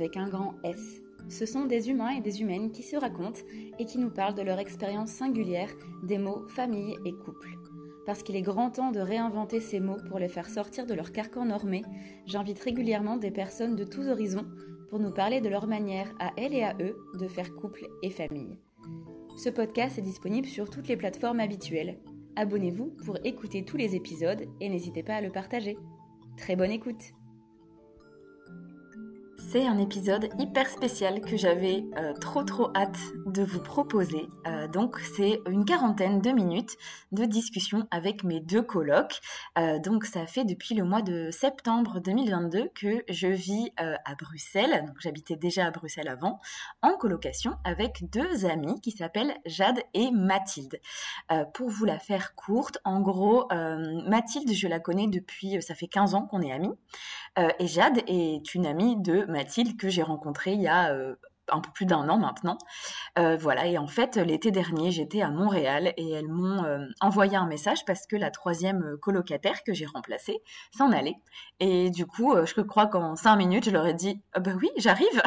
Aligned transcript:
avec 0.00 0.16
un 0.16 0.28
grand 0.28 0.54
S. 0.64 1.02
Ce 1.28 1.44
sont 1.44 1.66
des 1.66 1.90
humains 1.90 2.10
et 2.10 2.22
des 2.22 2.40
humaines 2.40 2.72
qui 2.72 2.82
se 2.82 2.96
racontent 2.96 3.40
et 3.78 3.84
qui 3.84 3.98
nous 3.98 4.10
parlent 4.10 4.34
de 4.34 4.42
leur 4.42 4.58
expérience 4.58 5.10
singulière 5.10 5.70
des 6.02 6.16
mots 6.16 6.46
famille 6.48 6.96
et 7.04 7.12
couple. 7.12 7.58
Parce 8.06 8.22
qu'il 8.22 8.34
est 8.34 8.42
grand 8.42 8.70
temps 8.70 8.92
de 8.92 9.00
réinventer 9.00 9.60
ces 9.60 9.78
mots 9.78 9.98
pour 10.08 10.18
les 10.18 10.30
faire 10.30 10.48
sortir 10.48 10.86
de 10.86 10.94
leur 10.94 11.12
carcan 11.12 11.44
normé, 11.44 11.82
j'invite 12.26 12.58
régulièrement 12.60 13.18
des 13.18 13.30
personnes 13.30 13.76
de 13.76 13.84
tous 13.84 14.08
horizons 14.08 14.46
pour 14.88 15.00
nous 15.00 15.12
parler 15.12 15.42
de 15.42 15.50
leur 15.50 15.66
manière 15.66 16.12
à 16.18 16.32
elles 16.38 16.54
et 16.54 16.64
à 16.64 16.74
eux 16.80 16.96
de 17.18 17.28
faire 17.28 17.54
couple 17.54 17.86
et 18.02 18.10
famille. 18.10 18.58
Ce 19.36 19.50
podcast 19.50 19.98
est 19.98 20.02
disponible 20.02 20.48
sur 20.48 20.70
toutes 20.70 20.88
les 20.88 20.96
plateformes 20.96 21.40
habituelles. 21.40 21.98
Abonnez-vous 22.36 22.96
pour 23.04 23.18
écouter 23.24 23.64
tous 23.64 23.76
les 23.76 23.94
épisodes 23.94 24.46
et 24.60 24.68
n'hésitez 24.70 25.02
pas 25.02 25.16
à 25.16 25.20
le 25.20 25.30
partager. 25.30 25.76
Très 26.38 26.56
bonne 26.56 26.72
écoute 26.72 27.12
c'est 29.50 29.66
un 29.66 29.78
épisode 29.78 30.28
hyper 30.38 30.68
spécial 30.68 31.20
que 31.22 31.36
j'avais 31.36 31.84
euh, 31.96 32.12
trop 32.12 32.44
trop 32.44 32.70
hâte 32.76 32.98
de 33.26 33.42
vous 33.42 33.60
proposer. 33.60 34.28
Euh, 34.46 34.68
donc 34.68 35.00
c'est 35.16 35.40
une 35.48 35.64
quarantaine 35.64 36.20
de 36.20 36.30
minutes 36.30 36.76
de 37.10 37.24
discussion 37.24 37.88
avec 37.90 38.22
mes 38.22 38.38
deux 38.38 38.62
colocs. 38.62 39.20
Euh, 39.58 39.80
donc 39.80 40.04
ça 40.04 40.26
fait 40.28 40.44
depuis 40.44 40.76
le 40.76 40.84
mois 40.84 41.02
de 41.02 41.32
septembre 41.32 41.98
2022 41.98 42.70
que 42.76 43.02
je 43.08 43.26
vis 43.26 43.72
à 43.76 44.14
Bruxelles. 44.14 44.84
Donc 44.86 44.96
j'habitais 45.00 45.36
déjà 45.36 45.66
à 45.66 45.70
Bruxelles 45.72 46.08
avant, 46.08 46.38
en 46.82 46.92
colocation 46.92 47.56
avec 47.64 48.08
deux 48.10 48.46
amis 48.46 48.80
qui 48.80 48.92
s'appellent 48.92 49.34
Jade 49.46 49.80
et 49.94 50.12
Mathilde. 50.12 50.80
pour 51.54 51.70
vous 51.70 51.84
la 51.86 51.98
faire 51.98 52.34
courte, 52.34 52.78
en 52.84 53.00
gros, 53.00 53.48
Mathilde, 54.06 54.52
je 54.52 54.68
la 54.68 54.80
connais 54.80 55.08
depuis, 55.08 55.60
ça 55.62 55.74
fait 55.74 55.88
15 55.88 56.14
ans 56.14 56.26
qu'on 56.26 56.42
est 56.42 56.52
amis. 56.52 56.74
Et 57.58 57.66
Jade 57.66 58.02
est 58.06 58.54
une 58.54 58.66
amie 58.66 58.96
de 59.00 59.24
Mathilde 59.26 59.76
que 59.76 59.88
j'ai 59.88 60.02
rencontrée 60.02 60.52
il 60.52 60.62
y 60.62 60.68
a 60.68 60.92
euh, 60.92 61.14
un 61.52 61.60
peu 61.60 61.70
plus 61.72 61.86
d'un 61.86 62.08
an 62.08 62.16
maintenant. 62.16 62.58
Euh, 63.18 63.36
voilà, 63.36 63.66
et 63.66 63.76
en 63.76 63.88
fait, 63.88 64.16
l'été 64.16 64.52
dernier, 64.52 64.92
j'étais 64.92 65.20
à 65.20 65.30
Montréal 65.30 65.92
et 65.96 66.10
elles 66.10 66.28
m'ont 66.28 66.64
euh, 66.64 66.86
envoyé 67.00 67.36
un 67.36 67.46
message 67.46 67.84
parce 67.84 68.06
que 68.06 68.14
la 68.14 68.30
troisième 68.30 68.96
colocataire 69.02 69.64
que 69.64 69.74
j'ai 69.74 69.86
remplacée 69.86 70.38
s'en 70.76 70.92
allait. 70.92 71.16
Et 71.58 71.90
du 71.90 72.06
coup, 72.06 72.36
je 72.44 72.60
crois 72.60 72.86
qu'en 72.86 73.16
cinq 73.16 73.34
minutes, 73.34 73.64
je 73.64 73.70
leur 73.70 73.84
ai 73.84 73.94
dit 73.94 74.20
Bah 74.38 74.52
oui, 74.60 74.70
j'arrive 74.76 75.22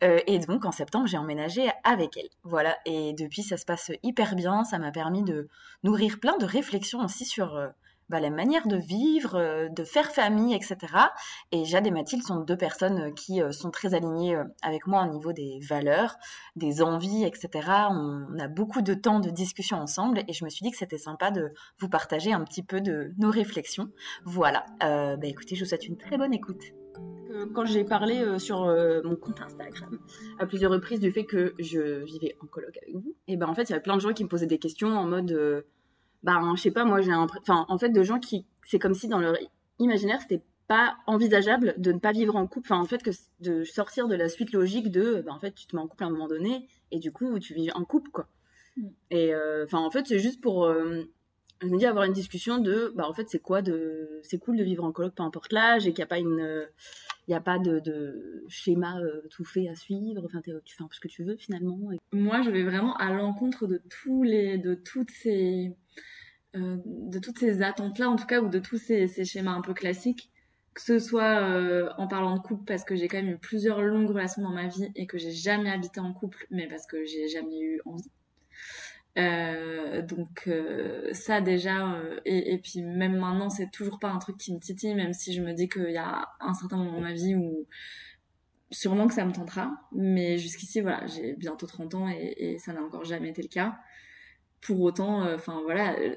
Et 0.00 0.38
donc, 0.38 0.64
en 0.64 0.72
septembre, 0.72 1.06
j'ai 1.06 1.18
emménagé 1.18 1.70
avec 1.84 2.16
elle. 2.16 2.28
Voilà, 2.44 2.78
et 2.86 3.12
depuis, 3.12 3.42
ça 3.42 3.58
se 3.58 3.66
passe 3.66 3.90
hyper 4.02 4.34
bien. 4.36 4.64
Ça 4.64 4.78
m'a 4.78 4.90
permis 4.90 5.22
de 5.22 5.48
nourrir 5.82 6.18
plein 6.18 6.38
de 6.38 6.46
réflexions 6.46 7.00
aussi 7.00 7.26
sur 7.26 7.60
bah, 8.12 8.20
la 8.20 8.28
manière 8.28 8.68
de 8.68 8.76
vivre, 8.76 9.36
euh, 9.36 9.68
de 9.70 9.84
faire 9.84 10.12
famille, 10.12 10.54
etc. 10.54 10.76
Et 11.50 11.64
Jade 11.64 11.86
et 11.86 11.90
Mathilde 11.90 12.22
sont 12.22 12.40
deux 12.40 12.58
personnes 12.58 13.00
euh, 13.00 13.10
qui 13.10 13.40
euh, 13.40 13.52
sont 13.52 13.70
très 13.70 13.94
alignées 13.94 14.36
avec 14.60 14.86
moi 14.86 15.02
au 15.04 15.10
niveau 15.10 15.32
des 15.32 15.58
valeurs, 15.66 16.16
des 16.54 16.82
envies, 16.82 17.24
etc. 17.24 17.48
On 17.90 18.38
a 18.38 18.48
beaucoup 18.48 18.82
de 18.82 18.92
temps 18.92 19.18
de 19.18 19.30
discussion 19.30 19.78
ensemble 19.78 20.24
et 20.28 20.34
je 20.34 20.44
me 20.44 20.50
suis 20.50 20.62
dit 20.62 20.70
que 20.70 20.76
c'était 20.76 20.98
sympa 20.98 21.30
de 21.30 21.54
vous 21.78 21.88
partager 21.88 22.34
un 22.34 22.44
petit 22.44 22.62
peu 22.62 22.82
de 22.82 23.14
nos 23.16 23.30
réflexions. 23.30 23.88
Voilà. 24.26 24.66
bah 24.80 25.16
écoutez, 25.22 25.56
je 25.56 25.64
vous 25.64 25.68
souhaite 25.68 25.86
une 25.86 25.96
très 25.96 26.18
bonne 26.18 26.34
écoute 26.34 26.62
quand 27.54 27.64
j'ai 27.64 27.82
parlé 27.82 28.38
sur 28.38 28.66
mon 29.04 29.16
compte 29.16 29.40
Instagram 29.40 29.98
à 30.38 30.44
plusieurs 30.44 30.70
reprises 30.70 31.00
du 31.00 31.10
fait 31.10 31.24
que 31.24 31.54
je 31.58 32.04
vivais 32.04 32.36
en 32.42 32.46
coloc 32.46 32.76
avec 32.76 32.94
vous, 32.94 33.14
et 33.26 33.38
ben 33.38 33.48
en 33.48 33.54
fait 33.54 33.62
il 33.62 33.70
y 33.70 33.72
avait 33.72 33.82
plein 33.82 33.96
de 33.96 34.02
gens 34.02 34.12
qui 34.12 34.22
me 34.22 34.28
posaient 34.28 34.46
des 34.46 34.58
questions 34.58 34.88
en 34.88 35.06
mode 35.06 35.64
bah 36.22 36.40
je 36.54 36.60
sais 36.60 36.70
pas 36.70 36.84
moi 36.84 37.00
j'ai 37.00 37.12
un 37.12 37.26
enfin 37.40 37.66
en 37.68 37.78
fait 37.78 37.90
de 37.90 38.02
gens 38.02 38.18
qui 38.18 38.46
c'est 38.64 38.78
comme 38.78 38.94
si 38.94 39.08
dans 39.08 39.20
leur 39.20 39.36
imaginaire 39.78 40.20
c'était 40.20 40.42
pas 40.68 40.96
envisageable 41.06 41.74
de 41.76 41.92
ne 41.92 41.98
pas 41.98 42.12
vivre 42.12 42.36
en 42.36 42.46
couple. 42.46 42.68
Enfin 42.72 42.80
en 42.80 42.86
fait 42.86 43.02
que 43.02 43.10
de 43.40 43.64
sortir 43.64 44.08
de 44.08 44.14
la 44.14 44.28
suite 44.28 44.52
logique 44.52 44.90
de 44.90 45.22
bah 45.26 45.32
en 45.32 45.40
fait 45.40 45.54
tu 45.54 45.66
te 45.66 45.76
mets 45.76 45.82
en 45.82 45.88
couple 45.88 46.04
à 46.04 46.06
un 46.06 46.10
moment 46.10 46.28
donné 46.28 46.66
et 46.90 46.98
du 46.98 47.12
coup 47.12 47.38
tu 47.38 47.54
vis 47.54 47.70
en 47.72 47.84
couple 47.84 48.10
quoi. 48.10 48.28
Mm. 48.76 48.86
et 49.10 49.34
euh, 49.34 49.64
enfin 49.64 49.78
en 49.78 49.90
fait 49.90 50.06
c'est 50.06 50.18
juste 50.18 50.40
pour 50.40 50.64
euh, 50.64 51.02
je 51.60 51.66
me 51.68 51.76
dis 51.76 51.86
avoir 51.86 52.04
une 52.04 52.12
discussion 52.12 52.58
de 52.58 52.92
bah 52.96 53.06
en 53.06 53.12
fait 53.12 53.28
c'est 53.28 53.38
quoi 53.38 53.60
de 53.60 54.20
c'est 54.22 54.38
cool 54.38 54.56
de 54.56 54.64
vivre 54.64 54.84
en 54.84 54.92
coloc 54.92 55.14
peu 55.14 55.22
importe 55.22 55.52
l'âge 55.52 55.86
et 55.86 55.92
qu'il 55.92 55.98
n'y 55.98 56.04
a 56.04 56.06
pas 56.06 56.18
une 56.18 56.66
il 57.28 57.30
n'y 57.30 57.36
a 57.36 57.40
pas 57.40 57.58
de, 57.58 57.78
de 57.78 58.44
schéma 58.48 58.98
euh, 59.00 59.22
tout 59.30 59.44
fait 59.44 59.68
à 59.68 59.76
suivre. 59.76 60.22
Enfin 60.24 60.40
tu 60.40 60.74
fais 60.74 60.82
un 60.82 60.88
peu 60.88 60.94
ce 60.94 61.00
que 61.00 61.08
tu 61.08 61.22
veux 61.22 61.36
finalement 61.36 61.78
moi 62.12 62.42
je 62.42 62.50
vais 62.50 62.62
vraiment 62.62 62.96
à 62.96 63.12
l'encontre 63.12 63.66
de 63.66 63.80
tous 63.90 64.22
les 64.22 64.58
de 64.58 64.74
toutes 64.74 65.10
ces 65.10 65.76
euh, 66.54 66.76
de 66.84 67.18
toutes 67.18 67.38
ces 67.38 67.62
attentes-là, 67.62 68.10
en 68.10 68.16
tout 68.16 68.26
cas, 68.26 68.40
ou 68.40 68.48
de 68.48 68.58
tous 68.58 68.76
ces, 68.76 69.08
schémas 69.24 69.52
un 69.52 69.62
peu 69.62 69.72
classiques, 69.72 70.30
que 70.74 70.82
ce 70.82 70.98
soit 70.98 71.40
euh, 71.40 71.88
en 71.96 72.06
parlant 72.08 72.36
de 72.36 72.40
couple, 72.40 72.64
parce 72.66 72.84
que 72.84 72.94
j'ai 72.94 73.08
quand 73.08 73.16
même 73.18 73.30
eu 73.30 73.38
plusieurs 73.38 73.80
longues 73.80 74.08
relations 74.08 74.42
dans 74.42 74.52
ma 74.52 74.68
vie 74.68 74.90
et 74.94 75.06
que 75.06 75.16
j'ai 75.16 75.32
jamais 75.32 75.70
habité 75.70 76.00
en 76.00 76.12
couple, 76.12 76.46
mais 76.50 76.66
parce 76.68 76.86
que 76.86 77.04
j'ai 77.04 77.28
jamais 77.28 77.58
eu 77.60 77.80
envie. 77.86 78.10
Euh, 79.18 80.02
donc 80.02 80.48
ça 81.12 81.40
déjà, 81.40 81.98
et, 82.24 82.54
et, 82.54 82.58
puis 82.58 82.82
même 82.82 83.16
maintenant, 83.16 83.50
c'est 83.50 83.70
toujours 83.70 83.98
pas 83.98 84.10
un 84.10 84.18
truc 84.18 84.36
qui 84.36 84.54
me 84.54 84.58
titille, 84.58 84.94
même 84.94 85.12
si 85.14 85.32
je 85.34 85.42
me 85.42 85.52
dis 85.52 85.68
qu'il 85.68 85.90
y 85.90 85.96
a 85.98 86.28
un 86.40 86.54
certain 86.54 86.76
moment 86.76 86.92
dans 86.92 87.00
ma 87.00 87.12
vie 87.12 87.34
où 87.34 87.66
sûrement 88.70 89.06
que 89.06 89.14
ça 89.14 89.24
me 89.24 89.32
tentera, 89.32 89.70
mais 89.92 90.38
jusqu'ici, 90.38 90.80
voilà, 90.80 91.06
j'ai 91.06 91.34
bientôt 91.34 91.66
30 91.66 91.94
ans 91.94 92.08
et 92.08 92.58
ça 92.58 92.72
n'a 92.72 92.82
encore 92.82 93.04
jamais 93.04 93.30
été 93.30 93.42
le 93.42 93.48
cas 93.48 93.78
pour 94.62 94.80
autant, 94.80 95.24
euh, 95.24 95.34
enfin 95.34 95.60
voilà, 95.64 95.98
euh, 95.98 96.14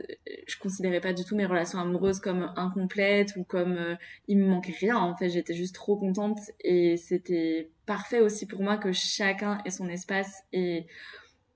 je 0.47 0.57
considérais 0.59 1.01
pas 1.01 1.13
du 1.13 1.25
tout 1.25 1.35
mes 1.35 1.47
relations 1.47 1.79
amoureuses 1.79 2.19
comme 2.19 2.53
incomplètes 2.55 3.35
ou 3.37 3.43
comme 3.43 3.73
euh, 3.73 3.95
il 4.27 4.37
me 4.37 4.45
manquait 4.45 4.75
rien. 4.79 4.97
En 4.97 5.15
fait, 5.15 5.29
j'étais 5.29 5.55
juste 5.55 5.73
trop 5.73 5.97
contente 5.97 6.37
et 6.61 6.95
c'était 6.95 7.71
parfait 7.87 8.21
aussi 8.21 8.45
pour 8.45 8.61
moi 8.61 8.77
que 8.77 8.91
chacun 8.91 9.57
ait 9.65 9.71
son 9.71 9.89
espace. 9.89 10.43
Et 10.53 10.85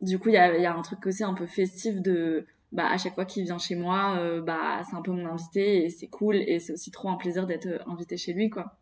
du 0.02 0.18
coup, 0.18 0.30
il 0.30 0.36
y 0.36 0.38
a, 0.38 0.76
un 0.76 0.82
truc 0.82 1.06
aussi 1.06 1.24
un 1.24 1.36
peu 1.36 1.46
festif 1.46 2.02
de 2.02 2.48
bah 2.72 2.88
à 2.90 2.98
chaque 2.98 3.16
fois 3.16 3.26
qu'il 3.26 3.44
vient 3.44 3.58
chez 3.58 3.76
moi, 3.76 4.42
bah 4.42 4.82
c'est 4.88 4.96
un 4.96 5.02
peu 5.02 5.12
mon 5.12 5.26
invité 5.26 5.86
et 5.86 5.90
c'est 5.90 6.08
cool 6.08 6.36
et 6.36 6.60
c'est 6.60 6.74
aussi 6.74 6.92
trop 6.92 7.10
un 7.10 7.16
plaisir 7.16 7.48
d'être 7.48 7.68
invité 7.88 8.16
chez 8.16 8.34
lui 8.34 8.50
quoi. 8.50 8.78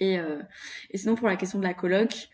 Et, 0.00 0.16
et 0.90 0.98
sinon 0.98 1.14
pour 1.14 1.28
la 1.28 1.36
question 1.36 1.60
de 1.60 1.64
la 1.64 1.74
coloc, 1.74 2.28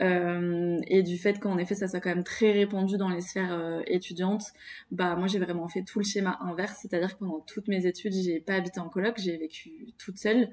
euh, 0.00 0.78
et 0.86 1.02
du 1.02 1.18
fait 1.18 1.38
qu'en 1.38 1.58
effet 1.58 1.74
ça 1.74 1.86
soit 1.86 2.00
quand 2.00 2.10
même 2.10 2.24
très 2.24 2.52
répandu 2.52 2.96
dans 2.96 3.10
les 3.10 3.20
sphères 3.20 3.52
euh, 3.52 3.82
étudiantes, 3.86 4.44
bah 4.90 5.14
moi 5.14 5.26
j'ai 5.26 5.38
vraiment 5.38 5.68
fait 5.68 5.82
tout 5.82 5.98
le 5.98 6.04
schéma 6.04 6.38
inverse, 6.40 6.78
c'est-à-dire 6.80 7.14
que 7.14 7.18
pendant 7.18 7.40
toutes 7.40 7.68
mes 7.68 7.86
études 7.86 8.14
j'ai 8.14 8.40
pas 8.40 8.54
habité 8.54 8.80
en 8.80 8.88
coloc, 8.88 9.18
j'ai 9.18 9.36
vécu 9.36 9.92
toute 9.98 10.18
seule 10.18 10.48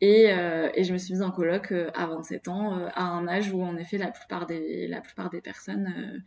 et, 0.00 0.32
euh, 0.32 0.70
et 0.74 0.84
je 0.84 0.92
me 0.92 0.98
suis 0.98 1.12
mise 1.12 1.22
en 1.22 1.30
coloc 1.30 1.72
à 1.72 2.06
27 2.06 2.48
ans, 2.48 2.86
à 2.94 3.04
un 3.04 3.28
âge 3.28 3.52
où 3.52 3.62
en 3.62 3.76
effet 3.76 3.98
la 3.98 4.10
plupart 4.10 4.46
des 4.46 4.88
la 4.88 5.00
plupart 5.02 5.28
des 5.28 5.42
personnes 5.42 6.24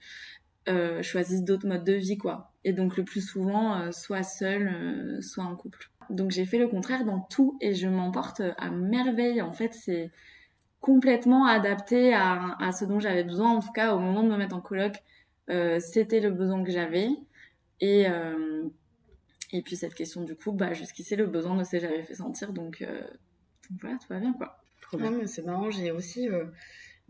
choisissent 1.01 1.43
d'autres 1.43 1.67
modes 1.67 1.83
de 1.83 1.93
vie 1.93 2.17
quoi. 2.17 2.53
Et 2.63 2.73
donc 2.73 2.95
le 2.95 3.03
plus 3.03 3.21
souvent 3.21 3.91
soit 3.91 4.23
seule, 4.23 5.17
soit 5.21 5.43
en 5.43 5.55
couple. 5.55 5.89
Donc 6.11 6.29
j'ai 6.29 6.45
fait 6.45 6.59
le 6.59 6.67
contraire 6.67 7.05
dans 7.05 7.21
tout 7.21 7.57
et 7.59 7.73
je 7.73 7.87
m'emporte 7.87 8.41
à 8.57 8.69
merveille 8.69 9.41
en 9.41 9.51
fait 9.51 9.73
c'est 9.73 10.11
complètement 10.81 11.45
adapté 11.45 12.13
à, 12.13 12.57
à 12.59 12.71
ce 12.71 12.85
dont 12.85 12.99
j'avais 12.99 13.23
besoin. 13.23 13.51
En 13.51 13.61
tout 13.61 13.71
cas, 13.71 13.93
au 13.95 13.99
moment 13.99 14.23
de 14.23 14.29
me 14.29 14.37
mettre 14.37 14.55
en 14.55 14.61
coloc, 14.61 14.95
euh, 15.49 15.79
c'était 15.79 16.19
le 16.19 16.31
besoin 16.31 16.63
que 16.63 16.71
j'avais. 16.71 17.07
Et, 17.79 18.09
euh, 18.09 18.63
et 19.51 19.61
puis 19.61 19.75
cette 19.75 19.93
question 19.93 20.23
du 20.23 20.35
coup, 20.35 20.51
bah, 20.51 20.73
jusqu'ici, 20.73 21.15
le 21.15 21.27
besoin 21.27 21.55
ne 21.55 21.63
s'est 21.63 21.79
jamais 21.79 22.03
fait 22.03 22.15
sentir. 22.15 22.51
Donc, 22.51 22.81
euh, 22.81 23.01
donc 23.69 23.81
voilà, 23.81 23.97
tout 23.97 24.07
va 24.09 24.19
bien, 24.19 24.33
quoi. 24.33 24.61
c'est 25.27 25.45
marrant, 25.45 25.69
j'ai 25.71 25.91
aussi 25.91 26.27
euh, 26.27 26.45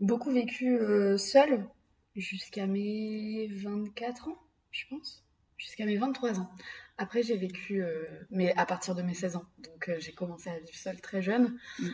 beaucoup 0.00 0.30
vécu 0.30 0.76
euh, 0.78 1.16
seule 1.16 1.66
jusqu'à 2.14 2.66
mes 2.66 3.48
24 3.48 4.28
ans, 4.28 4.38
je 4.70 4.84
pense. 4.88 5.24
Jusqu'à 5.56 5.86
mes 5.86 5.96
23 5.96 6.40
ans. 6.40 6.50
Après, 6.98 7.22
j'ai 7.22 7.36
vécu, 7.36 7.82
euh, 7.82 8.04
mais 8.30 8.52
à 8.56 8.66
partir 8.66 8.94
de 8.94 9.02
mes 9.02 9.14
16 9.14 9.36
ans. 9.36 9.44
Donc, 9.58 9.90
j'ai 9.98 10.12
commencé 10.12 10.50
à 10.50 10.58
vivre 10.58 10.74
seule 10.74 11.00
très 11.00 11.22
jeune. 11.22 11.56
Mm. 11.78 11.88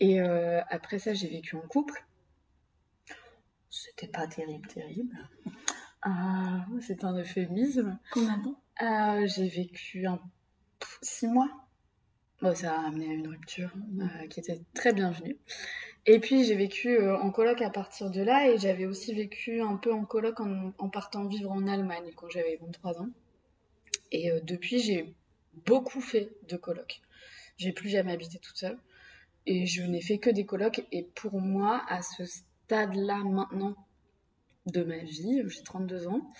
Et 0.00 0.20
euh, 0.20 0.60
après 0.68 0.98
ça, 0.98 1.14
j'ai 1.14 1.28
vécu 1.28 1.56
en 1.56 1.60
couple. 1.60 2.04
C'était 3.70 4.08
pas 4.08 4.26
terrible, 4.26 4.66
terrible. 4.68 5.16
Ah, 6.02 6.66
c'est 6.80 7.04
un 7.04 7.16
euphémisme. 7.16 7.98
Combien 8.10 8.38
de 8.38 8.44
temps? 8.44 8.60
Euh, 8.82 9.26
J'ai 9.26 9.48
vécu 9.48 10.06
un... 10.06 10.20
six 11.02 11.26
mois. 11.26 11.48
Bon, 12.42 12.54
ça 12.54 12.74
a 12.74 12.86
amené 12.86 13.08
à 13.08 13.12
une 13.12 13.28
rupture 13.28 13.72
euh, 14.00 14.26
qui 14.28 14.40
était 14.40 14.60
très 14.74 14.92
bienvenue. 14.92 15.36
Et 16.06 16.18
puis 16.18 16.44
j'ai 16.44 16.54
vécu 16.56 17.00
en 17.08 17.30
coloc 17.30 17.62
à 17.62 17.70
partir 17.70 18.10
de 18.10 18.20
là 18.20 18.50
et 18.50 18.58
j'avais 18.58 18.84
aussi 18.84 19.14
vécu 19.14 19.62
un 19.62 19.76
peu 19.76 19.90
en 19.90 20.04
coloc 20.04 20.38
en, 20.40 20.74
en 20.76 20.88
partant 20.90 21.24
vivre 21.24 21.50
en 21.50 21.66
Allemagne 21.66 22.10
quand 22.14 22.28
j'avais 22.28 22.58
23 22.60 23.00
ans. 23.00 23.08
Et 24.12 24.30
depuis, 24.42 24.80
j'ai 24.80 25.14
beaucoup 25.66 26.02
fait 26.02 26.30
de 26.48 26.56
coloc. 26.58 27.00
J'ai 27.56 27.72
plus 27.72 27.88
jamais 27.88 28.12
habité 28.12 28.38
toute 28.38 28.58
seule. 28.58 28.78
Et 29.46 29.66
je 29.66 29.82
n'ai 29.82 30.00
fait 30.00 30.18
que 30.18 30.30
des 30.30 30.46
colloques. 30.46 30.86
Et 30.92 31.04
pour 31.14 31.40
moi, 31.40 31.84
à 31.88 32.02
ce 32.02 32.24
stade-là 32.24 33.18
maintenant 33.24 33.76
de 34.66 34.82
ma 34.82 34.98
vie, 34.98 35.42
j'ai 35.46 35.62
32 35.62 36.08
ans, 36.08 36.32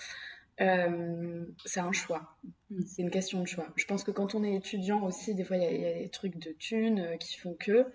euh, 0.60 1.44
c'est 1.64 1.80
un 1.80 1.92
choix. 1.92 2.36
Mm. 2.70 2.80
C'est 2.86 3.02
une 3.02 3.10
question 3.10 3.40
de 3.42 3.46
choix. 3.46 3.68
Je 3.76 3.84
pense 3.84 4.04
que 4.04 4.10
quand 4.10 4.34
on 4.34 4.44
est 4.44 4.54
étudiant 4.54 5.02
aussi, 5.04 5.34
des 5.34 5.44
fois, 5.44 5.56
il 5.56 5.80
y, 5.80 5.86
a 5.86 5.98
des 5.98 6.08
trucs 6.08 6.38
de 6.38 6.52
thunes 6.52 7.00
euh, 7.00 7.16
qui 7.16 7.36
font 7.38 7.54
que. 7.54 7.86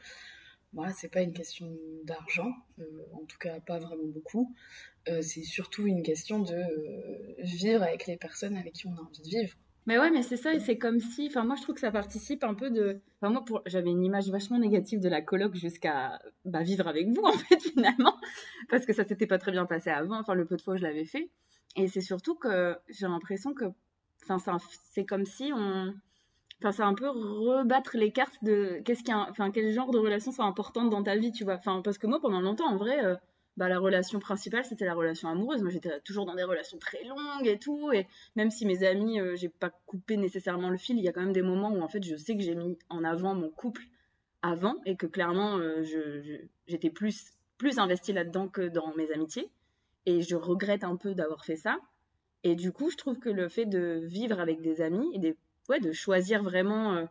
voilà, 0.73 0.94
c'est 0.94 1.09
pas 1.09 1.21
une 1.21 1.33
question 1.33 1.75
d'argent, 2.03 2.53
en 3.13 3.25
tout 3.25 3.38
cas 3.39 3.59
pas 3.59 3.79
vraiment 3.79 4.07
beaucoup. 4.07 4.53
c'est 5.21 5.44
surtout 5.44 5.88
une 5.88 6.03
question 6.03 6.39
de 6.39 6.62
vivre 7.39 7.81
avec 7.81 8.05
les 8.05 8.17
personnes 8.17 8.55
avec 8.55 8.73
qui 8.73 8.88
on 8.88 8.95
a 8.95 9.01
envie 9.01 9.21
de 9.21 9.29
vivre. 9.29 9.55
Mais 9.85 9.97
ouais, 9.97 10.11
mais 10.11 10.21
c'est 10.21 10.37
ça, 10.37 10.53
et 10.53 10.59
c'est 10.59 10.77
comme 10.77 10.99
si. 10.99 11.27
Enfin, 11.27 11.43
moi, 11.43 11.55
je 11.55 11.63
trouve 11.63 11.75
que 11.75 11.81
ça 11.81 11.91
participe 11.91 12.43
un 12.43 12.53
peu 12.53 12.69
de. 12.69 13.01
Enfin, 13.21 13.31
moi, 13.31 13.43
pour... 13.43 13.61
j'avais 13.65 13.89
une 13.89 14.03
image 14.03 14.29
vachement 14.29 14.59
négative 14.59 14.99
de 14.99 15.09
la 15.09 15.21
coloc 15.21 15.55
jusqu'à 15.55 16.19
bah, 16.45 16.61
vivre 16.61 16.87
avec 16.87 17.07
vous, 17.09 17.21
en 17.25 17.33
fait, 17.33 17.61
finalement. 17.61 18.15
Parce 18.69 18.85
que 18.85 18.93
ça 18.93 19.03
s'était 19.03 19.27
pas 19.27 19.37
très 19.37 19.51
bien 19.51 19.65
passé 19.65 19.89
avant, 19.89 20.19
enfin, 20.19 20.33
le 20.33 20.45
peu 20.45 20.57
de 20.57 20.61
fois 20.61 20.75
où 20.75 20.77
je 20.77 20.83
l'avais 20.83 21.05
fait. 21.05 21.29
Et 21.75 21.87
c'est 21.87 22.01
surtout 22.01 22.35
que 22.35 22.75
j'ai 22.89 23.07
l'impression 23.07 23.53
que. 23.53 23.65
Enfin, 24.29 24.57
c'est 24.91 25.05
comme 25.05 25.25
si 25.25 25.51
on. 25.55 25.93
Enfin, 26.59 26.71
c'est 26.71 26.83
un 26.83 26.93
peu 26.93 27.07
rebattre 27.09 27.95
les 27.95 28.11
cartes 28.11 28.43
de 28.43 28.81
qu'est-ce 28.83 29.01
qui 29.03 29.13
enfin, 29.13 29.49
quel 29.49 29.71
genre 29.71 29.91
de 29.91 29.97
relations 29.97 30.31
sont 30.33 30.43
importantes 30.43 30.89
dans 30.89 31.03
ta 31.03 31.15
vie, 31.15 31.31
tu 31.31 31.45
vois. 31.45 31.55
Enfin, 31.55 31.81
parce 31.81 31.97
que 31.97 32.05
moi, 32.05 32.19
pendant 32.19 32.41
longtemps, 32.41 32.67
en 32.67 32.77
vrai, 32.77 33.03
euh, 33.03 33.15
bah, 33.59 33.67
la 33.67 33.77
relation 33.77 34.19
principale, 34.19 34.63
c'était 34.63 34.85
la 34.85 34.94
relation 34.94 35.27
amoureuse. 35.27 35.61
Moi, 35.61 35.69
j'étais 35.69 36.00
toujours 36.00 36.25
dans 36.25 36.33
des 36.33 36.44
relations 36.44 36.77
très 36.77 37.03
longues 37.03 37.45
et 37.45 37.59
tout. 37.59 37.91
Et 37.91 38.07
même 38.38 38.51
si 38.51 38.65
mes 38.65 38.85
amis, 38.85 39.19
euh, 39.19 39.35
j'ai 39.35 39.50
pas 39.50 39.69
coupé 39.85 40.15
nécessairement 40.15 40.69
le 40.69 40.77
fil, 40.77 40.97
il 40.97 41.03
y 41.03 41.09
a 41.09 41.11
quand 41.11 41.19
même 41.19 41.33
des 41.33 41.41
moments 41.41 41.69
où, 41.69 41.81
en 41.81 41.89
fait, 41.89 42.01
je 42.01 42.15
sais 42.15 42.38
que 42.38 42.41
j'ai 42.41 42.56
mis 42.56 42.79
en 42.88 43.03
avant 43.03 43.35
mon 43.35 43.50
couple 43.50 43.81
avant 44.41 44.75
et 44.85 44.95
que 44.95 45.07
clairement, 45.07 45.57
euh, 45.57 45.83
j'étais 46.67 46.89
plus, 46.89 47.33
plus 47.57 47.79
investie 47.79 48.13
là-dedans 48.13 48.47
que 48.47 48.69
dans 48.69 48.95
mes 48.95 49.11
amitiés. 49.11 49.51
Et 50.05 50.21
je 50.21 50.38
regrette 50.38 50.85
un 50.85 50.95
peu 50.95 51.13
d'avoir 51.13 51.44
fait 51.44 51.57
ça. 51.57 51.79
Et 52.45 52.55
du 52.55 52.71
coup, 52.71 52.89
je 52.89 52.95
trouve 52.95 53.19
que 53.19 53.29
le 53.29 53.50
fait 53.50 53.65
de 53.65 54.00
vivre 54.05 54.39
avec 54.39 54.62
des 54.62 54.79
amis 54.79 55.12
et 55.13 55.19
des, 55.19 55.35
ouais, 55.67 55.81
de 55.81 55.91
choisir 55.91 56.44
vraiment 56.44 56.94
euh, 56.94 57.05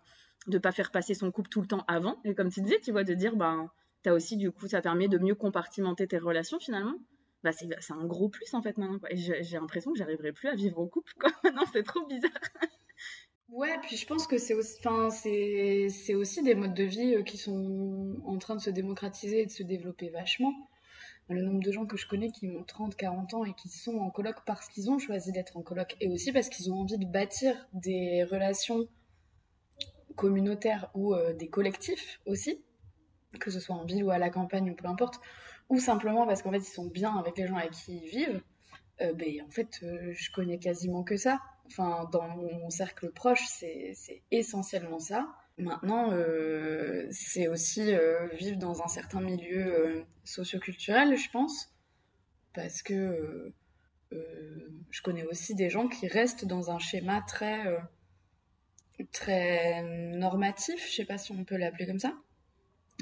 de 0.46 0.56
pas 0.56 0.72
faire 0.72 0.92
passer 0.92 1.12
son 1.12 1.30
couple 1.30 1.50
tout 1.50 1.60
le 1.60 1.66
temps 1.66 1.84
avant. 1.88 2.16
Et 2.24 2.34
comme 2.34 2.50
tu 2.50 2.62
disais, 2.62 2.80
tu 2.80 2.90
vois, 2.90 3.04
de 3.04 3.12
dire, 3.12 3.36
ben, 3.36 3.70
tu 4.02 4.10
as 4.10 4.14
aussi, 4.14 4.36
du 4.36 4.50
coup, 4.50 4.68
ça 4.68 4.80
permet 4.80 5.08
de 5.08 5.18
mieux 5.18 5.34
compartimenter 5.34 6.06
tes 6.06 6.18
relations 6.18 6.58
finalement. 6.60 6.94
Bah, 7.44 7.52
c'est 7.52 7.92
un 7.92 8.04
gros 8.04 8.28
plus 8.28 8.52
en 8.54 8.62
fait 8.62 8.76
maintenant. 8.78 8.98
J'ai 9.12 9.58
l'impression 9.58 9.92
que 9.92 9.98
j'arriverai 9.98 10.32
plus 10.32 10.48
à 10.48 10.54
vivre 10.54 10.78
au 10.78 10.86
couple. 10.86 11.12
Quoi. 11.18 11.30
non, 11.54 11.62
c'est 11.72 11.84
trop 11.84 12.04
bizarre. 12.06 12.32
Ouais, 13.48 13.78
puis 13.82 13.96
je 13.96 14.06
pense 14.06 14.26
que 14.26 14.36
c'est 14.36 14.54
aussi, 14.54 14.76
enfin, 14.80 15.08
c'est 15.10 16.14
aussi 16.14 16.42
des 16.42 16.54
modes 16.54 16.74
de 16.74 16.84
vie 16.84 17.14
euh, 17.14 17.22
qui 17.22 17.38
sont 17.38 18.16
en 18.26 18.36
train 18.38 18.56
de 18.56 18.60
se 18.60 18.68
démocratiser 18.70 19.40
et 19.42 19.46
de 19.46 19.50
se 19.50 19.62
développer 19.62 20.10
vachement. 20.10 20.52
Le 21.30 21.42
nombre 21.42 21.62
de 21.62 21.72
gens 21.72 21.86
que 21.86 21.96
je 21.96 22.06
connais 22.06 22.30
qui 22.30 22.48
ont 22.48 22.64
30, 22.64 22.96
40 22.96 23.34
ans 23.34 23.44
et 23.44 23.54
qui 23.54 23.68
sont 23.68 23.98
en 23.98 24.10
coloc 24.10 24.36
parce 24.46 24.68
qu'ils 24.68 24.90
ont 24.90 24.98
choisi 24.98 25.32
d'être 25.32 25.56
en 25.56 25.62
coloc 25.62 25.96
et 26.00 26.08
aussi 26.08 26.32
parce 26.32 26.48
qu'ils 26.48 26.70
ont 26.72 26.80
envie 26.80 26.98
de 26.98 27.06
bâtir 27.06 27.54
des 27.72 28.24
relations 28.24 28.86
communautaires 30.16 30.90
ou 30.94 31.14
euh, 31.14 31.32
des 31.34 31.48
collectifs 31.48 32.20
aussi 32.26 32.62
que 33.38 33.50
ce 33.50 33.60
soit 33.60 33.76
en 33.76 33.84
ville 33.84 34.04
ou 34.04 34.10
à 34.10 34.18
la 34.18 34.30
campagne 34.30 34.70
ou 34.70 34.74
peu 34.74 34.86
importe, 34.86 35.20
ou 35.68 35.78
simplement 35.78 36.26
parce 36.26 36.42
qu'en 36.42 36.50
fait 36.50 36.58
ils 36.58 36.64
sont 36.64 36.86
bien 36.86 37.16
avec 37.16 37.36
les 37.38 37.46
gens 37.46 37.56
avec 37.56 37.72
qui 37.72 37.96
ils 37.96 38.08
vivent, 38.08 38.42
euh, 39.00 39.12
ben, 39.14 39.42
en 39.46 39.50
fait 39.50 39.80
euh, 39.82 40.12
je 40.14 40.30
connais 40.32 40.58
quasiment 40.58 41.02
que 41.04 41.16
ça. 41.16 41.40
Enfin, 41.66 42.08
dans 42.12 42.26
mon 42.28 42.70
cercle 42.70 43.10
proche, 43.12 43.44
c'est 43.46 43.94
essentiellement 44.30 45.00
ça. 45.00 45.28
Maintenant, 45.58 46.12
euh, 46.12 47.06
c'est 47.10 47.46
aussi 47.46 47.92
vivre 48.32 48.56
dans 48.56 48.82
un 48.82 48.88
certain 48.88 49.20
milieu 49.20 50.04
socioculturel, 50.24 51.18
je 51.18 51.28
pense, 51.30 51.74
parce 52.54 52.82
que 52.82 53.52
je 54.10 55.02
connais 55.02 55.24
aussi 55.24 55.54
des 55.54 55.68
gens 55.68 55.88
qui 55.88 56.08
restent 56.08 56.46
dans 56.46 56.70
un 56.70 56.78
schéma 56.78 57.20
très 57.28 57.64
très 59.12 59.82
normatif, 59.82 60.88
je 60.88 60.94
sais 60.94 61.04
pas 61.04 61.18
si 61.18 61.32
on 61.32 61.44
peut 61.44 61.56
l'appeler 61.56 61.86
comme 61.86 61.98
ça, 61.98 62.14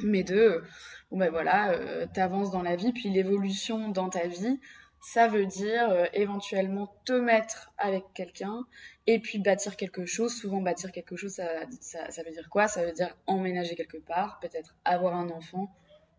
mais 0.04 0.22
de 0.22 0.62
bon 1.10 1.18
ben 1.18 1.30
voilà 1.30 1.70
euh, 1.70 2.06
t'avances 2.12 2.50
dans 2.50 2.62
la 2.62 2.76
vie 2.76 2.92
puis 2.92 3.10
l'évolution 3.10 3.88
dans 3.88 4.08
ta 4.08 4.26
vie 4.26 4.60
ça 5.00 5.28
veut 5.28 5.46
dire 5.46 5.88
euh, 5.90 6.06
éventuellement 6.14 6.92
te 7.04 7.12
mettre 7.12 7.70
avec 7.78 8.04
quelqu'un 8.12 8.64
et 9.06 9.20
puis 9.20 9.38
bâtir 9.38 9.76
quelque 9.76 10.04
chose. 10.04 10.34
Souvent 10.34 10.60
bâtir 10.60 10.90
quelque 10.90 11.14
chose 11.14 11.34
ça, 11.34 11.46
ça, 11.80 12.10
ça 12.10 12.22
veut 12.24 12.32
dire 12.32 12.48
quoi? 12.50 12.66
Ça 12.66 12.84
veut 12.84 12.92
dire 12.92 13.16
emménager 13.26 13.76
quelque 13.76 13.98
part 13.98 14.40
peut-être 14.40 14.74
avoir 14.84 15.14
un 15.14 15.28
enfant 15.30 15.72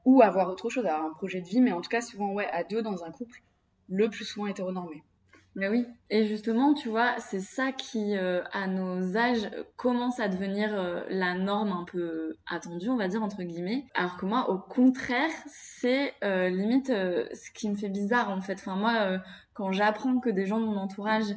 ou 0.05 0.21
avoir 0.21 0.49
autre 0.49 0.69
chose 0.69 0.85
avoir 0.85 1.03
un 1.03 1.13
projet 1.13 1.41
de 1.41 1.47
vie. 1.47 1.59
Mais 1.59 1.73
en 1.73 1.81
tout 1.81 1.89
cas 1.89 2.01
souvent 2.01 2.31
ouais 2.31 2.47
à 2.51 2.63
deux 2.63 2.81
dans 2.81 3.03
un 3.03 3.11
couple 3.11 3.41
le 3.89 4.09
plus 4.09 4.23
souvent 4.23 4.47
hétéronormé 4.47 5.03
mais 5.57 5.69
oui, 5.69 5.87
et 6.11 6.27
justement, 6.27 6.75
tu 6.75 6.87
vois, 6.87 7.15
c'est 7.17 7.39
ça 7.39 7.71
qui, 7.71 8.15
euh, 8.15 8.43
à 8.51 8.67
nos 8.67 9.17
âges, 9.17 9.49
commence 9.75 10.19
à 10.19 10.27
devenir 10.27 10.69
euh, 10.71 11.01
la 11.09 11.33
norme 11.33 11.71
un 11.71 11.83
peu 11.83 12.37
attendue, 12.45 12.89
on 12.89 12.95
va 12.95 13.07
dire, 13.07 13.23
entre 13.23 13.41
guillemets. 13.41 13.83
Alors 13.95 14.17
que 14.17 14.27
moi, 14.27 14.51
au 14.51 14.59
contraire, 14.59 15.31
c'est 15.47 16.13
euh, 16.23 16.49
limite 16.49 16.89
ce 16.89 17.51
qui 17.55 17.71
me 17.71 17.75
fait 17.75 17.89
bizarre, 17.89 18.29
en 18.29 18.39
fait. 18.39 18.53
Enfin, 18.53 18.75
moi, 18.75 19.19
quand 19.55 19.71
j'apprends 19.71 20.19
que 20.19 20.29
des 20.29 20.45
gens 20.45 20.59
de 20.59 20.65
mon 20.65 20.77
entourage 20.77 21.35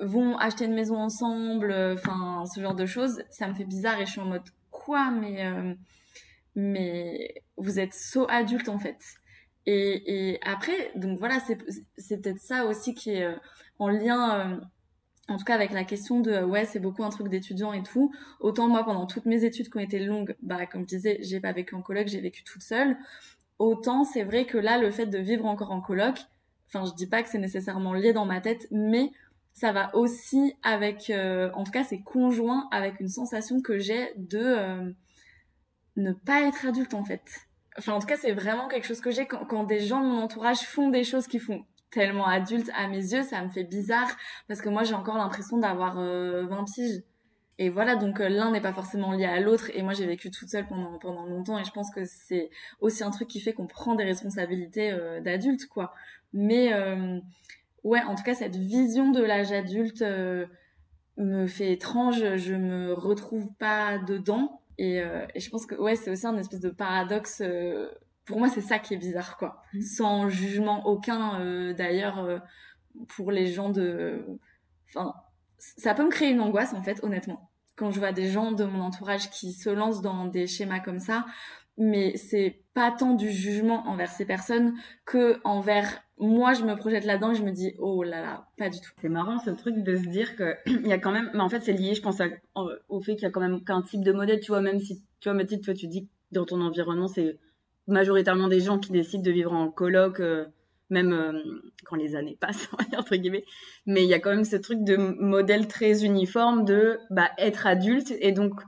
vont 0.00 0.36
acheter 0.38 0.64
une 0.64 0.74
maison 0.74 0.96
ensemble, 0.96 1.72
enfin, 1.94 2.42
ce 2.52 2.60
genre 2.60 2.74
de 2.74 2.86
choses, 2.86 3.22
ça 3.30 3.46
me 3.46 3.54
fait 3.54 3.64
bizarre 3.64 4.00
et 4.00 4.06
je 4.06 4.10
suis 4.10 4.20
en 4.20 4.26
mode, 4.26 4.42
quoi, 4.72 5.12
mais... 5.12 5.48
mais 6.56 7.32
vous 7.56 7.78
êtes 7.78 7.94
so 7.94 8.26
adulte, 8.28 8.68
en 8.68 8.80
fait. 8.80 8.98
Et, 9.70 10.38
après, 10.42 10.92
donc 10.94 11.18
voilà, 11.18 11.40
c'est 11.40 12.16
peut-être 12.22 12.40
ça 12.40 12.64
aussi 12.64 12.94
qui 12.94 13.10
est 13.10 13.24
euh, 13.24 13.36
en 13.78 13.88
lien, 13.88 14.40
euh, 14.40 14.60
en 15.28 15.36
tout 15.36 15.44
cas 15.44 15.54
avec 15.54 15.72
la 15.72 15.84
question 15.84 16.20
de 16.20 16.42
ouais, 16.42 16.64
c'est 16.64 16.80
beaucoup 16.80 17.04
un 17.04 17.10
truc 17.10 17.28
d'étudiant 17.28 17.74
et 17.74 17.82
tout. 17.82 18.10
Autant 18.40 18.66
moi, 18.68 18.82
pendant 18.84 19.04
toutes 19.06 19.26
mes 19.26 19.44
études 19.44 19.68
qui 19.68 19.76
ont 19.76 19.80
été 19.80 19.98
longues, 19.98 20.36
bah 20.42 20.64
comme 20.64 20.82
je 20.82 20.96
disais, 20.96 21.18
j'ai 21.20 21.38
pas 21.38 21.52
vécu 21.52 21.74
en 21.74 21.82
coloc, 21.82 22.08
j'ai 22.08 22.20
vécu 22.20 22.44
toute 22.44 22.62
seule. 22.62 22.96
Autant 23.58 24.04
c'est 24.04 24.24
vrai 24.24 24.46
que 24.46 24.56
là, 24.56 24.78
le 24.78 24.90
fait 24.90 25.06
de 25.06 25.18
vivre 25.18 25.44
encore 25.44 25.70
en 25.70 25.82
coloc, 25.82 26.16
enfin, 26.68 26.86
je 26.86 26.94
dis 26.94 27.06
pas 27.06 27.22
que 27.22 27.28
c'est 27.28 27.38
nécessairement 27.38 27.92
lié 27.92 28.14
dans 28.14 28.24
ma 28.24 28.40
tête, 28.40 28.68
mais 28.70 29.10
ça 29.52 29.72
va 29.72 29.94
aussi 29.94 30.54
avec, 30.62 31.10
euh, 31.10 31.50
en 31.52 31.64
tout 31.64 31.72
cas, 31.72 31.84
c'est 31.84 32.00
conjoint 32.00 32.68
avec 32.70 33.00
une 33.00 33.08
sensation 33.08 33.60
que 33.60 33.78
j'ai 33.78 34.12
de 34.16 34.94
ne 35.96 36.12
pas 36.12 36.42
être 36.42 36.64
adulte 36.66 36.94
en 36.94 37.04
fait 37.04 37.47
Enfin, 37.78 37.92
en 37.92 38.00
tout 38.00 38.06
cas, 38.06 38.16
c'est 38.16 38.32
vraiment 38.32 38.66
quelque 38.66 38.86
chose 38.86 39.00
que 39.00 39.10
j'ai 39.10 39.26
quand, 39.26 39.64
des 39.64 39.80
gens 39.80 40.00
de 40.00 40.06
mon 40.06 40.22
entourage 40.22 40.60
font 40.60 40.88
des 40.88 41.04
choses 41.04 41.28
qui 41.28 41.38
font 41.38 41.64
tellement 41.90 42.26
adultes 42.26 42.70
à 42.74 42.88
mes 42.88 43.12
yeux, 43.12 43.22
ça 43.22 43.42
me 43.42 43.48
fait 43.48 43.64
bizarre 43.64 44.10
parce 44.46 44.60
que 44.60 44.68
moi, 44.68 44.84
j'ai 44.84 44.94
encore 44.94 45.16
l'impression 45.16 45.58
d'avoir 45.58 45.94
20 45.94 46.00
euh, 46.02 46.64
piges. 46.64 47.02
Et 47.60 47.70
voilà, 47.70 47.96
donc 47.96 48.20
euh, 48.20 48.28
l'un 48.28 48.50
n'est 48.52 48.60
pas 48.60 48.72
forcément 48.72 49.12
lié 49.12 49.24
à 49.24 49.40
l'autre. 49.40 49.70
Et 49.74 49.82
moi, 49.82 49.92
j'ai 49.92 50.06
vécu 50.06 50.30
toute 50.30 50.48
seule 50.48 50.66
pendant, 50.66 50.98
pendant 50.98 51.26
longtemps. 51.26 51.58
Et 51.58 51.64
je 51.64 51.70
pense 51.70 51.90
que 51.90 52.04
c'est 52.04 52.50
aussi 52.80 53.02
un 53.02 53.10
truc 53.10 53.28
qui 53.28 53.40
fait 53.40 53.52
qu'on 53.52 53.66
prend 53.66 53.94
des 53.94 54.04
responsabilités 54.04 54.92
euh, 54.92 55.20
d'adulte, 55.20 55.66
quoi. 55.66 55.94
Mais 56.32 56.72
ouais, 57.84 58.02
en 58.02 58.14
tout 58.14 58.22
cas, 58.22 58.34
cette 58.34 58.56
vision 58.56 59.10
de 59.10 59.22
l'âge 59.22 59.50
adulte 59.50 60.04
me 61.16 61.46
fait 61.46 61.72
étrange. 61.72 62.36
Je 62.36 62.54
me 62.54 62.92
retrouve 62.92 63.52
pas 63.54 63.98
dedans. 63.98 64.60
Euh, 64.80 65.26
et, 65.34 65.40
je 65.40 65.50
pense 65.50 65.66
que 65.66 65.74
ouais, 65.74 65.96
c'est 65.96 66.10
aussi 66.10 66.26
un 66.26 66.36
espèce 66.36 66.60
de 66.60 66.70
paradoxe. 66.70 67.42
Euh, 67.44 67.90
pour 68.24 68.38
moi, 68.38 68.48
c'est 68.48 68.60
ça 68.60 68.78
qui 68.78 68.94
est 68.94 68.98
bizarre, 68.98 69.36
quoi. 69.36 69.62
Mm. 69.74 69.80
Sans 69.80 70.28
jugement 70.28 70.86
aucun, 70.86 71.40
euh, 71.40 71.72
d'ailleurs, 71.72 72.42
pour 73.08 73.32
les 73.32 73.46
gens 73.46 73.70
de. 73.70 74.24
Enfin, 74.88 75.14
ça 75.58 75.94
peut 75.94 76.04
me 76.04 76.10
créer 76.10 76.30
une 76.30 76.40
angoisse, 76.40 76.74
en 76.74 76.82
fait, 76.82 77.02
honnêtement. 77.02 77.50
Quand 77.76 77.90
je 77.90 77.98
vois 77.98 78.12
des 78.12 78.30
gens 78.30 78.52
de 78.52 78.64
mon 78.64 78.80
entourage 78.80 79.30
qui 79.30 79.52
se 79.52 79.70
lancent 79.70 80.02
dans 80.02 80.26
des 80.26 80.46
schémas 80.46 80.80
comme 80.80 80.98
ça, 80.98 81.24
mais 81.76 82.16
c'est 82.16 82.64
pas 82.74 82.90
tant 82.90 83.14
du 83.14 83.30
jugement 83.30 83.86
envers 83.88 84.10
ces 84.10 84.24
personnes 84.24 84.74
que 85.04 85.40
envers 85.44 86.02
moi 86.20 86.54
je 86.54 86.64
me 86.64 86.74
projette 86.74 87.04
là-dedans 87.04 87.32
et 87.32 87.34
je 87.36 87.42
me 87.42 87.52
dis 87.52 87.74
oh 87.78 88.02
là 88.02 88.20
là 88.20 88.48
pas 88.56 88.68
du 88.68 88.80
tout. 88.80 88.90
C'est 89.00 89.08
marrant 89.08 89.38
ce 89.38 89.50
truc 89.50 89.82
de 89.82 89.96
se 89.96 90.06
dire 90.08 90.36
que 90.36 90.54
il 90.66 90.86
y 90.86 90.92
a 90.92 90.98
quand 90.98 91.12
même 91.12 91.30
mais 91.34 91.40
en 91.40 91.48
fait 91.48 91.60
c'est 91.60 91.72
lié 91.72 91.94
je 91.94 92.02
pense 92.02 92.20
au 92.88 93.00
fait 93.00 93.14
qu'il 93.14 93.22
y 93.22 93.26
a 93.26 93.30
quand 93.30 93.40
même 93.40 93.62
qu'un 93.64 93.82
type 93.82 94.02
de 94.02 94.12
modèle 94.12 94.40
tu 94.40 94.50
vois 94.50 94.60
même 94.60 94.80
si 94.80 95.02
tu 95.20 95.28
vois 95.28 95.34
Mathilde 95.34 95.64
toi 95.64 95.74
tu 95.74 95.86
dis 95.86 96.06
que 96.06 96.10
dans 96.32 96.44
ton 96.44 96.60
environnement 96.60 97.08
c'est 97.08 97.38
majoritairement 97.86 98.48
des 98.48 98.60
gens 98.60 98.78
qui 98.78 98.92
décident 98.92 99.22
de 99.22 99.30
vivre 99.30 99.52
en 99.52 99.70
coloc 99.70 100.20
euh, 100.20 100.46
même 100.90 101.12
euh, 101.12 101.32
quand 101.84 101.96
les 101.96 102.16
années 102.16 102.36
passent 102.40 102.68
entre 102.96 103.16
guillemets. 103.16 103.44
Mais 103.86 104.04
il 104.04 104.08
y 104.08 104.14
a 104.14 104.20
quand 104.20 104.30
même 104.30 104.44
ce 104.44 104.56
truc 104.56 104.84
de 104.84 104.96
modèle 104.96 105.68
très 105.68 106.04
uniforme 106.04 106.64
de 106.64 106.98
bah 107.10 107.30
être 107.38 107.66
adulte 107.66 108.12
et 108.20 108.32
donc 108.32 108.60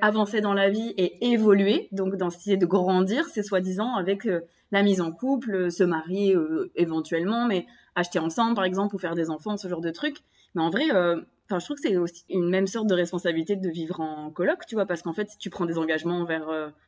avancer 0.00 0.40
dans 0.40 0.54
la 0.54 0.70
vie 0.70 0.94
et 0.96 1.32
évoluer, 1.32 1.88
donc 1.92 2.16
dans 2.16 2.28
de 2.28 2.66
grandir, 2.66 3.26
c'est 3.26 3.42
soi-disant 3.42 3.94
avec 3.94 4.26
euh, 4.26 4.40
la 4.70 4.82
mise 4.82 5.00
en 5.00 5.12
couple, 5.12 5.54
euh, 5.54 5.70
se 5.70 5.84
marier 5.84 6.34
euh, 6.34 6.70
éventuellement, 6.76 7.46
mais 7.46 7.66
acheter 7.94 8.18
ensemble 8.18 8.54
par 8.54 8.64
exemple 8.64 8.94
ou 8.94 8.98
faire 8.98 9.14
des 9.14 9.30
enfants, 9.30 9.56
ce 9.56 9.68
genre 9.68 9.80
de 9.80 9.90
trucs. 9.90 10.18
Mais 10.54 10.62
en 10.62 10.70
vrai, 10.70 10.84
enfin, 10.90 11.58
je 11.58 11.64
trouve 11.64 11.76
que 11.76 11.88
c'est 11.88 11.96
aussi 11.96 12.24
une 12.28 12.50
même 12.50 12.66
sorte 12.66 12.86
de 12.86 12.94
responsabilité 12.94 13.56
de 13.56 13.68
vivre 13.70 14.00
en 14.00 14.30
coloc, 14.30 14.66
tu 14.66 14.74
vois, 14.74 14.84
parce 14.84 15.00
qu'en 15.00 15.14
fait, 15.14 15.30
tu 15.38 15.48
prends 15.48 15.64
des 15.64 15.78
engagements 15.78 16.18
envers 16.18 16.46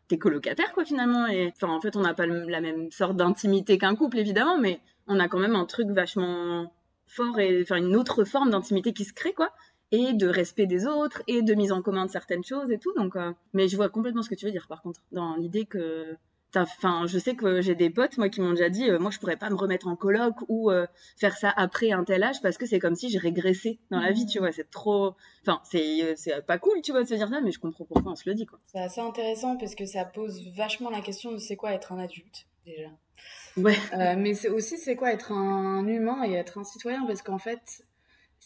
tes 0.08 0.18
colocataires, 0.18 0.72
quoi, 0.72 0.84
finalement. 0.84 1.26
Et 1.26 1.52
en 1.62 1.80
fait, 1.80 1.96
on 1.96 2.02
n'a 2.02 2.12
pas 2.12 2.26
la 2.26 2.60
même 2.60 2.90
sorte 2.90 3.16
d'intimité 3.16 3.78
qu'un 3.78 3.94
couple, 3.94 4.18
évidemment, 4.18 4.58
mais 4.58 4.80
on 5.06 5.18
a 5.18 5.28
quand 5.28 5.38
même 5.38 5.56
un 5.56 5.64
truc 5.64 5.88
vachement 5.88 6.70
fort 7.06 7.38
et 7.38 7.62
enfin 7.62 7.76
une 7.76 7.96
autre 7.96 8.24
forme 8.24 8.50
d'intimité 8.50 8.92
qui 8.92 9.04
se 9.04 9.12
crée, 9.14 9.32
quoi. 9.32 9.50
Et 9.92 10.12
de 10.12 10.26
respect 10.26 10.66
des 10.66 10.86
autres 10.86 11.22
et 11.26 11.42
de 11.42 11.54
mise 11.54 11.72
en 11.72 11.82
commun 11.82 12.06
de 12.06 12.10
certaines 12.10 12.44
choses 12.44 12.70
et 12.70 12.78
tout. 12.78 12.92
Donc, 12.94 13.16
euh, 13.16 13.32
mais 13.52 13.68
je 13.68 13.76
vois 13.76 13.88
complètement 13.88 14.22
ce 14.22 14.28
que 14.28 14.34
tu 14.34 14.46
veux 14.46 14.52
dire 14.52 14.66
par 14.68 14.82
contre, 14.82 15.00
dans 15.12 15.36
l'idée 15.36 15.64
que 15.66 16.16
Enfin, 16.56 17.04
je 17.08 17.18
sais 17.18 17.34
que 17.34 17.60
j'ai 17.60 17.74
des 17.74 17.90
potes, 17.90 18.16
moi, 18.16 18.28
qui 18.28 18.40
m'ont 18.40 18.50
déjà 18.50 18.68
dit, 18.68 18.88
euh, 18.88 19.00
moi, 19.00 19.10
je 19.10 19.18
pourrais 19.18 19.36
pas 19.36 19.50
me 19.50 19.56
remettre 19.56 19.88
en 19.88 19.96
coloc 19.96 20.36
ou 20.46 20.70
euh, 20.70 20.86
faire 21.16 21.36
ça 21.36 21.52
après 21.56 21.90
un 21.90 22.04
tel 22.04 22.22
âge 22.22 22.40
parce 22.42 22.58
que 22.58 22.64
c'est 22.64 22.78
comme 22.78 22.94
si 22.94 23.10
j'ai 23.10 23.18
régressé 23.18 23.80
dans 23.90 23.98
la 23.98 24.12
vie, 24.12 24.24
tu 24.24 24.38
vois. 24.38 24.52
C'est 24.52 24.70
trop, 24.70 25.16
enfin, 25.44 25.60
c'est 25.64 26.16
pas 26.46 26.58
cool, 26.58 26.80
tu 26.80 26.92
vois, 26.92 27.02
de 27.02 27.08
se 27.08 27.14
dire 27.14 27.28
ça, 27.28 27.40
mais 27.40 27.50
je 27.50 27.58
comprends 27.58 27.84
pourquoi 27.84 28.12
on 28.12 28.14
se 28.14 28.28
le 28.30 28.36
dit, 28.36 28.46
quoi. 28.46 28.60
C'est 28.66 28.78
assez 28.78 29.00
intéressant 29.00 29.56
parce 29.56 29.74
que 29.74 29.84
ça 29.84 30.04
pose 30.04 30.48
vachement 30.54 30.90
la 30.90 31.00
question 31.00 31.32
de 31.32 31.38
c'est 31.38 31.56
quoi 31.56 31.72
être 31.72 31.90
un 31.90 31.98
adulte 31.98 32.46
déjà. 32.64 32.90
Ouais. 33.56 33.76
Euh, 33.92 34.14
mais 34.18 34.34
c'est 34.34 34.48
aussi 34.48 34.78
c'est 34.78 34.96
quoi 34.96 35.12
être 35.12 35.32
un 35.32 35.86
humain 35.86 36.24
et 36.24 36.32
être 36.32 36.58
un 36.58 36.64
citoyen 36.64 37.06
parce 37.06 37.22
qu'en 37.22 37.38
fait 37.38 37.84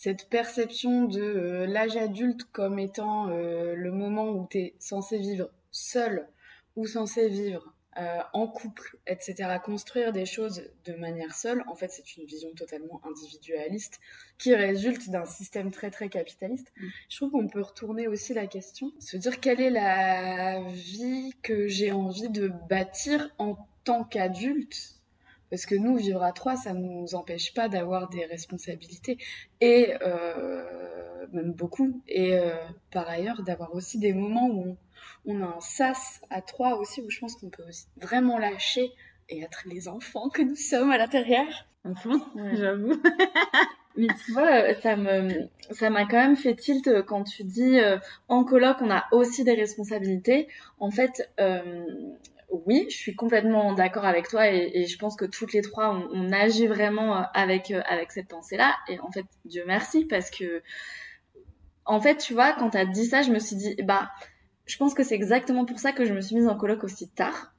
cette 0.00 0.28
perception 0.28 1.06
de 1.06 1.64
l'âge 1.68 1.96
adulte 1.96 2.44
comme 2.52 2.78
étant 2.78 3.26
le 3.26 3.90
moment 3.90 4.28
où 4.28 4.46
tu 4.48 4.58
es 4.58 4.74
censé 4.78 5.18
vivre 5.18 5.50
seul 5.72 6.28
ou 6.76 6.86
censé 6.86 7.28
vivre 7.28 7.74
euh, 7.98 8.20
en 8.32 8.46
couple, 8.46 8.96
etc., 9.08 9.56
construire 9.64 10.12
des 10.12 10.24
choses 10.24 10.62
de 10.84 10.92
manière 10.94 11.34
seule, 11.34 11.64
en 11.66 11.74
fait, 11.74 11.88
c'est 11.88 12.16
une 12.16 12.26
vision 12.26 12.48
totalement 12.54 13.00
individualiste 13.04 13.98
qui 14.38 14.54
résulte 14.54 15.10
d'un 15.10 15.24
système 15.24 15.72
très 15.72 15.90
très 15.90 16.08
capitaliste. 16.08 16.72
Mm. 16.76 16.86
Je 17.08 17.16
trouve 17.16 17.30
qu'on 17.32 17.48
peut 17.48 17.62
retourner 17.62 18.06
aussi 18.06 18.34
la 18.34 18.46
question, 18.46 18.92
se 19.00 19.16
dire 19.16 19.40
quelle 19.40 19.60
est 19.60 19.70
la 19.70 20.62
vie 20.70 21.32
que 21.42 21.66
j'ai 21.66 21.90
envie 21.90 22.28
de 22.28 22.52
bâtir 22.68 23.34
en 23.38 23.56
tant 23.82 24.04
qu'adulte. 24.04 24.97
Parce 25.50 25.66
que 25.66 25.74
nous, 25.74 25.96
vivre 25.96 26.22
à 26.22 26.32
trois, 26.32 26.56
ça 26.56 26.74
ne 26.74 26.80
nous 26.80 27.14
empêche 27.14 27.54
pas 27.54 27.68
d'avoir 27.68 28.08
des 28.08 28.24
responsabilités. 28.24 29.18
Et 29.60 29.94
euh, 30.02 31.26
même 31.32 31.52
beaucoup. 31.52 32.02
Et 32.06 32.38
euh, 32.38 32.54
par 32.90 33.08
ailleurs, 33.08 33.42
d'avoir 33.42 33.74
aussi 33.74 33.98
des 33.98 34.12
moments 34.12 34.48
où 34.48 34.62
on 34.70 34.76
on 35.26 35.42
a 35.42 35.46
un 35.46 35.60
sas 35.60 36.20
à 36.30 36.42
trois 36.42 36.76
aussi 36.78 37.02
où 37.02 37.10
je 37.10 37.20
pense 37.20 37.36
qu'on 37.36 37.50
peut 37.50 37.64
aussi 37.68 37.86
vraiment 38.00 38.38
lâcher 38.38 38.92
et 39.28 39.42
être 39.42 39.64
les 39.66 39.88
enfants 39.88 40.28
que 40.30 40.42
nous 40.42 40.56
sommes 40.56 40.90
à 40.90 40.98
l'intérieur. 40.98 41.46
Enfants, 41.84 42.20
j'avoue. 42.54 43.00
Mais 43.96 44.06
tu 44.24 44.32
vois, 44.32 44.74
ça 44.74 44.96
me, 44.96 45.48
ça 45.72 45.90
m'a 45.90 46.04
quand 46.04 46.18
même 46.18 46.36
fait 46.36 46.54
tilt 46.54 46.88
quand 47.06 47.24
tu 47.24 47.42
dis 47.42 47.80
euh, 47.80 47.98
en 48.28 48.44
coloc 48.44 48.76
on 48.80 48.90
a 48.90 49.04
aussi 49.10 49.42
des 49.42 49.54
responsabilités. 49.54 50.46
En 50.78 50.90
fait, 50.90 51.28
euh, 51.40 51.84
oui, 52.68 52.86
je 52.90 52.96
suis 52.96 53.16
complètement 53.16 53.72
d'accord 53.72 54.04
avec 54.04 54.28
toi 54.28 54.46
et, 54.50 54.84
je 54.86 54.98
pense 54.98 55.16
que 55.16 55.24
toutes 55.24 55.54
les 55.54 55.62
trois 55.62 55.88
on, 56.12 56.32
agit 56.32 56.66
vraiment 56.66 57.16
euh, 57.16 57.22
avec 57.32 57.70
avec 57.70 58.12
cette 58.12 58.28
pensée-là. 58.28 58.76
Et 58.88 59.00
en 59.00 59.10
fait, 59.10 59.24
Dieu 59.46 59.64
merci 59.66 60.04
parce 60.04 60.30
que 60.30 60.62
en 61.86 61.98
fait, 61.98 62.18
tu 62.18 62.34
vois, 62.34 62.52
quand 62.52 62.68
t'as 62.70 62.84
dit 62.84 63.06
ça, 63.06 63.22
je 63.22 63.30
me 63.30 63.38
suis 63.38 63.56
dit 63.56 63.74
bah 63.84 64.10
je 64.66 64.76
pense 64.76 64.92
que 64.92 65.02
c'est 65.02 65.14
exactement 65.14 65.64
pour 65.64 65.78
ça 65.78 65.92
que 65.92 66.04
je 66.04 66.12
me 66.12 66.20
suis 66.20 66.36
mise 66.36 66.46
en 66.46 66.56
coloc 66.56 66.84
aussi 66.84 67.08
tard. 67.08 67.54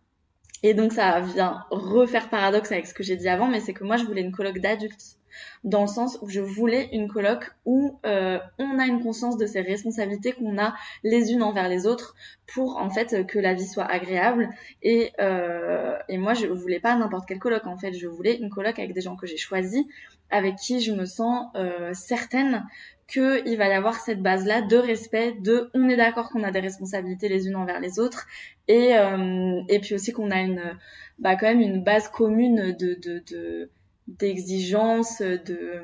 Et 0.61 0.75
donc 0.75 0.93
ça 0.93 1.21
vient 1.21 1.65
refaire 1.71 2.29
paradoxe 2.29 2.71
avec 2.71 2.85
ce 2.85 2.93
que 2.93 3.01
j'ai 3.01 3.15
dit 3.15 3.29
avant, 3.29 3.47
mais 3.47 3.61
c'est 3.61 3.73
que 3.73 3.83
moi 3.83 3.97
je 3.97 4.03
voulais 4.05 4.21
une 4.21 4.31
coloc 4.31 4.59
d'adultes, 4.59 5.17
dans 5.63 5.81
le 5.81 5.87
sens 5.87 6.17
où 6.21 6.29
je 6.29 6.41
voulais 6.41 6.89
une 6.93 7.07
coloc 7.07 7.51
où 7.65 7.99
euh, 8.05 8.39
on 8.57 8.79
a 8.79 8.85
une 8.85 9.01
conscience 9.01 9.37
de 9.37 9.45
ses 9.45 9.61
responsabilités 9.61 10.33
qu'on 10.33 10.57
a 10.57 10.73
les 11.03 11.31
unes 11.31 11.43
envers 11.43 11.69
les 11.69 11.87
autres 11.87 12.15
pour 12.47 12.77
en 12.77 12.89
fait 12.89 13.25
que 13.27 13.39
la 13.39 13.53
vie 13.53 13.67
soit 13.67 13.85
agréable. 13.85 14.49
Et, 14.81 15.11
euh, 15.19 15.97
et 16.07 16.17
moi 16.17 16.33
je 16.33 16.47
voulais 16.47 16.79
pas 16.79 16.95
n'importe 16.95 17.27
quelle 17.27 17.39
coloc 17.39 17.67
en 17.67 17.77
fait, 17.77 17.93
je 17.93 18.07
voulais 18.07 18.37
une 18.37 18.49
coloc 18.49 18.79
avec 18.79 18.93
des 18.93 19.01
gens 19.01 19.15
que 19.15 19.27
j'ai 19.27 19.37
choisis, 19.37 19.85
avec 20.29 20.55
qui 20.55 20.79
je 20.79 20.91
me 20.93 21.05
sens 21.05 21.47
euh, 21.55 21.93
certaine 21.93 22.65
qu'il 23.07 23.57
va 23.57 23.67
y 23.67 23.73
avoir 23.73 23.95
cette 23.95 24.21
base-là 24.21 24.61
de 24.61 24.77
respect, 24.77 25.33
de 25.39 25.71
on 25.73 25.89
est 25.89 25.97
d'accord 25.97 26.29
qu'on 26.29 26.43
a 26.43 26.51
des 26.51 26.59
responsabilités 26.59 27.27
les 27.27 27.47
unes 27.47 27.55
envers 27.55 27.79
les 27.79 27.99
autres, 27.99 28.27
et, 28.67 28.95
euh, 28.95 29.61
et 29.67 29.79
puis 29.79 29.95
aussi 29.95 30.13
qu'on 30.13 30.29
a 30.29 30.41
une, 30.41 30.77
bah, 31.17 31.35
quand 31.35 31.47
même 31.47 31.61
une 31.61 31.83
base 31.83 32.07
commune 32.09 32.75
de, 32.79 32.93
de, 32.93 33.69
d'exigence, 34.17 35.21
de, 35.21 35.81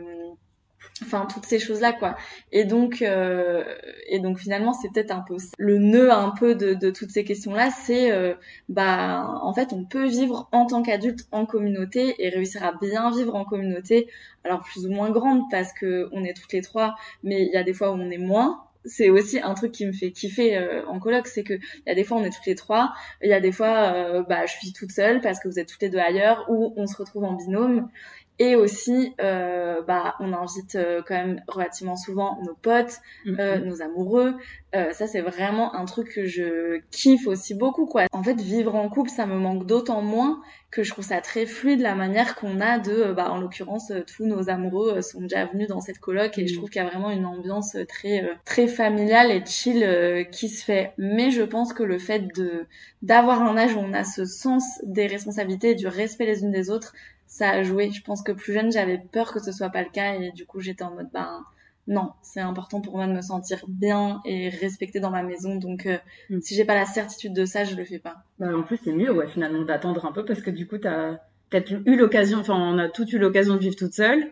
enfin 1.02 1.28
toutes 1.32 1.46
ces 1.46 1.60
choses 1.60 1.82
là 1.82 1.94
quoi. 1.94 2.16
Et 2.52 2.64
donc 2.64 3.02
euh, 3.02 3.64
et 4.08 4.20
donc 4.20 4.40
finalement 4.40 4.74
c'est 4.74 4.90
peut-être 4.92 5.12
un 5.12 5.22
peu 5.22 5.36
le 5.58 5.78
nœud 5.78 6.12
un 6.12 6.32
peu 6.32 6.56
de, 6.56 6.74
de 6.74 6.90
toutes 6.90 7.12
ces 7.12 7.24
questions 7.24 7.54
là 7.54 7.70
c'est 7.72 8.12
euh, 8.12 8.34
bah 8.70 9.28
en 9.42 9.54
fait 9.54 9.74
on 9.74 9.84
peut 9.84 10.08
vivre 10.08 10.48
en 10.52 10.66
tant 10.66 10.82
qu'adulte 10.84 11.28
en 11.32 11.46
communauté 11.46 12.16
et 12.20 12.30
réussir 12.30 12.64
à 12.64 12.74
bien 12.74 13.12
vivre 13.12 13.36
en 13.36 13.46
communauté 13.46 14.08
alors 14.44 14.64
plus 14.64 14.86
ou 14.86 14.92
moins 14.92 15.12
grande 15.12 15.42
parce 15.52 15.74
que 15.74 16.10
on 16.12 16.24
est 16.24 16.34
toutes 16.34 16.54
les 16.54 16.62
trois 16.62 16.96
mais 17.24 17.44
il 17.44 17.52
y 17.52 17.58
a 17.58 17.64
des 17.64 17.74
fois 17.74 17.92
où 17.92 17.96
on 17.96 18.10
est 18.10 18.18
moins 18.18 18.64
c'est 18.86 19.10
aussi 19.10 19.40
un 19.40 19.54
truc 19.54 19.72
qui 19.72 19.86
me 19.86 19.92
fait 19.92 20.12
kiffer 20.12 20.58
euh, 20.58 20.86
en 20.88 21.00
coloc, 21.00 21.28
c'est 21.28 21.44
que 21.44 21.54
il 21.54 21.84
y 21.88 21.90
a 21.90 21.96
des 21.96 22.04
fois 22.04 22.18
on 22.18 22.24
est 22.24 22.30
toutes 22.30 22.46
les 22.46 22.56
trois, 22.56 22.94
il 23.22 23.30
y 23.30 23.34
a 23.34 23.40
des 23.40 23.52
fois 23.52 24.24
bah 24.28 24.46
je 24.46 24.54
suis 24.54 24.74
toute 24.74 24.92
seule 24.92 25.22
parce 25.22 25.40
que 25.40 25.48
vous 25.48 25.60
êtes 25.60 25.68
toutes 25.68 25.82
les 25.82 25.90
deux 25.90 26.00
ailleurs 26.00 26.46
ou 26.50 26.74
on 26.78 26.88
se 26.88 26.98
retrouve 26.98 27.24
en 27.24 27.34
binôme 27.34 27.90
et 28.38 28.56
aussi, 28.56 29.14
euh, 29.22 29.82
bah, 29.84 30.16
on 30.20 30.34
invite 30.34 30.76
euh, 30.76 31.02
quand 31.08 31.16
même 31.16 31.42
relativement 31.48 31.96
souvent 31.96 32.38
nos 32.44 32.54
potes, 32.54 33.00
mm-hmm. 33.26 33.40
euh, 33.40 33.60
nos 33.60 33.82
amoureux. 33.82 34.36
Euh, 34.76 34.92
ça, 34.92 35.08
c'est 35.08 35.22
vraiment 35.22 35.74
un 35.74 35.86
truc 35.86 36.12
que 36.14 36.26
je 36.26 36.82
kiffe 36.92 37.28
aussi 37.28 37.54
beaucoup, 37.54 37.86
quoi. 37.86 38.04
En 38.12 38.24
fait, 38.24 38.42
vivre 38.42 38.76
en 38.76 38.90
couple, 38.90 39.10
ça 39.10 39.26
me 39.26 39.38
manque 39.38 39.66
d'autant 39.66 40.02
moins 40.02 40.42
que 40.70 40.84
je 40.84 40.92
trouve 40.92 41.06
ça 41.06 41.22
très 41.22 41.46
fluide 41.46 41.80
la 41.80 41.96
manière 41.96 42.36
qu'on 42.36 42.60
a 42.60 42.78
de, 42.78 43.14
bah, 43.14 43.32
en 43.32 43.40
l'occurrence, 43.40 43.94
tous 44.14 44.26
nos 44.26 44.50
amoureux 44.50 45.02
sont 45.02 45.22
déjà 45.22 45.46
venus 45.46 45.70
dans 45.70 45.80
cette 45.80 46.00
coloc 46.00 46.38
et 46.38 46.48
je 46.48 46.54
mm. 46.54 46.58
trouve 46.58 46.70
qu'il 46.70 46.82
y 46.82 46.86
a 46.86 46.90
vraiment 46.90 47.12
une 47.12 47.26
ambiance 47.26 47.78
très, 47.88 48.30
très 48.44 48.68
familiale 48.68 49.32
et 49.32 49.46
chill 49.46 50.28
qui 50.34 50.50
se 50.50 50.66
fait. 50.66 50.92
Mais 50.98 51.32
je 51.32 51.44
pense 51.44 51.72
que 51.72 51.84
le 51.84 51.98
fait 51.98 52.28
de 52.36 52.66
d'avoir 53.02 53.42
un 53.44 53.56
âge 53.56 53.76
où 53.76 53.80
on 53.80 53.94
a 53.94 54.04
ce 54.04 54.26
sens 54.26 54.64
des 54.84 55.08
responsabilités, 55.08 55.76
du 55.76 55.88
respect 55.88 56.26
les 56.26 56.42
unes 56.42 56.52
des 56.52 56.70
autres, 56.70 56.94
ça 57.28 57.50
a 57.50 57.64
joué. 57.64 57.92
Je 57.92 58.02
pense 58.02 58.22
que 58.22 58.32
plus 58.32 58.54
jeune, 58.54 58.72
j'avais 58.72 58.98
peur 58.98 59.34
que 59.34 59.40
ce 59.40 59.52
soit 59.52 59.70
pas 59.70 59.84
le 59.84 59.90
cas 59.90 60.16
et 60.16 60.32
du 60.32 60.46
coup, 60.46 60.60
j'étais 60.60 60.84
en 60.84 60.94
mode, 60.96 61.10
ben, 61.14 61.44
non, 61.88 62.12
c'est 62.22 62.40
important 62.40 62.82
pour 62.82 62.98
moi 62.98 63.08
de 63.08 63.14
me 63.14 63.22
sentir 63.22 63.64
bien 63.68 64.22
et 64.26 64.50
respectée 64.50 65.00
dans 65.00 65.12
ma 65.12 65.24
maison. 65.24 65.56
Donc, 65.56 65.86
euh, 65.86 65.98
mm. 66.30 66.42
si 66.42 66.56
j'ai 66.56 66.66
pas 66.66 66.76
la 66.76 66.86
certitude 66.86 67.34
de 67.34 67.46
ça, 67.46 67.64
je 67.64 67.76
le 67.76 67.86
fais 67.86 68.00
pas. 68.00 68.16
Bah, 68.40 68.48
en 68.56 68.64
plus, 68.64 68.80
c'est 68.84 68.94
mieux, 68.94 69.12
ouais, 69.12 69.28
finalement, 69.28 69.64
d'attendre 69.64 70.06
un 70.06 70.12
peu 70.12 70.26
parce 70.26 70.42
que 70.42 70.52
du 70.52 70.68
coup, 70.68 70.78
t'as 70.78 71.20
peut-être 71.50 71.72
eu 71.86 71.96
l'occasion, 71.96 72.40
enfin, 72.40 72.56
on 72.56 72.78
a 72.78 72.90
toutes 72.90 73.14
eu 73.14 73.20
l'occasion 73.20 73.54
de 73.56 73.60
vivre 73.60 73.76
toute 73.76 73.94
seule 73.94 74.32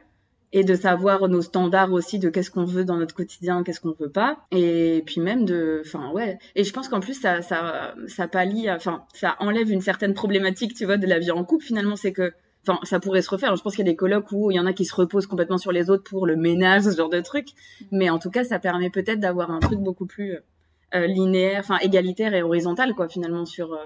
et 0.52 0.64
de 0.64 0.76
savoir 0.76 1.28
nos 1.28 1.42
standards 1.42 1.92
aussi 1.92 2.20
de 2.20 2.30
qu'est-ce 2.30 2.52
qu'on 2.52 2.64
veut 2.64 2.86
dans 2.86 2.98
notre 2.98 3.16
quotidien, 3.16 3.64
qu'est-ce 3.64 3.82
qu'on 3.82 3.96
veut 4.00 4.12
pas, 4.12 4.38
et 4.52 5.02
puis 5.06 5.20
même 5.20 5.46
de, 5.46 5.82
enfin 5.84 6.12
ouais. 6.12 6.38
Et 6.56 6.64
je 6.64 6.72
pense 6.72 6.90
qu'en 6.90 7.00
plus 7.00 7.20
ça, 7.20 7.42
ça, 7.42 7.96
ça 8.08 8.28
pallie, 8.28 8.70
enfin, 8.70 9.04
ça 9.14 9.36
enlève 9.40 9.72
une 9.72 9.82
certaine 9.82 10.14
problématique, 10.14 10.76
tu 10.76 10.86
vois, 10.86 10.98
de 10.98 11.08
la 11.08 11.18
vie 11.18 11.32
en 11.32 11.44
couple. 11.44 11.66
Finalement, 11.66 11.96
c'est 11.96 12.14
que 12.14 12.34
enfin 12.66 12.80
ça 12.84 13.00
pourrait 13.00 13.22
se 13.22 13.30
refaire 13.30 13.56
je 13.56 13.62
pense 13.62 13.76
qu'il 13.76 13.86
y 13.86 13.90
a 13.90 13.92
des 13.92 13.96
colloques 13.96 14.32
où 14.32 14.52
il 14.52 14.56
y 14.56 14.60
en 14.60 14.66
a 14.66 14.74
qui 14.74 14.86
se 14.86 14.96
reposent 14.96 15.28
complètement 15.28 15.58
sur 15.58 15.72
les 15.72 15.90
autres 15.90 16.04
pour 16.04 16.26
le 16.26 16.36
ménage 16.36 16.84
ce 16.92 16.96
genre 16.96 17.10
de 17.10 17.22
truc. 17.22 17.50
Mais 17.92 18.10
en 18.10 18.20
tout 18.20 18.32
cas 18.32 18.44
ça 18.44 18.60
permet 18.60 18.90
peut-être 18.90 19.20
d'avoir 19.20 19.52
un 19.52 19.60
truc 19.60 19.80
beaucoup 19.80 20.06
plus 20.06 20.38
euh, 20.96 21.08
linéaire 21.08 21.60
enfin 21.60 21.78
égalitaire 21.80 22.34
et 22.34 22.44
horizontal 22.44 22.94
quoi 22.96 23.08
finalement 23.08 23.46
sur 23.46 23.74
euh, 23.74 23.78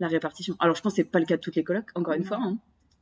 la 0.00 0.08
répartition. 0.08 0.56
Alors 0.58 0.76
je 0.76 0.82
pense 0.82 0.92
que 0.92 0.96
c'est 0.96 1.10
pas 1.10 1.20
le 1.20 1.26
cas 1.26 1.36
de 1.36 1.40
toutes 1.40 1.56
les 1.56 1.64
colloques 1.64 1.90
encore 1.94 2.14
une 2.14 2.24
fois 2.24 2.38
hein. 2.40 2.58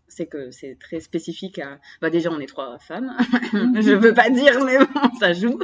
c'est 0.08 0.26
que 0.26 0.50
c'est 0.50 0.76
très 0.80 1.00
spécifique 1.00 1.58
à 1.58 1.78
bah 2.00 2.10
déjà 2.10 2.30
on 2.30 2.40
est 2.40 2.46
trois 2.46 2.78
femmes. 2.78 3.16
Je 3.52 3.92
veux 3.92 4.14
pas 4.14 4.30
dire 4.30 4.64
mais 4.64 4.78
bon 4.78 5.18
ça 5.20 5.32
joue. 5.32 5.58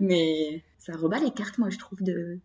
Mais 0.00 0.62
ça 0.78 0.92
rebat 0.92 1.18
les 1.18 1.30
cartes 1.30 1.58
moi 1.58 1.70
je 1.70 1.78
trouve 1.78 2.02
de 2.02 2.38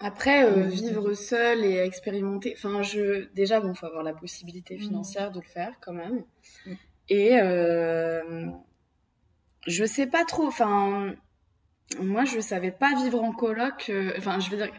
après, 0.00 0.44
euh, 0.44 0.62
vivre 0.62 1.12
seul 1.14 1.64
et 1.64 1.78
expérimenter. 1.78 2.54
Enfin, 2.56 2.82
je 2.82 3.28
déjà 3.34 3.60
bon, 3.60 3.74
faut 3.74 3.86
avoir 3.86 4.04
la 4.04 4.12
possibilité 4.12 4.76
mm. 4.76 4.80
financière 4.80 5.32
de 5.32 5.40
le 5.40 5.46
faire 5.46 5.74
quand 5.80 5.92
même. 5.92 6.24
Mm. 6.66 6.72
Et 7.08 7.40
euh, 7.40 8.46
je 9.66 9.84
sais 9.84 10.06
pas 10.06 10.24
trop. 10.24 10.46
Enfin, 10.46 11.14
moi, 12.00 12.24
je 12.24 12.38
savais 12.38 12.70
pas 12.70 12.94
vivre 13.02 13.22
en 13.22 13.32
coloc. 13.32 13.86
Euh, 13.90 14.12
enfin, 14.18 14.38
je 14.38 14.50
veux 14.50 14.56
dire, 14.56 14.72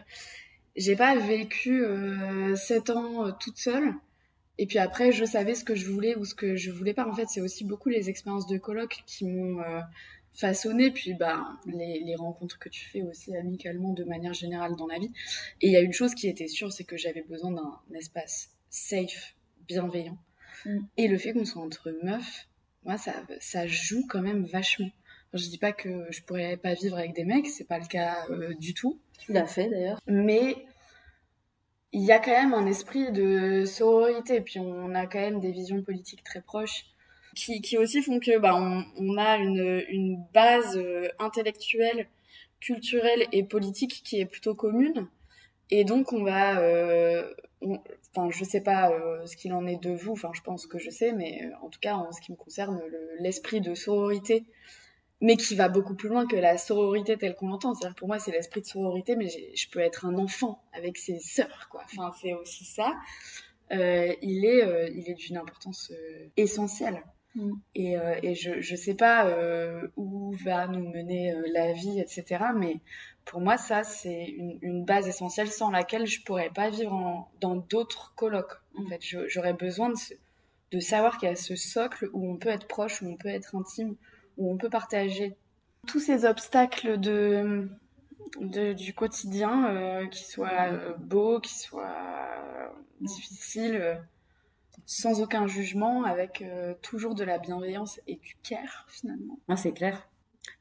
j'ai 0.76 0.96
pas 0.96 1.16
vécu 1.16 1.84
euh, 1.84 2.56
sept 2.56 2.88
ans 2.88 3.30
toute 3.32 3.58
seule. 3.58 3.92
Et 4.56 4.66
puis 4.66 4.78
après, 4.78 5.12
je 5.12 5.24
savais 5.24 5.54
ce 5.54 5.64
que 5.64 5.74
je 5.74 5.90
voulais 5.90 6.16
ou 6.16 6.24
ce 6.24 6.34
que 6.34 6.56
je 6.56 6.70
voulais 6.70 6.94
pas. 6.94 7.06
En 7.06 7.14
fait, 7.14 7.26
c'est 7.28 7.40
aussi 7.40 7.64
beaucoup 7.64 7.88
les 7.90 8.08
expériences 8.08 8.46
de 8.46 8.58
coloc 8.58 9.02
qui 9.06 9.26
m'ont 9.26 9.62
façonner, 10.32 10.90
puis 10.90 11.14
bah, 11.14 11.58
les, 11.66 12.00
les, 12.00 12.14
rencontres 12.14 12.58
que 12.58 12.68
tu 12.68 12.88
fais 12.88 13.02
aussi 13.02 13.36
amicalement 13.36 13.92
de 13.92 14.04
manière 14.04 14.32
générale 14.32 14.76
dans 14.76 14.86
la 14.86 14.98
vie. 14.98 15.12
Et 15.60 15.68
il 15.68 15.72
y 15.72 15.76
a 15.76 15.80
une 15.80 15.92
chose 15.92 16.14
qui 16.14 16.28
était 16.28 16.48
sûre, 16.48 16.72
c'est 16.72 16.84
que 16.84 16.96
j'avais 16.96 17.22
besoin 17.22 17.50
d'un 17.50 17.80
espace 17.94 18.50
safe, 18.68 19.34
bienveillant. 19.66 20.18
Mm. 20.64 20.78
Et 20.96 21.08
le 21.08 21.18
fait 21.18 21.32
qu'on 21.32 21.44
soit 21.44 21.62
entre 21.62 21.90
meufs, 22.02 22.48
moi, 22.84 22.96
ça, 22.96 23.14
ça 23.40 23.66
joue 23.66 24.06
quand 24.08 24.22
même 24.22 24.44
vachement. 24.44 24.90
je 25.34 25.48
dis 25.48 25.58
pas 25.58 25.72
que 25.72 26.06
je 26.10 26.22
pourrais 26.22 26.56
pas 26.56 26.74
vivre 26.74 26.96
avec 26.96 27.14
des 27.14 27.24
mecs, 27.24 27.46
c'est 27.46 27.66
pas 27.66 27.78
le 27.78 27.86
cas 27.86 28.26
euh, 28.30 28.54
du 28.54 28.74
tout. 28.74 28.98
Tu 29.18 29.32
l'as 29.32 29.46
fait 29.46 29.68
d'ailleurs. 29.68 30.00
Mais 30.06 30.56
il 31.92 32.02
y 32.02 32.12
a 32.12 32.18
quand 32.18 32.30
même 32.30 32.54
un 32.54 32.66
esprit 32.66 33.10
de 33.12 33.64
sororité, 33.66 34.40
puis 34.40 34.60
on 34.60 34.94
a 34.94 35.06
quand 35.06 35.18
même 35.18 35.40
des 35.40 35.52
visions 35.52 35.82
politiques 35.82 36.24
très 36.24 36.40
proches. 36.40 36.86
Qui, 37.34 37.78
aussi 37.78 38.02
font 38.02 38.20
que 38.20 38.38
bah, 38.38 38.54
on, 38.54 39.16
a 39.16 39.36
une, 39.36 40.24
base 40.32 40.76
euh, 40.76 41.08
intellectuelle, 41.18 42.08
culturelle 42.60 43.26
et 43.32 43.42
politique 43.42 44.02
qui 44.04 44.20
est 44.20 44.26
plutôt 44.26 44.54
commune. 44.54 45.08
Et 45.70 45.84
donc 45.84 46.12
on 46.12 46.24
va, 46.24 46.60
euh, 46.60 47.32
je 48.30 48.44
sais 48.44 48.60
pas 48.60 48.90
euh, 48.90 49.24
ce 49.26 49.36
qu'il 49.36 49.52
en 49.52 49.66
est 49.66 49.80
de 49.80 49.90
vous, 49.90 50.12
enfin 50.12 50.32
je 50.34 50.40
pense 50.42 50.66
que 50.66 50.78
je 50.78 50.90
sais, 50.90 51.12
mais 51.12 51.44
euh, 51.44 51.64
en 51.64 51.68
tout 51.68 51.78
cas 51.80 51.94
en 51.94 52.10
ce 52.12 52.20
qui 52.20 52.32
me 52.32 52.36
concerne, 52.36 52.80
le- 52.88 53.10
l'esprit 53.20 53.60
de 53.60 53.74
sororité, 53.74 54.44
mais 55.20 55.36
qui 55.36 55.54
va 55.54 55.68
beaucoup 55.68 55.94
plus 55.94 56.08
loin 56.08 56.26
que 56.26 56.36
la 56.36 56.58
sororité 56.58 57.16
telle 57.16 57.36
qu'on 57.36 57.48
l'entend. 57.48 57.74
C'est-à-dire 57.74 57.94
pour 57.94 58.08
moi 58.08 58.18
c'est 58.18 58.32
l'esprit 58.32 58.62
de 58.62 58.66
sororité, 58.66 59.14
mais 59.16 59.28
je 59.28 59.70
peux 59.70 59.80
être 59.80 60.06
un 60.06 60.16
enfant 60.18 60.62
avec 60.72 60.98
ses 60.98 61.20
sœurs, 61.20 61.68
quoi. 61.70 61.82
Enfin 61.84 62.12
c'est 62.20 62.34
aussi 62.34 62.64
ça. 62.64 62.92
Il 63.70 64.44
est, 64.44 64.90
il 64.92 65.08
est 65.08 65.14
d'une 65.14 65.36
importance 65.36 65.92
essentielle. 66.36 67.04
Mm. 67.34 67.52
Et, 67.74 67.96
euh, 67.98 68.16
et 68.22 68.34
je, 68.34 68.60
je 68.60 68.76
sais 68.76 68.94
pas 68.94 69.26
euh, 69.26 69.88
où 69.96 70.32
va 70.44 70.66
nous 70.66 70.88
mener 70.90 71.32
euh, 71.32 71.42
la 71.52 71.72
vie, 71.72 72.00
etc. 72.00 72.52
Mais 72.52 72.80
pour 73.24 73.40
moi, 73.40 73.56
ça, 73.56 73.84
c'est 73.84 74.24
une, 74.24 74.58
une 74.62 74.84
base 74.84 75.06
essentielle 75.08 75.50
sans 75.50 75.70
laquelle 75.70 76.06
je 76.06 76.22
pourrais 76.24 76.50
pas 76.50 76.70
vivre 76.70 76.92
en- 76.92 77.30
dans 77.40 77.56
d'autres 77.56 78.12
colocs. 78.16 78.52
En 78.76 78.84
fait, 78.88 79.00
Je- 79.04 79.28
j'aurais 79.28 79.54
besoin 79.54 79.90
de, 79.90 79.94
de 80.72 80.80
savoir 80.80 81.18
qu'il 81.18 81.28
y 81.28 81.32
a 81.32 81.36
ce 81.36 81.56
socle 81.56 82.08
où 82.12 82.30
on 82.30 82.36
peut 82.36 82.48
être 82.48 82.66
proche, 82.66 83.02
où 83.02 83.06
on 83.06 83.16
peut 83.16 83.28
être 83.28 83.54
intime, 83.56 83.96
où 84.38 84.52
on 84.52 84.56
peut 84.56 84.70
partager 84.70 85.36
tous 85.86 86.00
ces 86.00 86.24
obstacles 86.24 86.98
de, 87.00 87.68
de- 88.40 88.72
du 88.72 88.94
quotidien, 88.94 90.08
qui 90.10 90.24
soient 90.24 90.68
euh, 90.72 90.94
beaux, 90.98 91.40
qui 91.40 91.58
soient 91.58 92.72
difficiles, 93.00 94.00
sans 94.86 95.20
aucun 95.20 95.46
jugement, 95.46 96.04
avec 96.04 96.42
euh, 96.42 96.74
toujours 96.82 97.14
de 97.14 97.24
la 97.24 97.38
bienveillance 97.38 98.00
et 98.06 98.16
du 98.16 98.36
care 98.42 98.86
finalement. 98.88 99.38
Moi, 99.48 99.56
c'est 99.56 99.72
clair. 99.72 100.08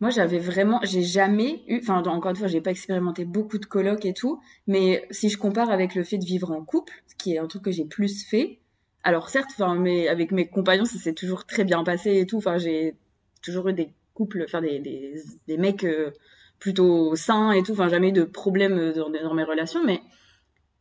Moi, 0.01 0.09
j'avais 0.11 0.39
vraiment, 0.39 0.79
j'ai 0.83 1.01
jamais 1.01 1.63
eu, 1.67 1.79
enfin, 1.81 2.01
encore 2.03 2.31
une 2.31 2.38
fois, 2.38 2.47
j'ai 2.47 2.61
pas 2.61 2.71
expérimenté 2.71 3.25
beaucoup 3.25 3.57
de 3.57 3.65
colocs 3.65 4.05
et 4.05 4.13
tout, 4.13 4.41
mais 4.67 5.05
si 5.11 5.29
je 5.29 5.38
compare 5.38 5.69
avec 5.69 5.95
le 5.95 6.03
fait 6.03 6.17
de 6.17 6.25
vivre 6.25 6.51
en 6.51 6.63
couple, 6.63 6.93
ce 7.07 7.15
qui 7.15 7.33
est 7.33 7.38
un 7.38 7.47
truc 7.47 7.63
que 7.63 7.71
j'ai 7.71 7.85
plus 7.85 8.25
fait, 8.25 8.59
alors 9.03 9.29
certes, 9.29 9.49
enfin, 9.51 9.75
mais 9.75 10.07
avec 10.07 10.31
mes 10.31 10.47
compagnons, 10.47 10.85
ça 10.85 10.97
s'est 10.97 11.13
toujours 11.13 11.45
très 11.45 11.63
bien 11.63 11.83
passé 11.83 12.17
et 12.17 12.25
tout, 12.25 12.38
enfin, 12.38 12.57
j'ai 12.57 12.95
toujours 13.41 13.69
eu 13.69 13.73
des 13.73 13.93
couples, 14.13 14.43
enfin, 14.45 14.61
des, 14.61 14.79
des, 14.79 15.15
des 15.47 15.57
mecs 15.57 15.83
euh, 15.83 16.11
plutôt 16.59 17.15
sains 17.15 17.51
et 17.51 17.63
tout, 17.63 17.73
enfin, 17.73 17.89
jamais 17.89 18.09
eu 18.09 18.13
de 18.13 18.23
problème 18.23 18.93
dans, 18.93 19.09
dans 19.09 19.33
mes 19.33 19.43
relations, 19.43 19.83
mais 19.85 20.01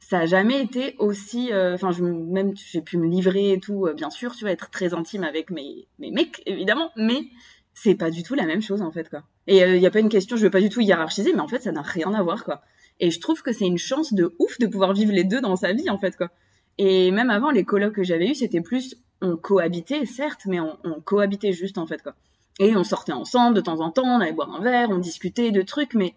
ça 0.00 0.20
a 0.20 0.26
jamais 0.26 0.62
été 0.62 0.94
aussi, 0.98 1.52
euh, 1.52 1.74
enfin, 1.74 1.90
même, 2.00 2.52
j'ai 2.56 2.80
pu 2.80 2.98
me 2.98 3.06
livrer 3.06 3.52
et 3.52 3.60
tout, 3.60 3.86
euh, 3.86 3.94
bien 3.94 4.10
sûr, 4.10 4.34
tu 4.34 4.44
vas 4.44 4.50
être 4.50 4.70
très 4.70 4.94
intime 4.94 5.24
avec 5.24 5.50
mes, 5.50 5.86
mecs, 5.98 6.42
évidemment, 6.46 6.90
mais 6.96 7.24
c'est 7.74 7.94
pas 7.94 8.10
du 8.10 8.22
tout 8.22 8.34
la 8.34 8.46
même 8.46 8.62
chose 8.62 8.82
en 8.82 8.90
fait 8.90 9.08
quoi. 9.08 9.22
Et 9.46 9.58
il 9.58 9.80
y 9.80 9.86
a 9.86 9.90
pas 9.90 10.00
une 10.00 10.08
question, 10.08 10.36
je 10.36 10.42
veux 10.42 10.50
pas 10.50 10.60
du 10.60 10.68
tout 10.68 10.80
hiérarchiser, 10.80 11.32
mais 11.32 11.40
en 11.40 11.46
fait 11.46 11.60
ça 11.60 11.70
n'a 11.70 11.82
rien 11.82 12.12
à 12.12 12.22
voir 12.24 12.44
quoi. 12.44 12.62
Et 12.98 13.12
je 13.12 13.20
trouve 13.20 13.40
que 13.42 13.52
c'est 13.52 13.66
une 13.66 13.78
chance 13.78 14.12
de 14.12 14.34
ouf 14.40 14.58
de 14.58 14.66
pouvoir 14.66 14.92
vivre 14.94 15.12
les 15.12 15.22
deux 15.22 15.40
dans 15.40 15.54
sa 15.54 15.72
vie 15.72 15.88
en 15.88 15.96
fait 15.96 16.16
quoi. 16.16 16.30
Et 16.78 17.12
même 17.12 17.30
avant 17.30 17.50
les 17.50 17.64
colocs 17.64 17.94
que 17.94 18.02
j'avais 18.02 18.30
eu, 18.30 18.34
c'était 18.34 18.60
plus 18.60 18.96
on 19.20 19.36
cohabitait 19.36 20.06
certes, 20.06 20.42
mais 20.46 20.58
on, 20.58 20.76
on 20.82 21.00
cohabitait 21.00 21.52
juste 21.52 21.78
en 21.78 21.86
fait 21.86 22.02
quoi. 22.02 22.16
Et 22.58 22.74
on 22.76 22.82
sortait 22.82 23.12
ensemble 23.12 23.54
de 23.54 23.60
temps 23.60 23.80
en 23.80 23.90
temps, 23.92 24.06
on 24.06 24.20
allait 24.20 24.32
boire 24.32 24.52
un 24.52 24.60
verre, 24.60 24.90
on 24.90 24.98
discutait 24.98 25.52
de 25.52 25.62
trucs, 25.62 25.94
mais 25.94 26.14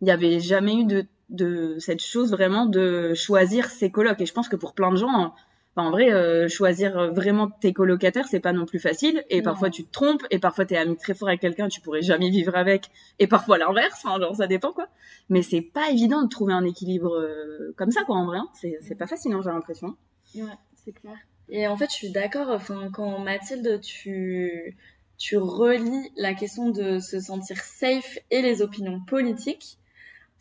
il 0.00 0.08
y 0.08 0.10
avait 0.10 0.40
jamais 0.40 0.76
eu 0.76 0.84
de 0.84 1.06
de 1.30 1.76
cette 1.78 2.02
chose 2.02 2.30
vraiment 2.30 2.66
de 2.66 3.14
choisir 3.14 3.70
ses 3.70 3.90
colocs. 3.90 4.20
Et 4.20 4.26
je 4.26 4.32
pense 4.32 4.48
que 4.48 4.56
pour 4.56 4.74
plein 4.74 4.90
de 4.90 4.96
gens, 4.96 5.34
Enfin, 5.76 5.88
en 5.88 5.90
vrai, 5.90 6.12
euh, 6.12 6.48
choisir 6.48 7.12
vraiment 7.12 7.50
tes 7.50 7.72
colocataires, 7.72 8.28
c'est 8.28 8.38
pas 8.38 8.52
non 8.52 8.64
plus 8.64 8.78
facile. 8.78 9.24
Et 9.28 9.42
parfois, 9.42 9.70
tu 9.70 9.84
te 9.84 9.90
trompes. 9.90 10.22
Et 10.30 10.38
parfois, 10.38 10.64
t'es 10.64 10.76
ami 10.76 10.96
très 10.96 11.14
fort 11.14 11.26
avec 11.26 11.40
quelqu'un, 11.40 11.66
tu 11.66 11.80
pourrais 11.80 12.00
jamais 12.02 12.30
vivre 12.30 12.54
avec. 12.54 12.90
Et 13.18 13.26
parfois, 13.26 13.58
l'inverse. 13.58 14.00
Enfin, 14.04 14.20
genre, 14.20 14.36
ça 14.36 14.46
dépend, 14.46 14.72
quoi. 14.72 14.86
Mais 15.30 15.42
c'est 15.42 15.62
pas 15.62 15.90
évident 15.90 16.22
de 16.22 16.28
trouver 16.28 16.52
un 16.52 16.64
équilibre 16.64 17.16
euh, 17.16 17.74
comme 17.76 17.90
ça, 17.90 18.04
quoi, 18.04 18.14
en 18.14 18.24
vrai. 18.26 18.38
hein. 18.38 18.48
C'est, 18.54 18.78
c'est 18.82 18.94
pas 18.94 19.08
facile, 19.08 19.32
hein, 19.32 19.40
j'ai 19.42 19.50
l'impression. 19.50 19.96
Ouais, 20.36 20.42
c'est 20.84 20.92
clair. 20.92 21.16
Et 21.48 21.66
en 21.66 21.76
fait, 21.76 21.90
je 21.90 21.94
suis 21.96 22.10
d'accord. 22.12 22.50
Enfin, 22.50 22.88
quand 22.92 23.18
Mathilde, 23.18 23.80
tu 23.80 24.76
tu 25.16 25.36
relis 25.36 26.10
la 26.16 26.34
question 26.34 26.70
de 26.70 26.98
se 26.98 27.20
sentir 27.20 27.58
safe 27.58 28.18
et 28.30 28.42
les 28.42 28.62
opinions 28.62 29.00
politiques, 29.06 29.78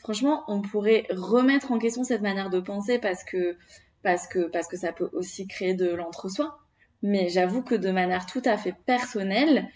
franchement, 0.04 0.44
on 0.48 0.62
pourrait 0.62 1.08
remettre 1.10 1.72
en 1.72 1.80
question 1.80 2.04
cette 2.04 2.22
manière 2.22 2.50
de 2.50 2.60
penser 2.60 3.00
parce 3.00 3.24
que 3.24 3.58
parce 4.04 4.28
que 4.28 4.50
parce 4.50 4.68
que 4.68 4.78
ça 4.78 4.92
peut 4.92 5.10
aussi 5.13 5.48
créer 5.48 5.74
de 5.74 5.89
l'entre-soi. 5.94 6.60
Mais 7.02 7.30
j'avoue 7.30 7.63
que 7.63 7.76
de 7.76 7.89
manière 7.92 8.26
tout 8.26 8.42
à 8.46 8.58
fait 8.58 8.76
personnelle, 8.86 9.68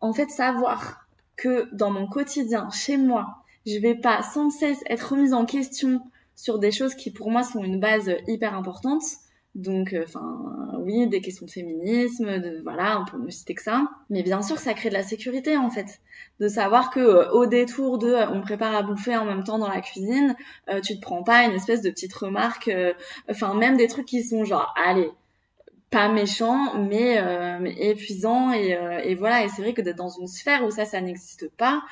en 0.00 0.12
fait, 0.12 0.28
savoir 0.28 1.06
que 1.36 1.74
dans 1.74 1.90
mon 1.90 2.06
quotidien, 2.06 2.68
chez 2.70 2.96
moi, 2.96 3.36
je 3.66 3.78
vais 3.78 3.94
pas 3.94 4.22
sans 4.22 4.50
cesse 4.50 4.82
être 4.86 5.12
remise 5.12 5.32
en 5.32 5.46
question 5.46 6.02
sur 6.34 6.58
des 6.58 6.70
choses 6.70 6.94
qui 6.94 7.10
pour 7.10 7.30
moi 7.30 7.42
sont 7.42 7.62
une 7.62 7.80
base 7.80 8.10
hyper 8.26 8.54
importante. 8.54 9.02
Donc, 9.56 9.94
euh, 9.94 10.04
enfin, 10.04 10.76
oui, 10.80 11.06
des 11.06 11.22
questions 11.22 11.46
de 11.46 11.50
féminisme, 11.50 12.40
de 12.40 12.60
voilà, 12.62 13.00
on 13.00 13.06
peut 13.06 13.16
ne 13.16 13.30
citer 13.30 13.54
que 13.54 13.62
ça. 13.62 13.88
Mais 14.10 14.22
bien 14.22 14.42
sûr, 14.42 14.58
ça 14.58 14.74
crée 14.74 14.90
de 14.90 14.94
la 14.94 15.02
sécurité 15.02 15.56
en 15.56 15.70
fait, 15.70 16.00
de 16.40 16.48
savoir 16.48 16.90
que 16.90 17.00
euh, 17.00 17.30
au 17.30 17.46
détour 17.46 17.96
de, 17.96 18.08
euh, 18.08 18.28
on 18.30 18.42
prépare 18.42 18.74
à 18.74 18.82
bouffer 18.82 19.16
en 19.16 19.24
même 19.24 19.44
temps 19.44 19.58
dans 19.58 19.70
la 19.70 19.80
cuisine, 19.80 20.36
euh, 20.68 20.82
tu 20.82 20.96
te 20.96 21.00
prends 21.00 21.22
pas 21.22 21.44
une 21.44 21.52
espèce 21.52 21.80
de 21.80 21.88
petite 21.88 22.12
remarque, 22.12 22.70
enfin 23.30 23.54
même 23.54 23.78
des 23.78 23.88
trucs 23.88 24.04
qui 24.04 24.22
sont 24.22 24.44
genre, 24.44 24.74
allez, 24.76 25.10
pas 25.88 26.08
méchants, 26.10 26.78
mais, 26.78 27.22
mais 27.60 27.72
épuisants 27.78 28.52
et, 28.52 28.76
et 29.04 29.14
voilà. 29.14 29.44
Et 29.44 29.48
c'est 29.48 29.62
vrai 29.62 29.72
que 29.72 29.80
d'être 29.80 29.96
dans 29.96 30.10
une 30.10 30.26
sphère 30.26 30.64
où 30.66 30.70
ça, 30.70 30.84
ça 30.84 31.00
n'existe 31.00 31.48
pas, 31.56 31.82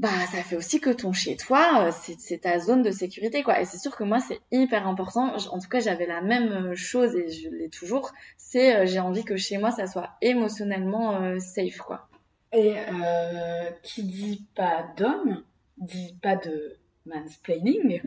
bah 0.00 0.08
ça 0.32 0.42
fait 0.42 0.56
aussi 0.56 0.80
que 0.80 0.88
ton 0.88 1.12
chez 1.12 1.36
toi 1.36 1.84
euh, 1.84 1.90
c'est 1.92 2.18
c'est 2.18 2.38
ta 2.38 2.58
zone 2.58 2.82
de 2.82 2.90
sécurité 2.90 3.42
quoi. 3.42 3.60
Et 3.60 3.66
c'est 3.66 3.76
sûr 3.76 3.94
que 3.94 4.02
moi 4.02 4.18
c'est 4.18 4.40
hyper 4.50 4.88
important. 4.88 5.36
En 5.36 5.58
tout 5.58 5.68
cas 5.68 5.80
j'avais 5.80 6.06
la 6.06 6.22
même 6.22 6.52
euh, 6.52 6.74
chose 6.74 7.14
et 7.14 7.28
je 7.28 7.50
l'ai 7.50 7.68
toujours. 7.68 8.10
C'est 8.38 8.76
euh, 8.76 8.86
j'ai 8.86 8.98
envie 8.98 9.24
que 9.24 9.36
chez 9.36 9.58
moi 9.58 9.70
ça 9.70 9.86
soit 9.86 10.12
émotionnellement 10.22 11.20
euh, 11.20 11.38
safe 11.38 11.76
quoi. 11.76 12.08
Et 12.54 12.76
euh, 12.78 13.70
qui 13.82 14.04
dit 14.04 14.46
pas 14.56 14.86
d'homme, 14.96 15.42
dit 15.76 16.16
pas 16.22 16.36
de 16.36 16.78
mansplaining. 17.04 18.00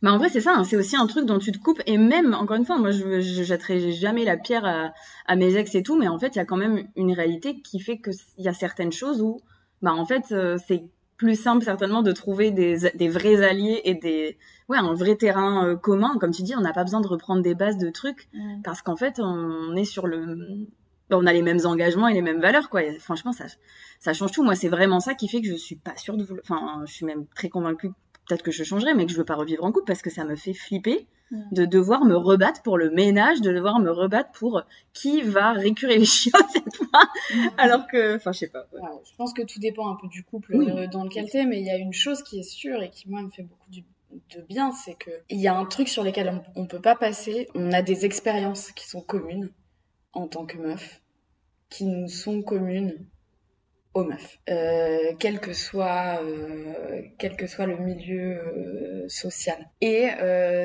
Mais 0.00 0.10
en 0.10 0.16
vrai, 0.16 0.30
c'est 0.30 0.40
ça, 0.40 0.54
hein, 0.56 0.64
c'est 0.64 0.76
aussi 0.76 0.96
un 0.96 1.06
truc 1.06 1.26
dont 1.26 1.38
tu 1.38 1.52
te 1.52 1.58
coupes. 1.58 1.82
Et 1.86 1.98
même, 1.98 2.34
encore 2.34 2.56
une 2.56 2.64
fois, 2.64 2.78
moi, 2.78 2.90
je, 2.90 3.20
je 3.20 3.42
jetterai 3.44 3.92
jamais 3.92 4.24
la 4.24 4.36
pierre 4.36 4.64
à, 4.64 4.92
à 5.26 5.36
mes 5.36 5.54
ex 5.54 5.72
et 5.76 5.84
tout, 5.84 5.96
mais 5.96 6.08
en 6.08 6.18
fait, 6.18 6.34
il 6.34 6.38
y 6.38 6.40
a 6.40 6.44
quand 6.44 6.56
même 6.56 6.88
une 6.96 7.12
réalité 7.12 7.60
qui 7.60 7.78
fait 7.78 7.98
qu'il 7.98 8.14
y 8.38 8.48
a 8.48 8.52
certaines 8.54 8.92
choses 8.92 9.22
où, 9.22 9.40
bah, 9.82 9.92
en 9.94 10.04
fait, 10.04 10.32
euh, 10.32 10.56
c'est 10.66 10.84
plus 11.16 11.40
simple 11.40 11.64
certainement 11.64 12.02
de 12.02 12.12
trouver 12.12 12.50
des, 12.50 12.90
des 12.94 13.08
vrais 13.08 13.42
alliés 13.42 13.80
et 13.84 13.94
des, 13.94 14.38
ouais, 14.68 14.78
un 14.78 14.94
vrai 14.94 15.16
terrain 15.16 15.66
euh, 15.66 15.76
commun. 15.76 16.16
Comme 16.20 16.30
tu 16.30 16.42
dis, 16.42 16.54
on 16.56 16.60
n'a 16.60 16.72
pas 16.72 16.84
besoin 16.84 17.00
de 17.00 17.08
reprendre 17.08 17.42
des 17.42 17.54
bases 17.54 17.78
de 17.78 17.90
trucs 17.90 18.28
parce 18.62 18.82
qu'en 18.82 18.96
fait, 18.96 19.18
on 19.18 19.74
est 19.74 19.84
sur 19.84 20.06
le, 20.06 20.66
on 21.10 21.26
a 21.26 21.32
les 21.32 21.42
mêmes 21.42 21.64
engagements 21.64 22.08
et 22.08 22.14
les 22.14 22.22
mêmes 22.22 22.40
valeurs, 22.40 22.70
quoi. 22.70 22.84
Et 22.84 22.98
franchement, 22.98 23.32
ça, 23.32 23.46
ça 23.98 24.12
change 24.12 24.32
tout. 24.32 24.44
Moi, 24.44 24.54
c'est 24.54 24.68
vraiment 24.68 25.00
ça 25.00 25.14
qui 25.14 25.28
fait 25.28 25.40
que 25.40 25.48
je 25.48 25.56
suis 25.56 25.76
pas 25.76 25.96
sûre 25.96 26.16
de 26.16 26.24
vouloir, 26.24 26.44
enfin, 26.48 26.82
je 26.86 26.92
suis 26.92 27.06
même 27.06 27.26
très 27.34 27.48
convaincue 27.48 27.90
peut-être 28.28 28.42
que 28.42 28.50
je 28.50 28.62
changerai, 28.62 28.92
mais 28.92 29.06
que 29.06 29.12
je 29.12 29.16
veux 29.16 29.24
pas 29.24 29.36
revivre 29.36 29.64
en 29.64 29.72
couple 29.72 29.86
parce 29.86 30.02
que 30.02 30.10
ça 30.10 30.24
me 30.26 30.36
fait 30.36 30.52
flipper 30.52 31.08
Mm. 31.17 31.17
De 31.30 31.64
devoir 31.66 32.04
me 32.04 32.16
rebattre 32.16 32.62
pour 32.62 32.78
le 32.78 32.90
ménage, 32.90 33.40
de 33.40 33.52
devoir 33.52 33.80
me 33.80 33.90
rebattre 33.90 34.30
pour 34.32 34.62
qui 34.92 35.22
va 35.22 35.52
récurer 35.52 35.98
les 35.98 36.04
chiottes 36.04 36.34
cette 36.52 36.76
fois, 36.76 37.02
alors 37.58 37.86
que, 37.86 38.16
enfin, 38.16 38.32
je 38.32 38.38
sais 38.40 38.48
pas. 38.48 38.66
ouais. 38.72 38.80
Je 39.10 39.14
pense 39.16 39.32
que 39.34 39.42
tout 39.42 39.58
dépend 39.58 39.90
un 39.90 39.96
peu 39.96 40.08
du 40.08 40.24
couple 40.24 40.56
Oui. 40.56 40.70
euh, 40.70 40.86
dans 40.86 41.04
lequel 41.04 41.28
t'es, 41.30 41.44
mais 41.44 41.58
il 41.60 41.66
y 41.66 41.70
a 41.70 41.76
une 41.76 41.92
chose 41.92 42.22
qui 42.22 42.38
est 42.38 42.42
sûre 42.42 42.82
et 42.82 42.90
qui 42.90 43.08
moi 43.10 43.20
me 43.22 43.30
fait 43.30 43.42
beaucoup 43.42 43.68
du- 43.70 43.84
de 44.34 44.40
bien, 44.48 44.72
c'est 44.72 44.94
que 44.94 45.10
il 45.28 45.38
y 45.38 45.48
a 45.48 45.54
un 45.54 45.66
truc 45.66 45.88
sur 45.88 46.02
lequel 46.02 46.42
on, 46.56 46.62
on 46.62 46.66
peut 46.66 46.80
pas 46.80 46.96
passer. 46.96 47.46
On 47.54 47.72
a 47.72 47.82
des 47.82 48.06
expériences 48.06 48.72
qui 48.72 48.88
sont 48.88 49.02
communes 49.02 49.50
en 50.14 50.26
tant 50.28 50.46
que 50.46 50.56
meuf, 50.56 51.02
qui 51.68 51.84
nous 51.84 52.08
sont 52.08 52.40
communes 52.42 52.96
aux 53.98 54.04
meufs, 54.04 54.38
euh, 54.48 55.12
quel 55.18 55.40
que 55.40 55.52
soit 55.52 56.22
euh, 56.22 57.02
quel 57.18 57.36
que 57.36 57.46
soit 57.46 57.66
le 57.66 57.76
milieu 57.76 58.38
euh, 58.38 59.08
social. 59.08 59.58
Et 59.80 60.08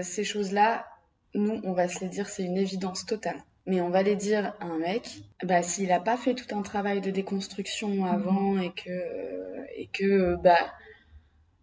ces 0.03 0.23
choses-là, 0.23 0.85
nous, 1.33 1.59
on 1.63 1.73
va 1.73 1.87
se 1.87 1.99
les 2.01 2.09
dire, 2.09 2.29
c'est 2.29 2.43
une 2.43 2.57
évidence 2.57 3.05
totale. 3.05 3.37
Mais 3.65 3.79
on 3.79 3.89
va 3.89 4.03
les 4.03 4.17
dire 4.17 4.53
à 4.59 4.65
un 4.65 4.77
mec, 4.77 5.09
bah 5.43 5.63
s'il 5.63 5.91
a 5.93 6.01
pas 6.01 6.17
fait 6.17 6.35
tout 6.35 6.53
un 6.55 6.61
travail 6.63 6.99
de 6.99 7.11
déconstruction 7.11 8.05
avant 8.05 8.59
et 8.59 8.73
que 8.73 8.89
et 9.77 9.87
que 9.87 10.35
bah 10.35 10.73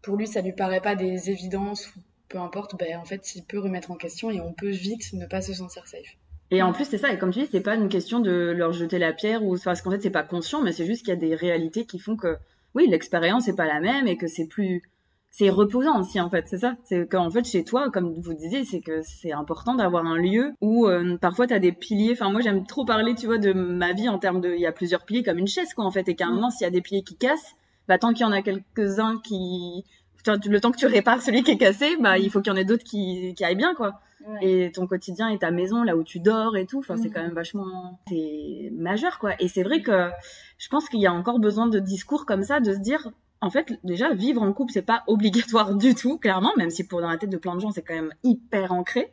pour 0.02 0.16
lui 0.16 0.26
ça 0.26 0.40
lui 0.40 0.54
paraît 0.54 0.80
pas 0.80 0.94
des 0.94 1.28
évidences 1.30 1.94
ou 1.94 2.00
peu 2.28 2.38
importe, 2.38 2.74
bah 2.78 2.86
en 2.96 3.04
fait 3.04 3.34
il 3.34 3.44
peut 3.44 3.58
remettre 3.58 3.90
en 3.90 3.96
question 3.96 4.30
et 4.30 4.40
on 4.40 4.54
peut 4.54 4.70
vite 4.70 5.12
ne 5.12 5.26
pas 5.26 5.42
se 5.42 5.52
sentir 5.52 5.86
safe. 5.86 6.16
Et 6.50 6.62
en 6.62 6.72
plus, 6.72 6.84
c'est 6.84 6.98
ça. 6.98 7.12
Et 7.12 7.18
comme 7.18 7.32
tu 7.32 7.40
dis, 7.40 7.48
c'est 7.50 7.60
pas 7.60 7.76
une 7.76 7.88
question 7.88 8.18
de 8.20 8.50
leur 8.50 8.72
jeter 8.72 8.98
la 8.98 9.12
pierre 9.12 9.44
ou 9.44 9.56
parce 9.62 9.82
qu'en 9.82 9.90
fait, 9.90 10.02
c'est 10.02 10.10
pas 10.10 10.22
conscient, 10.22 10.62
mais 10.62 10.72
c'est 10.72 10.86
juste 10.86 11.04
qu'il 11.04 11.14
y 11.14 11.16
a 11.16 11.20
des 11.20 11.34
réalités 11.34 11.84
qui 11.86 11.98
font 11.98 12.16
que, 12.16 12.36
oui, 12.74 12.86
l'expérience 12.88 13.48
est 13.48 13.56
pas 13.56 13.66
la 13.66 13.80
même 13.80 14.08
et 14.08 14.16
que 14.16 14.26
c'est 14.26 14.46
plus, 14.46 14.82
c'est 15.30 15.48
reposant 15.48 16.00
aussi 16.00 16.20
en 16.20 16.28
fait, 16.28 16.46
c'est 16.48 16.58
ça. 16.58 16.76
C'est 16.84 17.08
qu'en 17.08 17.30
fait 17.30 17.44
chez 17.44 17.64
toi, 17.64 17.90
comme 17.90 18.14
vous 18.20 18.34
disiez, 18.34 18.64
c'est 18.64 18.80
que 18.80 19.00
c'est 19.02 19.32
important 19.32 19.74
d'avoir 19.74 20.04
un 20.04 20.16
lieu 20.16 20.52
où 20.60 20.86
euh, 20.86 21.16
parfois 21.18 21.46
tu 21.46 21.54
as 21.54 21.60
des 21.60 21.72
piliers. 21.72 22.12
Enfin 22.12 22.30
moi 22.30 22.40
j'aime 22.40 22.66
trop 22.66 22.84
parler, 22.84 23.14
tu 23.14 23.26
vois, 23.26 23.38
de 23.38 23.52
ma 23.52 23.92
vie 23.92 24.08
en 24.08 24.18
termes 24.18 24.40
de, 24.40 24.52
il 24.54 24.60
y 24.60 24.66
a 24.66 24.72
plusieurs 24.72 25.04
piliers 25.04 25.22
comme 25.22 25.38
une 25.38 25.46
chaise 25.46 25.72
quoi 25.72 25.84
en 25.84 25.90
fait, 25.90 26.08
et 26.08 26.16
qu'à 26.16 26.26
un 26.26 26.32
moment 26.32 26.50
s'il 26.50 26.64
y 26.64 26.68
a 26.68 26.70
des 26.70 26.80
piliers 26.80 27.02
qui 27.02 27.16
cassent, 27.16 27.54
bah 27.88 27.98
tant 27.98 28.12
qu'il 28.12 28.22
y 28.22 28.28
en 28.28 28.32
a 28.32 28.42
quelques-uns 28.42 29.20
qui, 29.22 29.84
le 30.26 30.58
temps 30.58 30.72
que 30.72 30.78
tu 30.78 30.86
répares 30.86 31.22
celui 31.22 31.42
qui 31.44 31.52
est 31.52 31.58
cassé, 31.58 31.96
bah 32.00 32.18
il 32.18 32.30
faut 32.30 32.40
qu'il 32.40 32.52
y 32.52 32.54
en 32.54 32.58
ait 32.58 32.64
d'autres 32.64 32.84
qui, 32.84 33.34
qui 33.36 33.44
aillent 33.44 33.56
bien 33.56 33.74
quoi. 33.74 34.00
Et 34.42 34.70
ton 34.72 34.86
quotidien 34.86 35.28
et 35.28 35.38
ta 35.38 35.50
maison, 35.50 35.82
là 35.82 35.96
où 35.96 36.04
tu 36.04 36.20
dors 36.20 36.56
et 36.56 36.66
tout, 36.66 36.78
enfin 36.78 36.96
c'est 36.96 37.08
mm. 37.08 37.12
quand 37.12 37.22
même 37.22 37.34
vachement, 37.34 37.98
c'est 38.08 38.70
majeur 38.72 39.18
quoi. 39.18 39.32
Et 39.40 39.48
c'est 39.48 39.62
vrai 39.62 39.82
que 39.82 40.10
je 40.58 40.68
pense 40.68 40.88
qu'il 40.88 41.00
y 41.00 41.06
a 41.06 41.12
encore 41.12 41.38
besoin 41.38 41.66
de 41.66 41.78
discours 41.78 42.26
comme 42.26 42.42
ça, 42.42 42.60
de 42.60 42.72
se 42.74 42.78
dire 42.78 43.10
en 43.42 43.50
fait, 43.50 43.72
déjà, 43.84 44.12
vivre 44.12 44.42
en 44.42 44.52
couple, 44.52 44.72
c'est 44.72 44.82
pas 44.82 45.02
obligatoire 45.06 45.74
du 45.74 45.94
tout, 45.94 46.18
clairement, 46.18 46.52
même 46.56 46.70
si 46.70 46.86
pour 46.86 47.00
dans 47.00 47.08
la 47.08 47.16
tête 47.16 47.30
de 47.30 47.36
plein 47.38 47.54
de 47.54 47.60
gens, 47.60 47.70
c'est 47.70 47.82
quand 47.82 47.94
même 47.94 48.12
hyper 48.22 48.72
ancré. 48.72 49.12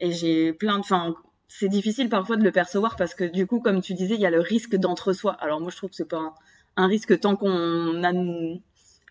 Et 0.00 0.12
j'ai 0.12 0.52
plein 0.52 0.74
de, 0.76 0.80
enfin, 0.80 1.14
c'est 1.48 1.68
difficile 1.68 2.08
parfois 2.08 2.36
de 2.36 2.44
le 2.44 2.52
percevoir 2.52 2.96
parce 2.96 3.14
que 3.14 3.24
du 3.24 3.46
coup, 3.46 3.60
comme 3.60 3.80
tu 3.80 3.94
disais, 3.94 4.14
il 4.14 4.20
y 4.20 4.26
a 4.26 4.30
le 4.30 4.40
risque 4.40 4.76
d'entre-soi. 4.76 5.32
Alors 5.32 5.60
moi, 5.60 5.70
je 5.70 5.76
trouve 5.76 5.90
que 5.90 5.96
c'est 5.96 6.08
pas 6.08 6.18
un, 6.18 6.34
un, 6.76 6.86
risque 6.86 7.18
tant 7.20 7.36
qu'on 7.36 8.02
a 8.02 8.12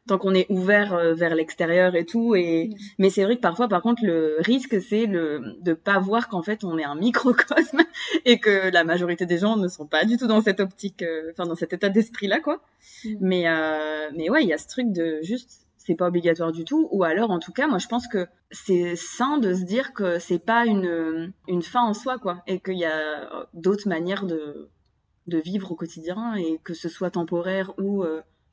tant 0.07 0.17
qu'on 0.17 0.33
est 0.33 0.45
ouvert 0.49 0.93
euh, 0.93 1.13
vers 1.13 1.35
l'extérieur 1.35 1.95
et 1.95 2.05
tout. 2.05 2.35
Et 2.35 2.69
mm. 2.69 2.75
mais 2.99 3.09
c'est 3.09 3.23
vrai 3.23 3.35
que 3.35 3.41
parfois, 3.41 3.67
par 3.67 3.81
contre, 3.81 4.03
le 4.05 4.37
risque 4.39 4.81
c'est 4.81 5.05
le 5.05 5.55
de 5.61 5.73
pas 5.73 5.99
voir 5.99 6.27
qu'en 6.29 6.41
fait 6.41 6.63
on 6.63 6.77
est 6.77 6.83
un 6.83 6.95
microcosme 6.95 7.81
et 8.25 8.39
que 8.39 8.71
la 8.71 8.83
majorité 8.83 9.25
des 9.25 9.37
gens 9.37 9.57
ne 9.57 9.67
sont 9.67 9.87
pas 9.87 10.05
du 10.05 10.17
tout 10.17 10.27
dans 10.27 10.41
cette 10.41 10.59
optique, 10.59 11.01
euh, 11.01 11.31
enfin 11.31 11.45
dans 11.45 11.55
cet 11.55 11.73
état 11.73 11.89
d'esprit 11.89 12.27
là, 12.27 12.39
quoi. 12.39 12.61
Mm. 13.03 13.15
Mais 13.21 13.47
euh, 13.47 14.09
mais 14.15 14.29
ouais, 14.29 14.43
il 14.43 14.49
y 14.49 14.53
a 14.53 14.57
ce 14.57 14.67
truc 14.67 14.91
de 14.91 15.19
juste 15.21 15.61
c'est 15.77 15.95
pas 15.95 16.07
obligatoire 16.07 16.51
du 16.51 16.65
tout 16.65 16.87
ou 16.91 17.03
alors 17.03 17.29
en 17.29 17.37
tout 17.37 17.51
cas 17.51 17.67
moi 17.67 17.77
je 17.77 17.85
pense 17.85 18.07
que 18.07 18.25
c'est 18.49 18.95
sain 18.95 19.37
de 19.37 19.53
se 19.53 19.61
dire 19.61 19.93
que 19.93 20.17
c'est 20.17 20.39
pas 20.39 20.65
une 20.65 21.31
une 21.47 21.61
fin 21.61 21.83
en 21.83 21.93
soi 21.93 22.17
quoi 22.17 22.41
et 22.47 22.59
qu'il 22.59 22.79
y 22.79 22.85
a 22.85 23.47
d'autres 23.53 23.87
manières 23.87 24.25
de 24.25 24.67
de 25.27 25.37
vivre 25.37 25.71
au 25.71 25.75
quotidien 25.75 26.33
et 26.33 26.59
que 26.63 26.73
ce 26.73 26.89
soit 26.89 27.11
temporaire 27.11 27.71
ou 27.77 28.03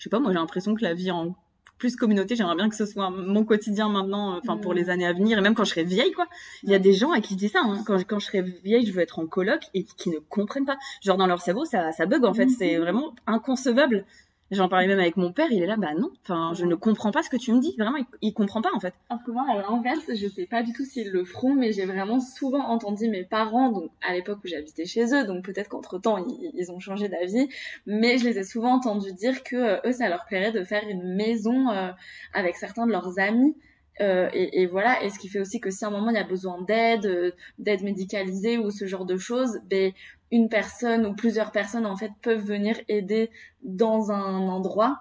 je 0.03 0.09
sais 0.09 0.11
pas, 0.11 0.19
moi 0.19 0.33
j'ai 0.33 0.39
l'impression 0.39 0.75
que 0.75 0.83
la 0.83 0.95
vie 0.95 1.13
en 1.13 1.37
plus 1.79 1.95
communauté, 1.95 2.35
j'aimerais 2.35 2.57
bien 2.57 2.69
que 2.69 2.75
ce 2.75 2.87
soit 2.87 3.09
mon 3.11 3.45
quotidien 3.45 3.89
maintenant, 3.89 4.35
euh, 4.35 4.41
enfin 4.43 4.57
pour 4.57 4.75
les 4.75 4.91
années 4.91 5.07
à 5.07 5.13
venir, 5.13 5.39
et 5.39 5.41
même 5.41 5.55
quand 5.55 5.63
je 5.63 5.71
serai 5.71 5.85
vieille, 5.85 6.11
quoi. 6.11 6.27
Il 6.65 6.71
y 6.71 6.75
a 6.75 6.81
des 6.81 6.93
gens 6.93 7.13
à 7.13 7.21
qui 7.21 7.35
je 7.35 7.39
dis 7.39 7.49
ça, 7.49 7.61
hein. 7.65 7.85
quand, 7.87 8.05
quand 8.05 8.19
je 8.19 8.27
serai 8.27 8.43
vieille, 8.43 8.85
je 8.85 8.93
veux 8.93 9.01
être 9.01 9.21
en 9.21 9.29
coloc 9.29 9.61
et 9.75 9.85
qui 9.85 10.11
ne 10.11 10.19
comprennent 10.19 10.65
pas. 10.65 10.77
Genre 11.03 11.17
dans 11.17 11.29
leur 11.29 11.41
cerveau, 11.41 11.65
ça, 11.65 11.93
ça 11.93 12.07
bug 12.07 12.25
en 12.25 12.35
fait, 12.35 12.49
c'est 12.49 12.79
vraiment 12.79 13.15
inconcevable 13.29 14.05
J'en 14.53 14.69
parlais 14.69 14.87
même 14.87 14.99
avec 14.99 15.17
mon 15.17 15.33
père, 15.33 15.51
il 15.51 15.63
est 15.63 15.67
là, 15.67 15.77
bah 15.79 15.95
non, 15.97 16.11
enfin, 16.23 16.53
je 16.55 16.67
ne 16.67 16.75
comprends 16.75 17.11
pas 17.11 17.23
ce 17.23 17.31
que 17.31 17.39
tu 17.39 17.53
me 17.53 17.61
dis. 17.61 17.75
Vraiment, 17.79 17.97
il, 17.97 18.05
il 18.21 18.35
comprend 18.35 18.61
pas 18.61 18.69
en 18.75 18.81
fait. 18.81 18.93
Alors 19.09 19.25
que 19.25 19.31
moi, 19.31 19.47
à 19.51 19.57
l'inverse, 19.57 20.11
je 20.15 20.29
sais 20.29 20.45
pas 20.45 20.63
du 20.63 20.75
tout 20.75 20.85
s'ils 20.85 21.11
le 21.11 21.25
feront, 21.25 21.55
mais 21.55 21.73
j'ai 21.73 21.87
vraiment 21.87 22.21
souvent 22.21 22.69
entendu 22.69 23.09
mes 23.09 23.25
parents, 23.25 23.73
donc 23.73 23.91
à 24.07 24.13
l'époque 24.13 24.41
où 24.45 24.49
j'habitais 24.49 24.85
chez 24.85 25.15
eux, 25.15 25.25
donc 25.25 25.43
peut-être 25.43 25.71
qu'entre 25.71 25.99
temps 25.99 26.23
ils, 26.55 26.71
ont 26.71 26.81
changé 26.81 27.09
d'avis, 27.09 27.49
mais 27.87 28.19
je 28.19 28.25
les 28.27 28.39
ai 28.39 28.45
souvent 28.45 28.75
entendus 28.75 29.15
dire 29.15 29.43
que 29.43 29.57
euh, 29.57 29.81
eux, 29.87 29.93
ça 29.93 30.11
leur 30.11 30.27
plairait 30.27 30.53
de 30.53 30.65
faire 30.65 30.87
une 30.87 31.15
maison 31.15 31.71
euh, 31.71 31.91
avec 32.35 32.57
certains 32.57 32.87
de 32.87 32.93
leurs 32.93 33.19
amis. 33.19 33.57
Euh, 34.03 34.29
et, 34.33 34.67
voilà, 34.67 35.03
et 35.05 35.11
ce 35.11 35.19
qui 35.19 35.29
fait 35.29 35.39
aussi 35.39 35.61
que 35.61 35.71
si 35.71 35.85
à 35.85 35.89
un 35.89 35.91
moment 35.91 36.11
il 36.11 36.17
y 36.17 36.19
a 36.19 36.25
besoin 36.25 36.61
d'aide, 36.63 37.07
euh, 37.07 37.31
d'aide 37.59 37.83
médicalisée 37.83 38.59
ou 38.59 38.71
ce 38.71 38.87
genre 38.87 39.05
de 39.05 39.17
choses, 39.17 39.61
ben 39.67 39.93
une 40.33 40.49
personne 40.49 41.07
ou 41.07 41.15
plusieurs 41.15 41.53
personnes 41.53 41.87
en 41.87 41.97
fait 41.97 42.11
peuvent 42.21 42.43
venir 42.43 42.81
aider 42.89 43.31
dans 43.63 44.11
un 44.11 44.49
endroit 44.49 44.99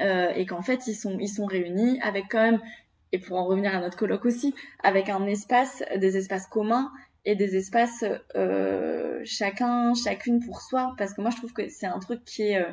euh, 0.00 0.30
et 0.30 0.46
qu'en 0.46 0.62
fait 0.62 0.86
ils 0.86 0.94
sont 0.94 1.18
ils 1.18 1.28
sont 1.28 1.44
réunis 1.44 2.00
avec 2.00 2.26
quand 2.30 2.40
même 2.40 2.60
et 3.12 3.18
pour 3.18 3.36
en 3.36 3.44
revenir 3.44 3.74
à 3.74 3.80
notre 3.80 3.96
colloque 3.96 4.24
aussi 4.24 4.54
avec 4.82 5.08
un 5.08 5.26
espace 5.26 5.82
des 5.96 6.16
espaces 6.16 6.46
communs 6.46 6.90
et 7.26 7.34
des 7.36 7.56
espaces 7.56 8.04
chacun 9.24 9.92
chacune 9.94 10.40
pour 10.40 10.62
soi. 10.62 10.94
Parce 10.96 11.12
que 11.14 11.20
moi 11.20 11.30
je 11.30 11.36
trouve 11.36 11.52
que 11.52 11.68
c'est 11.68 11.86
un 11.86 11.98
truc 11.98 12.24
qui 12.24 12.42
est 12.42 12.64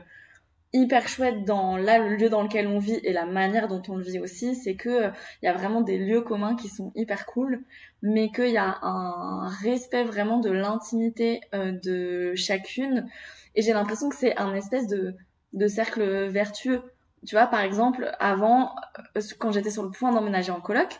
hyper 0.73 1.07
chouette 1.07 1.43
dans 1.43 1.77
là 1.77 1.99
le 1.99 2.15
lieu 2.15 2.29
dans 2.29 2.43
lequel 2.43 2.67
on 2.67 2.79
vit 2.79 2.99
et 3.03 3.13
la 3.13 3.25
manière 3.25 3.67
dont 3.67 3.81
on 3.89 3.95
le 3.95 4.03
vit 4.03 4.19
aussi, 4.19 4.55
c'est 4.55 4.75
que 4.75 4.89
il 4.89 5.05
euh, 5.05 5.11
y 5.43 5.47
a 5.47 5.53
vraiment 5.53 5.81
des 5.81 5.97
lieux 5.97 6.21
communs 6.21 6.55
qui 6.55 6.69
sont 6.69 6.91
hyper 6.95 7.25
cool, 7.25 7.63
mais 8.01 8.31
qu'il 8.31 8.49
y 8.49 8.57
a 8.57 8.77
un 8.81 9.49
respect 9.49 10.03
vraiment 10.03 10.39
de 10.39 10.49
l'intimité 10.49 11.41
euh, 11.53 11.71
de 11.71 12.33
chacune. 12.35 13.07
Et 13.55 13.61
j'ai 13.61 13.73
l'impression 13.73 14.09
que 14.09 14.15
c'est 14.15 14.37
un 14.37 14.53
espèce 14.53 14.87
de 14.87 15.15
de 15.53 15.67
cercle 15.67 16.27
vertueux. 16.29 16.81
Tu 17.25 17.35
vois, 17.35 17.47
par 17.47 17.61
exemple, 17.61 18.11
avant, 18.19 18.73
euh, 19.17 19.21
quand 19.37 19.51
j'étais 19.51 19.69
sur 19.69 19.83
le 19.83 19.91
point 19.91 20.11
d'emménager 20.11 20.51
en 20.51 20.61
coloc, 20.61 20.99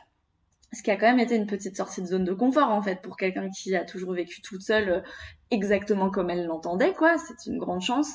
ce 0.73 0.84
qui 0.84 0.91
a 0.91 0.95
quand 0.95 1.07
même 1.07 1.19
été 1.19 1.36
une 1.36 1.47
petite 1.47 1.75
sortie 1.75 2.01
de 2.01 2.07
zone 2.07 2.23
de 2.23 2.34
confort 2.34 2.69
en 2.69 2.81
fait 2.81 3.01
pour 3.01 3.17
quelqu'un 3.17 3.49
qui 3.49 3.75
a 3.75 3.84
toujours 3.84 4.13
vécu 4.13 4.41
toute 4.41 4.62
seule 4.62 4.89
euh, 4.89 5.01
exactement 5.49 6.10
comme 6.10 6.29
elle 6.29 6.45
l'entendait 6.45 6.93
quoi. 6.93 7.17
C'est 7.17 7.49
une 7.49 7.57
grande 7.57 7.81
chance. 7.81 8.10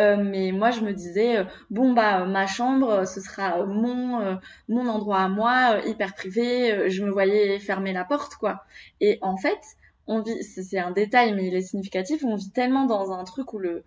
Euh, 0.00 0.16
mais 0.16 0.52
moi 0.52 0.70
je 0.70 0.80
me 0.80 0.92
disais 0.92 1.38
euh, 1.38 1.44
bon 1.70 1.92
bah 1.92 2.24
ma 2.24 2.46
chambre 2.46 3.06
ce 3.06 3.20
sera 3.20 3.64
mon 3.66 4.38
mon 4.68 4.86
endroit 4.88 5.20
à 5.20 5.28
moi 5.28 5.80
hyper 5.86 6.14
privé 6.14 6.88
je 6.90 7.04
me 7.04 7.10
voyais 7.10 7.58
fermer 7.58 7.92
la 7.92 8.04
porte 8.04 8.36
quoi. 8.36 8.64
Et 9.00 9.18
en 9.20 9.36
fait 9.36 9.60
on 10.06 10.22
vit 10.22 10.42
c'est 10.42 10.78
un 10.78 10.92
détail 10.92 11.34
mais 11.34 11.48
il 11.48 11.54
est 11.54 11.62
significatif 11.62 12.24
on 12.24 12.36
vit 12.36 12.50
tellement 12.50 12.86
dans 12.86 13.12
un 13.12 13.24
truc 13.24 13.52
où 13.52 13.58
le 13.58 13.84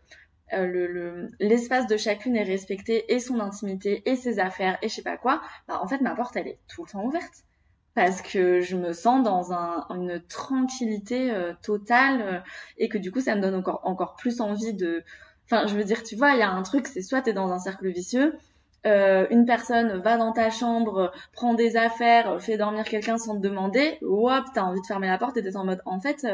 le 0.53 1.27
l'espace 1.39 1.87
de 1.87 1.97
chacune 1.97 2.35
est 2.35 2.43
respecté 2.43 3.11
et 3.13 3.19
son 3.19 3.39
intimité 3.39 4.03
et 4.05 4.15
ses 4.15 4.37
affaires 4.39 4.77
et 4.83 4.89
je 4.89 4.95
sais 4.95 5.01
pas 5.01 5.17
quoi. 5.17 5.41
Bah 5.67 5.79
en 5.81 5.87
fait 5.87 6.01
ma 6.01 6.13
porte 6.13 6.35
elle 6.35 6.47
est 6.49 6.59
tout 6.67 6.83
le 6.85 6.91
temps 6.91 7.03
ouverte 7.03 7.45
parce 7.93 8.21
que 8.21 8.61
je 8.61 8.77
me 8.77 8.93
sens 8.93 9.23
dans 9.23 9.53
un, 9.53 9.85
une 9.89 10.21
tranquillité 10.27 11.31
euh, 11.31 11.53
totale 11.61 12.21
euh, 12.21 12.39
et 12.77 12.89
que 12.89 12.97
du 12.97 13.11
coup 13.11 13.21
ça 13.21 13.35
me 13.35 13.41
donne 13.41 13.55
encore 13.55 13.81
encore 13.83 14.15
plus 14.15 14.41
envie 14.41 14.73
de 14.73 15.03
enfin 15.45 15.67
je 15.67 15.75
veux 15.75 15.83
dire 15.83 16.03
tu 16.03 16.15
vois 16.15 16.31
il 16.31 16.39
y 16.39 16.43
a 16.43 16.49
un 16.49 16.63
truc 16.63 16.87
c'est 16.87 17.01
soit 17.01 17.21
t'es 17.21 17.33
dans 17.33 17.51
un 17.51 17.59
cercle 17.59 17.89
vicieux 17.89 18.35
euh, 18.87 19.27
une 19.29 19.45
personne 19.45 19.99
va 19.99 20.17
dans 20.17 20.31
ta 20.31 20.49
chambre 20.49 21.11
prend 21.33 21.53
des 21.53 21.75
affaires 21.75 22.41
fait 22.41 22.57
dormir 22.57 22.85
quelqu'un 22.85 23.17
sans 23.17 23.35
te 23.35 23.41
demander 23.41 23.97
hop 24.01 24.45
t'as 24.53 24.63
envie 24.63 24.81
de 24.81 24.85
fermer 24.85 25.07
la 25.07 25.17
porte 25.17 25.37
et 25.37 25.41
d'être 25.41 25.57
en 25.57 25.65
mode 25.65 25.81
en 25.85 25.99
fait 25.99 26.25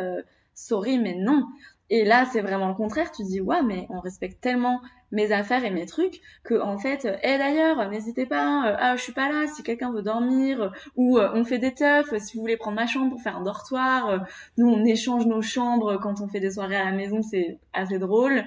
sorry 0.53 0.99
mais 0.99 1.15
non 1.15 1.43
et 1.89 2.03
là, 2.03 2.25
c'est 2.31 2.41
vraiment 2.41 2.67
le 2.67 2.73
contraire. 2.73 3.11
Tu 3.11 3.23
dis, 3.23 3.39
ouais, 3.41 3.63
mais 3.63 3.87
on 3.89 3.99
respecte 3.99 4.41
tellement 4.41 4.81
mes 5.11 5.31
affaires 5.31 5.63
et 5.63 5.69
mes 5.69 5.85
trucs 5.85 6.19
que, 6.43 6.59
en 6.59 6.77
fait, 6.77 7.05
et 7.05 7.17
eh, 7.23 7.37
d'ailleurs, 7.37 7.89
n'hésitez 7.89 8.25
pas, 8.25 8.43
hein, 8.43 8.75
ah, 8.79 8.95
je 8.97 9.03
suis 9.03 9.13
pas 9.13 9.29
là, 9.31 9.47
si 9.47 9.63
quelqu'un 9.63 9.91
veut 9.91 10.01
dormir, 10.01 10.73
ou 10.95 11.17
euh, 11.17 11.31
on 11.33 11.45
fait 11.45 11.59
des 11.59 11.73
teufs, 11.73 12.13
si 12.17 12.35
vous 12.35 12.41
voulez 12.41 12.57
prendre 12.57 12.75
ma 12.75 12.87
chambre 12.87 13.11
pour 13.11 13.21
faire 13.21 13.37
un 13.37 13.43
dortoir, 13.43 14.09
euh, 14.09 14.19
nous, 14.57 14.67
on 14.67 14.83
échange 14.83 15.25
nos 15.25 15.41
chambres 15.41 15.97
quand 15.97 16.19
on 16.21 16.27
fait 16.27 16.41
des 16.41 16.51
soirées 16.51 16.75
à 16.75 16.85
la 16.85 16.91
maison, 16.91 17.21
c'est 17.21 17.59
assez 17.73 17.99
drôle. 17.99 18.43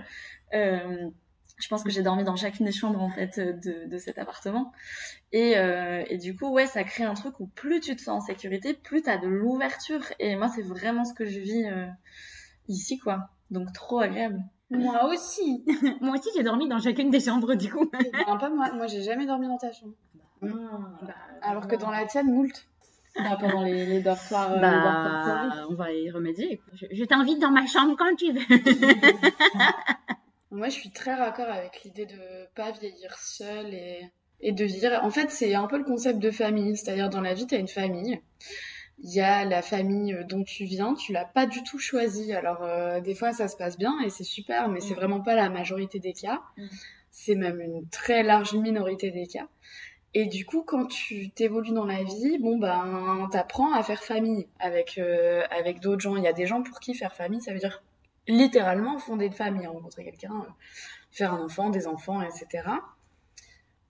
Euh, 0.53 1.11
je 1.61 1.69
pense 1.69 1.85
que 1.85 1.91
j'ai 1.91 2.03
dormi 2.03 2.25
dans 2.25 2.37
chacune 2.37 2.67
des 2.67 2.73
chambres 2.73 3.01
en 3.01 3.11
fait 3.11 3.39
de, 3.39 3.87
de 3.87 3.99
cet 3.99 4.19
appartement 4.19 4.73
et, 5.31 5.59
euh, 5.59 6.03
et, 6.09 6.17
du 6.17 6.35
coup 6.35 6.51
ouais 6.51 6.67
ça 6.67 6.85
crée 6.85 7.05
un 7.05 7.15
truc 7.15 7.39
où 7.39 7.47
plus 7.47 7.81
tu 7.81 7.95
te 7.95 8.01
sens 8.01 8.23
en 8.23 8.27
sécurité 8.27 8.75
plus 8.75 9.03
tu 9.03 9.11
as 9.11 9.19
de 9.19 9.29
l'ouverture 9.29 10.01
et 10.19 10.37
moi 10.37 10.49
c'est 10.49 10.63
vraiment 10.63 11.05
ce 11.05 11.13
que 11.13 11.27
je 11.27 11.39
vis 11.39 11.67
euh, 11.67 11.87
ici, 12.71 12.99
quoi. 12.99 13.29
Donc 13.51 13.73
trop 13.73 14.01
agréable. 14.01 14.43
Moi 14.71 15.05
aussi. 15.07 15.65
moi 16.01 16.17
aussi, 16.17 16.29
j'ai 16.37 16.43
dormi 16.43 16.69
dans 16.69 16.79
chacune 16.79 17.11
des 17.11 17.21
chambres, 17.21 17.55
du 17.55 17.71
coup. 17.71 17.91
non, 18.29 18.39
pas 18.39 18.51
moi. 18.51 18.73
Moi, 18.73 18.87
j'ai 18.87 19.03
jamais 19.03 19.27
dormi 19.27 19.49
dans 19.49 19.59
ta 19.59 19.73
chambre. 19.73 19.95
Ah, 20.43 20.47
bah, 21.03 21.15
Alors 21.43 21.67
que 21.67 21.77
dans 21.77 21.91
la 21.91 22.07
tienne, 22.07 22.33
moult. 22.33 22.67
Bah, 23.17 23.37
pendant 23.41 23.63
les, 23.63 23.87
les 23.87 24.01
dortoirs. 24.01 24.53
Euh, 24.53 24.61
bah, 24.61 25.67
on 25.69 25.75
va 25.75 25.93
y 25.93 26.11
remédier. 26.11 26.61
Je, 26.73 27.05
t'invite 27.05 27.41
dans 27.41 27.51
ma 27.51 27.67
chambre 27.67 27.97
quand 27.99 28.15
tu 28.17 28.33
veux. 28.33 28.41
moi, 30.53 30.69
je 30.69 30.75
suis 30.75 30.93
très 30.93 31.15
raccord 31.15 31.49
avec 31.49 31.83
l'idée 31.85 32.07
de 32.07 32.47
pas 32.55 32.71
vieillir 32.71 33.13
seule 33.19 33.75
et, 33.75 34.01
et 34.41 34.53
de 34.53 34.65
vivre. 34.65 35.01
En 35.03 35.11
fait, 35.11 35.31
c'est 35.31 35.57
un 35.57 35.67
peu 35.67 35.79
le 35.79 35.85
concept 35.85 36.21
de 36.21 36.31
famille. 36.31 36.77
C'est-à-dire, 36.77 37.11
dans 37.11 37.21
la 37.21 37.35
vie, 37.35 37.49
tu 37.49 37.57
as 37.57 37.59
une 37.59 37.69
famille 37.69 38.21
il 39.03 39.15
y 39.15 39.21
a 39.21 39.45
la 39.45 39.63
famille 39.63 40.15
euh, 40.15 40.25
dont 40.25 40.45
tu 40.45 40.65
viens, 40.65 40.95
tu 40.95 41.13
l'as 41.13 41.25
pas 41.25 41.47
du 41.47 41.63
tout 41.63 41.79
choisi. 41.79 42.33
Alors 42.33 42.63
euh, 42.63 43.01
des 43.01 43.15
fois 43.15 43.33
ça 43.33 43.49
se 43.49 43.57
passe 43.57 43.79
bien 43.79 43.99
et 44.05 44.11
c'est 44.11 44.25
super, 44.25 44.69
mais 44.69 44.81
c'est 44.81 44.95
mm. 44.95 44.97
vraiment 44.97 45.21
pas 45.21 45.35
la 45.35 45.49
majorité 45.49 45.99
des 45.99 46.13
cas. 46.13 46.43
Mm. 46.57 46.67
C'est 47.11 47.35
même 47.35 47.61
une 47.61 47.89
très 47.89 48.23
large 48.23 48.55
minorité 48.55 49.11
des 49.11 49.27
cas. 49.27 49.49
Et 50.13 50.27
du 50.27 50.45
coup, 50.45 50.63
quand 50.67 50.87
tu 50.87 51.31
t'évolues 51.31 51.73
dans 51.73 51.85
la 51.85 52.03
vie, 52.03 52.39
bon 52.39 52.59
ben, 52.59 53.29
t'apprends 53.31 53.73
à 53.73 53.83
faire 53.83 54.03
famille 54.03 54.49
avec 54.59 54.99
euh, 54.99 55.43
avec 55.51 55.81
d'autres 55.81 56.01
gens. 56.01 56.17
Il 56.17 56.25
y 56.25 56.29
a 56.29 56.33
des 56.33 56.47
gens 56.47 56.63
pour 56.63 56.81
qui 56.81 56.95
faire 56.95 57.15
famille, 57.15 57.41
ça 57.41 57.53
veut 57.53 57.59
dire 57.59 57.83
littéralement 58.27 58.99
fonder 58.99 59.27
une 59.27 59.33
famille, 59.33 59.67
rencontrer 59.67 60.05
quelqu'un, 60.05 60.47
faire 61.11 61.33
un 61.33 61.45
enfant, 61.45 61.71
des 61.71 61.87
enfants, 61.87 62.21
etc. 62.23 62.65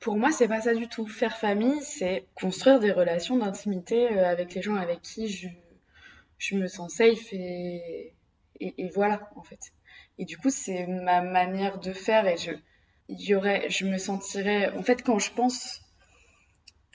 Pour 0.01 0.17
moi, 0.17 0.33
c'est 0.33 0.49
pas 0.49 0.63
ça 0.63 0.75
du 0.75 0.89
tout. 0.89 1.07
Faire 1.07 1.37
famille, 1.37 1.83
c'est 1.83 2.27
construire 2.35 2.81
des 2.81 2.91
relations 2.91 3.37
d'intimité 3.37 4.11
euh, 4.11 4.27
avec 4.27 4.55
les 4.55 4.63
gens 4.63 4.77
avec 4.77 5.03
qui 5.03 5.29
je, 5.29 5.49
je 6.39 6.57
me 6.57 6.67
sens 6.69 6.95
safe 6.95 7.33
et, 7.33 8.15
et, 8.61 8.89
voilà, 8.95 9.31
en 9.37 9.43
fait. 9.43 9.73
Et 10.19 10.25
du 10.25 10.39
coup, 10.39 10.51
c'est 10.51 10.87
ma 10.87 11.21
manière 11.21 11.79
de 11.79 11.93
faire 11.93 12.27
et 12.27 12.39
je, 12.39 12.53
y 13.09 13.35
aurait, 13.35 13.69
je 13.69 13.87
me 13.87 13.99
sentirais, 13.99 14.71
en 14.77 14.83
fait, 14.83 15.03
quand 15.03 15.19
je 15.19 15.33
pense 15.33 15.83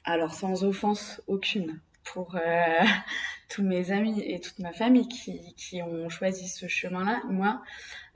Alors, 0.03 0.33
sans 0.33 0.63
offense 0.63 1.21
aucune 1.27 1.79
pour 2.03 2.35
euh, 2.35 2.85
tous 3.49 3.63
mes 3.63 3.91
amis 3.91 4.19
et 4.21 4.39
toute 4.39 4.59
ma 4.59 4.73
famille 4.73 5.07
qui, 5.07 5.53
qui 5.55 5.81
ont 5.83 6.09
choisi 6.09 6.47
ce 6.47 6.67
chemin-là, 6.67 7.21
moi, 7.29 7.61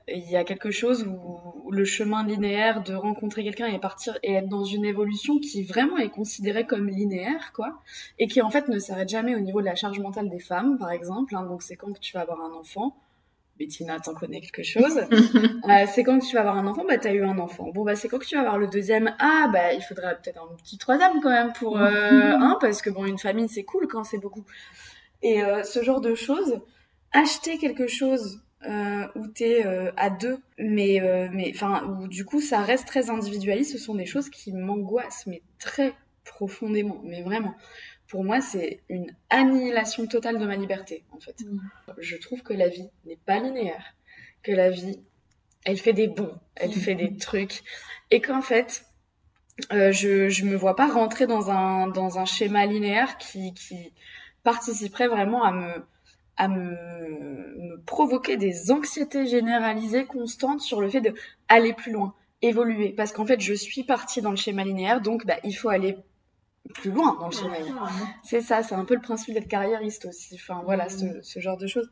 il 0.08 0.28
y 0.30 0.36
a 0.36 0.44
quelque 0.44 0.70
chose 0.70 1.04
où 1.06 1.70
le 1.70 1.84
chemin 1.84 2.24
linéaire 2.24 2.82
de 2.82 2.94
rencontrer 2.94 3.44
quelqu'un 3.44 3.66
et 3.66 3.78
partir 3.78 4.18
et 4.22 4.34
être 4.34 4.48
dans 4.48 4.64
une 4.64 4.84
évolution 4.84 5.38
qui 5.38 5.62
vraiment 5.62 5.98
est 5.98 6.10
considérée 6.10 6.66
comme 6.66 6.88
linéaire, 6.88 7.52
quoi, 7.54 7.80
et 8.18 8.26
qui 8.26 8.42
en 8.42 8.50
fait 8.50 8.68
ne 8.68 8.78
s'arrête 8.78 9.08
jamais 9.08 9.34
au 9.34 9.40
niveau 9.40 9.60
de 9.60 9.66
la 9.66 9.74
charge 9.74 9.98
mentale 10.00 10.28
des 10.28 10.40
femmes, 10.40 10.78
par 10.78 10.90
exemple. 10.90 11.34
Hein. 11.36 11.44
donc 11.44 11.62
c'est 11.62 11.76
quand 11.76 11.92
que 11.92 12.00
tu 12.00 12.12
vas 12.14 12.20
avoir 12.20 12.40
un 12.40 12.52
enfant. 12.52 12.96
Bettina, 13.58 14.00
t'en 14.00 14.14
connais 14.14 14.40
quelque 14.40 14.62
chose. 14.62 14.96
euh, 15.10 15.84
c'est 15.86 16.02
quand 16.02 16.18
que 16.18 16.24
tu 16.24 16.34
vas 16.34 16.40
avoir 16.40 16.56
un 16.56 16.66
enfant, 16.66 16.82
bah 16.88 16.96
t'as 16.96 17.12
eu 17.12 17.22
un 17.22 17.38
enfant. 17.38 17.70
Bon 17.74 17.84
bah 17.84 17.94
c'est 17.94 18.08
quand 18.08 18.18
que 18.18 18.24
tu 18.24 18.34
vas 18.34 18.40
avoir 18.40 18.58
le 18.58 18.68
deuxième? 18.68 19.14
Ah 19.18 19.50
bah 19.52 19.74
il 19.74 19.82
faudrait 19.82 20.16
peut-être 20.16 20.42
un 20.42 20.56
petit 20.56 20.78
troisième 20.78 21.20
quand 21.20 21.30
même 21.30 21.52
pour 21.52 21.78
euh, 21.78 21.90
un 21.90 22.56
parce 22.60 22.80
que 22.80 22.88
bon 22.88 23.04
une 23.04 23.18
famille 23.18 23.50
c'est 23.50 23.64
cool 23.64 23.86
quand 23.86 24.02
c'est 24.02 24.18
beaucoup. 24.18 24.44
Et 25.22 25.42
euh, 25.42 25.62
ce 25.62 25.82
genre 25.82 26.00
de 26.00 26.14
choses, 26.14 26.60
acheter 27.12 27.58
quelque 27.58 27.86
chose 27.86 28.40
euh, 28.66 29.08
où 29.14 29.26
t'es 29.28 29.64
euh, 29.64 29.90
à 29.96 30.10
deux, 30.10 30.38
mais 30.58 31.00
euh, 31.00 31.28
mais 31.32 31.50
enfin 31.54 31.84
où 31.86 32.08
du 32.08 32.24
coup 32.24 32.40
ça 32.40 32.60
reste 32.60 32.86
très 32.86 33.10
individualiste. 33.10 33.72
Ce 33.72 33.78
sont 33.78 33.94
des 33.94 34.06
choses 34.06 34.28
qui 34.28 34.52
m'angoissent, 34.52 35.26
mais 35.26 35.42
très 35.58 35.94
profondément, 36.24 37.00
mais 37.04 37.22
vraiment. 37.22 37.54
Pour 38.08 38.24
moi, 38.24 38.40
c'est 38.40 38.80
une 38.88 39.14
annihilation 39.30 40.06
totale 40.06 40.38
de 40.38 40.44
ma 40.44 40.56
liberté, 40.56 41.04
en 41.12 41.20
fait. 41.20 41.36
Mm. 41.42 41.60
Je 41.98 42.16
trouve 42.16 42.42
que 42.42 42.52
la 42.52 42.68
vie 42.68 42.90
n'est 43.06 43.18
pas 43.24 43.38
linéaire, 43.38 43.94
que 44.42 44.50
la 44.52 44.68
vie, 44.68 44.98
elle 45.64 45.78
fait 45.78 45.92
des 45.92 46.08
bons, 46.08 46.34
elle 46.56 46.72
fait 46.72 46.96
des 46.96 47.16
trucs, 47.16 47.62
et 48.10 48.20
qu'en 48.20 48.42
fait, 48.42 48.84
euh, 49.72 49.92
je 49.92 50.28
je 50.28 50.44
me 50.44 50.56
vois 50.56 50.76
pas 50.76 50.88
rentrer 50.88 51.26
dans 51.26 51.50
un 51.50 51.88
dans 51.88 52.18
un 52.18 52.24
schéma 52.24 52.66
linéaire 52.66 53.16
qui 53.18 53.54
qui 53.54 53.92
participerait 54.42 55.08
vraiment 55.08 55.44
à 55.44 55.52
me 55.52 55.84
à 56.40 56.48
me, 56.48 56.70
me 57.58 57.76
provoquer 57.84 58.38
des 58.38 58.70
anxiétés 58.72 59.26
généralisées 59.26 60.06
constantes 60.06 60.62
sur 60.62 60.80
le 60.80 60.88
fait 60.88 61.02
de 61.02 61.12
aller 61.48 61.74
plus 61.74 61.92
loin, 61.92 62.14
évoluer. 62.40 62.94
Parce 62.96 63.12
qu'en 63.12 63.26
fait, 63.26 63.42
je 63.42 63.52
suis 63.52 63.84
partie 63.84 64.22
dans 64.22 64.30
le 64.30 64.36
schéma 64.36 64.64
linéaire, 64.64 65.02
donc 65.02 65.26
bah, 65.26 65.36
il 65.44 65.52
faut 65.52 65.68
aller 65.68 65.98
plus 66.72 66.92
loin 66.92 67.18
dans 67.20 67.26
le 67.26 67.32
schéma 67.32 67.58
linéaire. 67.58 67.90
C'est 68.24 68.40
ça, 68.40 68.62
c'est 68.62 68.74
un 68.74 68.86
peu 68.86 68.94
le 68.94 69.02
principe 69.02 69.34
d'être 69.34 69.48
carriériste 69.48 70.06
aussi. 70.06 70.36
Enfin, 70.36 70.62
voilà, 70.64 70.88
ce, 70.88 71.20
ce 71.20 71.40
genre 71.40 71.58
de 71.58 71.66
choses. 71.66 71.90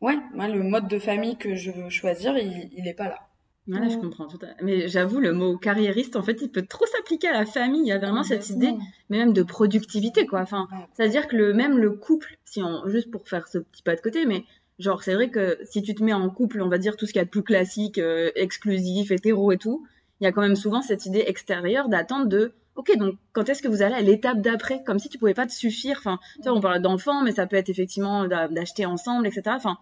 Ouais, 0.00 0.16
moi, 0.32 0.48
le 0.48 0.62
mode 0.62 0.88
de 0.88 0.98
famille 0.98 1.36
que 1.36 1.54
je 1.54 1.70
veux 1.70 1.90
choisir, 1.90 2.38
il, 2.38 2.70
il 2.72 2.88
est 2.88 2.94
pas 2.94 3.08
là. 3.08 3.28
Ouais, 3.68 3.88
je 3.88 3.96
comprends 3.96 4.26
tout 4.26 4.38
à 4.42 4.48
fait. 4.48 4.62
Mais 4.64 4.88
j'avoue, 4.88 5.20
le 5.20 5.32
mot 5.32 5.56
carriériste, 5.56 6.16
en 6.16 6.22
fait, 6.22 6.42
il 6.42 6.50
peut 6.50 6.66
trop 6.66 6.84
s'appliquer 6.86 7.28
à 7.28 7.32
la 7.32 7.46
famille. 7.46 7.82
Il 7.82 7.86
y 7.86 7.92
a 7.92 7.98
vraiment 7.98 8.24
cette 8.24 8.50
idée, 8.50 8.74
mais 9.08 9.18
même 9.18 9.32
de 9.32 9.42
productivité, 9.44 10.26
quoi. 10.26 10.40
Enfin, 10.40 10.66
c'est-à-dire 10.92 11.28
que 11.28 11.36
le, 11.36 11.52
même 11.54 11.78
le 11.78 11.90
couple, 11.92 12.36
si 12.44 12.60
on, 12.62 12.88
juste 12.88 13.10
pour 13.12 13.28
faire 13.28 13.46
ce 13.46 13.58
petit 13.58 13.82
pas 13.84 13.94
de 13.94 14.00
côté, 14.00 14.26
mais 14.26 14.44
genre, 14.80 15.04
c'est 15.04 15.14
vrai 15.14 15.30
que 15.30 15.58
si 15.64 15.80
tu 15.82 15.94
te 15.94 16.02
mets 16.02 16.12
en 16.12 16.28
couple, 16.28 16.60
on 16.60 16.68
va 16.68 16.78
dire 16.78 16.96
tout 16.96 17.06
ce 17.06 17.12
qu'il 17.12 17.20
y 17.20 17.22
a 17.22 17.24
de 17.24 17.30
plus 17.30 17.44
classique, 17.44 17.98
euh, 17.98 18.32
exclusif, 18.34 19.12
hétéro 19.12 19.52
et 19.52 19.58
tout, 19.58 19.86
il 20.20 20.24
y 20.24 20.26
a 20.26 20.32
quand 20.32 20.42
même 20.42 20.56
souvent 20.56 20.82
cette 20.82 21.06
idée 21.06 21.22
extérieure 21.28 21.88
d'attente 21.88 22.28
de, 22.28 22.52
ok, 22.74 22.96
donc 22.98 23.14
quand 23.32 23.48
est-ce 23.48 23.62
que 23.62 23.68
vous 23.68 23.82
allez 23.82 23.94
à 23.94 24.00
l'étape 24.00 24.40
d'après, 24.40 24.82
comme 24.82 24.98
si 24.98 25.08
tu 25.08 25.18
pouvais 25.18 25.34
pas 25.34 25.46
te 25.46 25.52
suffire. 25.52 25.98
Enfin, 25.98 26.18
tu 26.42 26.48
vois, 26.48 26.58
on 26.58 26.60
parle 26.60 26.82
d'enfants, 26.82 27.22
mais 27.22 27.30
ça 27.32 27.46
peut 27.46 27.56
être 27.56 27.68
effectivement 27.70 28.26
d'a- 28.26 28.48
d'acheter 28.48 28.86
ensemble, 28.86 29.28
etc. 29.28 29.54
Enfin, 29.56 29.78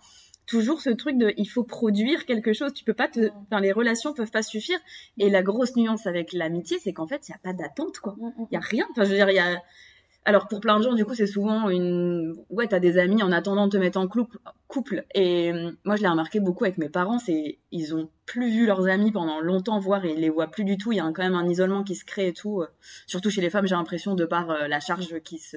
toujours 0.51 0.81
ce 0.81 0.91
truc 0.91 1.17
de, 1.17 1.33
il 1.37 1.47
faut 1.47 1.63
produire 1.65 2.27
quelque 2.27 2.53
chose. 2.53 2.75
Tu 2.75 2.85
peux 2.85 2.93
pas 2.93 3.09
te, 3.09 3.31
enfin, 3.47 3.61
les 3.61 3.73
relations 3.73 4.13
peuvent 4.13 4.31
pas 4.33 4.43
suffire. 4.43 4.79
Et 5.19 5.31
la 5.31 5.43
grosse 5.43 5.77
nuance 5.77 6.07
avec 6.07 6.33
l'amitié, 6.33 6.79
c'est 6.83 6.93
qu'en 6.93 7.07
fait, 7.07 7.29
il 7.29 7.33
y 7.33 7.35
a 7.35 7.39
pas 7.39 7.53
d'attente, 7.53 7.99
quoi. 8.01 8.17
Il 8.51 8.55
y 8.55 8.57
a 8.57 8.61
rien. 8.61 8.85
Enfin, 8.91 9.05
je 9.05 9.11
veux 9.11 9.17
dire, 9.17 9.31
il 9.31 9.37
y 9.37 9.39
a. 9.39 9.63
Alors 10.27 10.49
pour 10.49 10.61
plein 10.61 10.79
de 10.79 10.83
gens, 10.85 10.93
du 10.93 11.05
coup, 11.07 11.15
c'est 11.15 11.27
souvent 11.27 11.71
une. 11.71 12.35
Ouais, 12.51 12.67
t'as 12.67 12.81
des 12.81 12.99
amis 12.99 13.23
en 13.23 13.33
attendant 13.33 13.67
de 13.69 13.73
te 13.73 13.77
mettre 13.79 13.99
en 13.99 14.07
couple. 14.09 14.39
couple. 14.69 15.05
Et 15.15 15.51
euh, 15.53 15.71
moi, 15.85 15.97
je 15.97 16.03
l'ai 16.03 16.09
remarqué 16.09 16.41
beaucoup 16.41 16.65
avec 16.65 16.77
mes 16.79 16.91
parents. 16.91 17.19
C'est 17.19 17.59
ils 17.71 17.95
ont 17.95 18.11
plus 18.27 18.51
vu 18.51 18.67
leurs 18.67 18.87
amis 18.89 19.13
pendant 19.13 19.41
longtemps, 19.41 19.79
voire 19.79 20.05
ils 20.05 20.21
les 20.21 20.29
voient 20.29 20.49
plus 20.49 20.65
du 20.65 20.77
tout. 20.77 20.93
Il 20.93 20.97
y 20.97 21.01
a 21.01 21.05
quand 21.05 21.23
même 21.23 21.35
un 21.35 21.49
isolement 21.49 21.85
qui 21.85 21.95
se 21.95 22.05
crée 22.05 22.29
et 22.29 22.33
tout. 22.35 22.61
euh, 22.61 22.67
Surtout 23.07 23.31
chez 23.31 23.41
les 23.41 23.51
femmes, 23.51 23.67
j'ai 23.67 23.77
l'impression 23.77 24.15
de 24.15 24.27
par 24.27 24.51
euh, 24.51 24.69
la 24.69 24.81
charge 24.81 25.21
qui 25.21 25.39
se 25.39 25.57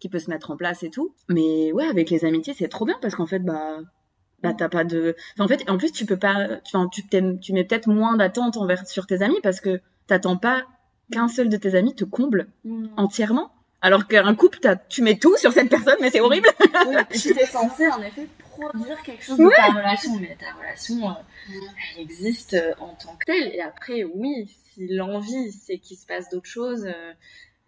qui 0.00 0.08
peut 0.08 0.20
se 0.20 0.30
mettre 0.30 0.50
en 0.52 0.56
place 0.56 0.82
et 0.84 0.90
tout. 0.90 1.14
Mais 1.28 1.72
ouais, 1.72 1.86
avec 1.86 2.08
les 2.10 2.24
amitiés, 2.24 2.54
c'est 2.54 2.68
trop 2.68 2.84
bien 2.86 2.96
parce 3.02 3.14
qu'en 3.14 3.26
fait, 3.26 3.40
bah 3.40 3.78
bah 4.42 4.54
t'as 4.54 4.68
pas 4.68 4.84
de 4.84 5.16
enfin, 5.34 5.44
en 5.44 5.48
fait 5.48 5.68
en 5.68 5.78
plus 5.78 5.90
tu 5.92 6.06
peux 6.06 6.16
pas 6.16 6.46
tu 6.64 6.76
enfin, 6.76 6.88
tu 6.88 7.02
tu 7.40 7.52
mets 7.52 7.64
peut-être 7.64 7.88
moins 7.88 8.16
d'attente 8.16 8.56
envers 8.56 8.86
sur 8.86 9.06
tes 9.06 9.22
amis 9.22 9.40
parce 9.42 9.60
que 9.60 9.80
t'attends 10.06 10.36
pas 10.36 10.64
qu'un 11.10 11.28
seul 11.28 11.48
de 11.48 11.56
tes 11.56 11.74
amis 11.74 11.94
te 11.94 12.04
comble 12.04 12.48
Mm. 12.64 12.86
entièrement 12.96 13.50
alors 13.80 14.06
qu'un 14.06 14.34
couple 14.34 14.58
t'as- 14.60 14.76
tu 14.76 15.02
mets 15.02 15.16
tout 15.18 15.36
sur 15.36 15.52
cette 15.52 15.68
personne 15.70 15.96
mais 16.00 16.10
c'est 16.10 16.20
horrible 16.20 16.48
Tu 17.10 17.34
t'es 17.34 17.46
censé 17.46 17.88
en 17.88 18.00
effet 18.02 18.26
produire 18.56 19.00
quelque 19.02 19.22
chose 19.24 19.38
de 19.38 19.48
ta 19.54 19.66
relation, 19.66 20.16
mais 20.20 20.36
ta 20.36 20.52
relation, 20.58 21.10
euh, 21.10 21.12
elle 21.94 22.02
existe 22.02 22.54
euh, 22.54 22.74
en 22.80 22.88
tant 22.96 23.14
que 23.14 23.24
telle. 23.26 23.54
Et 23.54 23.60
après, 23.60 24.02
oui, 24.02 24.52
si 24.74 24.88
l'envie 24.88 25.52
c'est 25.52 25.78
qu'il 25.78 25.96
se 25.96 26.04
passe 26.06 26.28
d'autres 26.28 26.48
choses, 26.50 26.84
euh, 26.86 27.12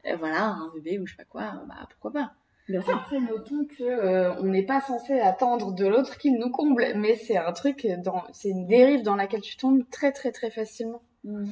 euh, 0.07 0.17
voilà, 0.19 0.47
un 0.47 0.69
bébé 0.75 0.99
ou 0.99 1.07
je 1.07 1.13
sais 1.13 1.17
pas 1.17 1.23
quoi, 1.31 1.53
bah 1.69 1.87
pourquoi 1.91 2.11
pas. 2.13 2.33
Après, 2.79 3.21
notons 3.21 3.65
que 3.65 3.83
euh, 3.83 4.35
on 4.41 4.45
n'est 4.45 4.65
pas 4.65 4.81
censé 4.81 5.19
attendre 5.19 5.73
de 5.73 5.87
l'autre 5.87 6.19
qu'il 6.19 6.39
nous 6.39 6.51
comble, 6.51 6.87
mais 6.97 7.17
c'est 7.17 7.37
un 7.37 7.53
truc 7.53 7.87
dans, 8.05 8.23
c'est 8.33 8.51
une 8.51 8.67
dérive 8.67 9.03
dans 9.03 9.17
laquelle 9.17 9.41
tu 9.41 9.57
tombes 9.57 9.83
très 9.91 10.13
très 10.13 10.33
très 10.33 10.51
facilement. 10.51 11.03
Euh, 11.27 11.45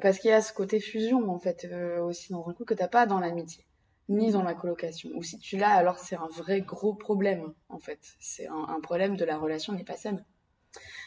Parce 0.00 0.18
qu'il 0.18 0.30
y 0.30 0.32
a 0.32 0.40
ce 0.40 0.52
côté 0.52 0.80
fusion 0.80 1.28
en 1.30 1.38
fait 1.38 1.66
euh, 1.70 2.00
aussi 2.00 2.32
dans 2.32 2.48
un 2.48 2.52
couple 2.52 2.74
que 2.74 2.74
t'as 2.74 2.88
pas 2.88 3.06
dans 3.06 3.18
l'amitié, 3.20 3.64
ni 4.08 4.30
dans 4.30 4.42
la 4.42 4.54
colocation. 4.54 5.10
Ou 5.14 5.22
si 5.22 5.38
tu 5.38 5.56
l'as, 5.56 5.70
alors 5.72 5.98
c'est 5.98 6.16
un 6.16 6.28
vrai 6.28 6.60
gros 6.60 6.94
problème 6.94 7.52
en 7.68 7.78
fait. 7.78 8.00
C'est 8.20 8.46
un, 8.46 8.66
un 8.68 8.80
problème 8.80 9.16
de 9.16 9.24
la 9.24 9.36
relation 9.36 9.72
n'est 9.72 9.84
pas 9.84 9.96
saine. 9.96 10.24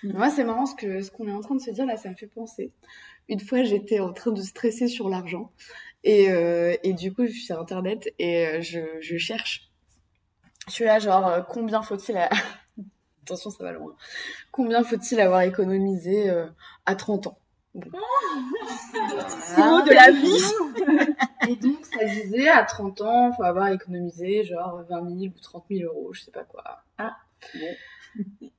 Mm. 0.03 0.13
Moi, 0.13 0.29
c'est 0.29 0.43
marrant 0.43 0.65
ce 0.65 0.75
que 0.75 1.01
ce 1.01 1.11
qu'on 1.11 1.27
est 1.27 1.33
en 1.33 1.41
train 1.41 1.55
de 1.55 1.61
se 1.61 1.71
dire 1.71 1.85
là, 1.85 1.97
ça 1.97 2.09
me 2.09 2.15
fait 2.15 2.27
penser. 2.27 2.73
Une 3.27 3.39
fois, 3.39 3.63
j'étais 3.63 3.99
en 3.99 4.11
train 4.11 4.31
de 4.31 4.41
stresser 4.41 4.87
sur 4.87 5.07
l'argent 5.07 5.51
et 6.03 6.31
euh, 6.31 6.75
et 6.83 6.93
du 6.93 7.13
coup, 7.13 7.25
je 7.25 7.31
suis 7.31 7.45
sur 7.45 7.59
internet 7.59 8.13
et 8.19 8.47
euh, 8.47 8.61
je 8.61 8.79
je 9.01 9.17
cherche. 9.17 9.69
Je 10.67 10.73
suis 10.73 10.85
là 10.85 10.99
genre 10.99 11.27
euh, 11.27 11.41
combien 11.41 11.81
faut-il 11.81 12.15
à... 12.17 12.29
Attention, 13.23 13.49
ça 13.49 13.63
va 13.63 13.71
loin. 13.71 13.95
Combien 14.51 14.83
faut-il 14.83 15.19
avoir 15.19 15.41
économisé 15.41 16.29
euh, 16.29 16.47
à 16.85 16.95
30 16.95 17.27
ans? 17.27 17.39
Bon. 17.75 17.89
mot 19.57 19.81
de 19.81 19.93
la 19.93 20.11
vie 20.11 21.47
Et 21.47 21.55
donc, 21.55 21.85
ça 21.85 22.05
disait, 22.05 22.49
à 22.49 22.63
30 22.63 23.01
ans, 23.01 23.31
faut 23.33 23.43
avoir 23.43 23.67
économisé 23.69 24.43
genre 24.45 24.83
20 24.89 25.09
000 25.19 25.33
ou 25.35 25.39
30 25.41 25.65
000 25.69 25.91
euros, 25.91 26.13
je 26.13 26.21
sais 26.23 26.31
pas 26.31 26.43
quoi. 26.43 26.83
Ah. 26.97 27.17
Bon. 27.53 27.75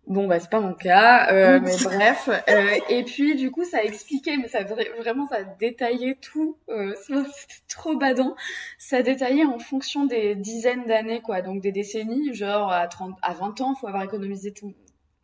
Bon, 0.07 0.27
bah, 0.27 0.41
c'est 0.41 0.51
pas 0.51 0.61
mon 0.61 0.75
cas, 0.75 1.33
euh, 1.33 1.61
mais 1.63 1.77
bref. 1.85 2.29
Euh, 2.49 2.75
et 2.89 3.05
puis, 3.05 3.37
du 3.37 3.51
coup, 3.51 3.65
ça 3.65 3.79
a 3.79 3.83
expliqué, 3.83 4.37
mais 4.37 4.49
ça 4.49 4.63
vra- 4.65 4.97
vraiment, 4.99 5.27
ça 5.29 5.45
détaillait 5.45 6.17
tout. 6.17 6.57
Euh, 6.69 6.95
C'était 7.07 7.63
trop 7.69 7.97
badant. 7.97 8.35
Ça 8.79 9.03
détaillait 9.03 9.45
en 9.45 9.59
fonction 9.59 10.07
des 10.07 10.35
dizaines 10.35 10.87
d'années, 10.87 11.21
quoi. 11.21 11.43
Donc, 11.43 11.61
des 11.63 11.73
décennies, 11.73 12.35
genre, 12.35 12.73
à 12.73 12.87
30, 12.89 13.17
à 13.23 13.35
20 13.35 13.61
ans, 13.61 13.75
faut 13.75 13.87
avoir 13.87 14.03
économisé 14.03 14.53
tout. 14.53 14.75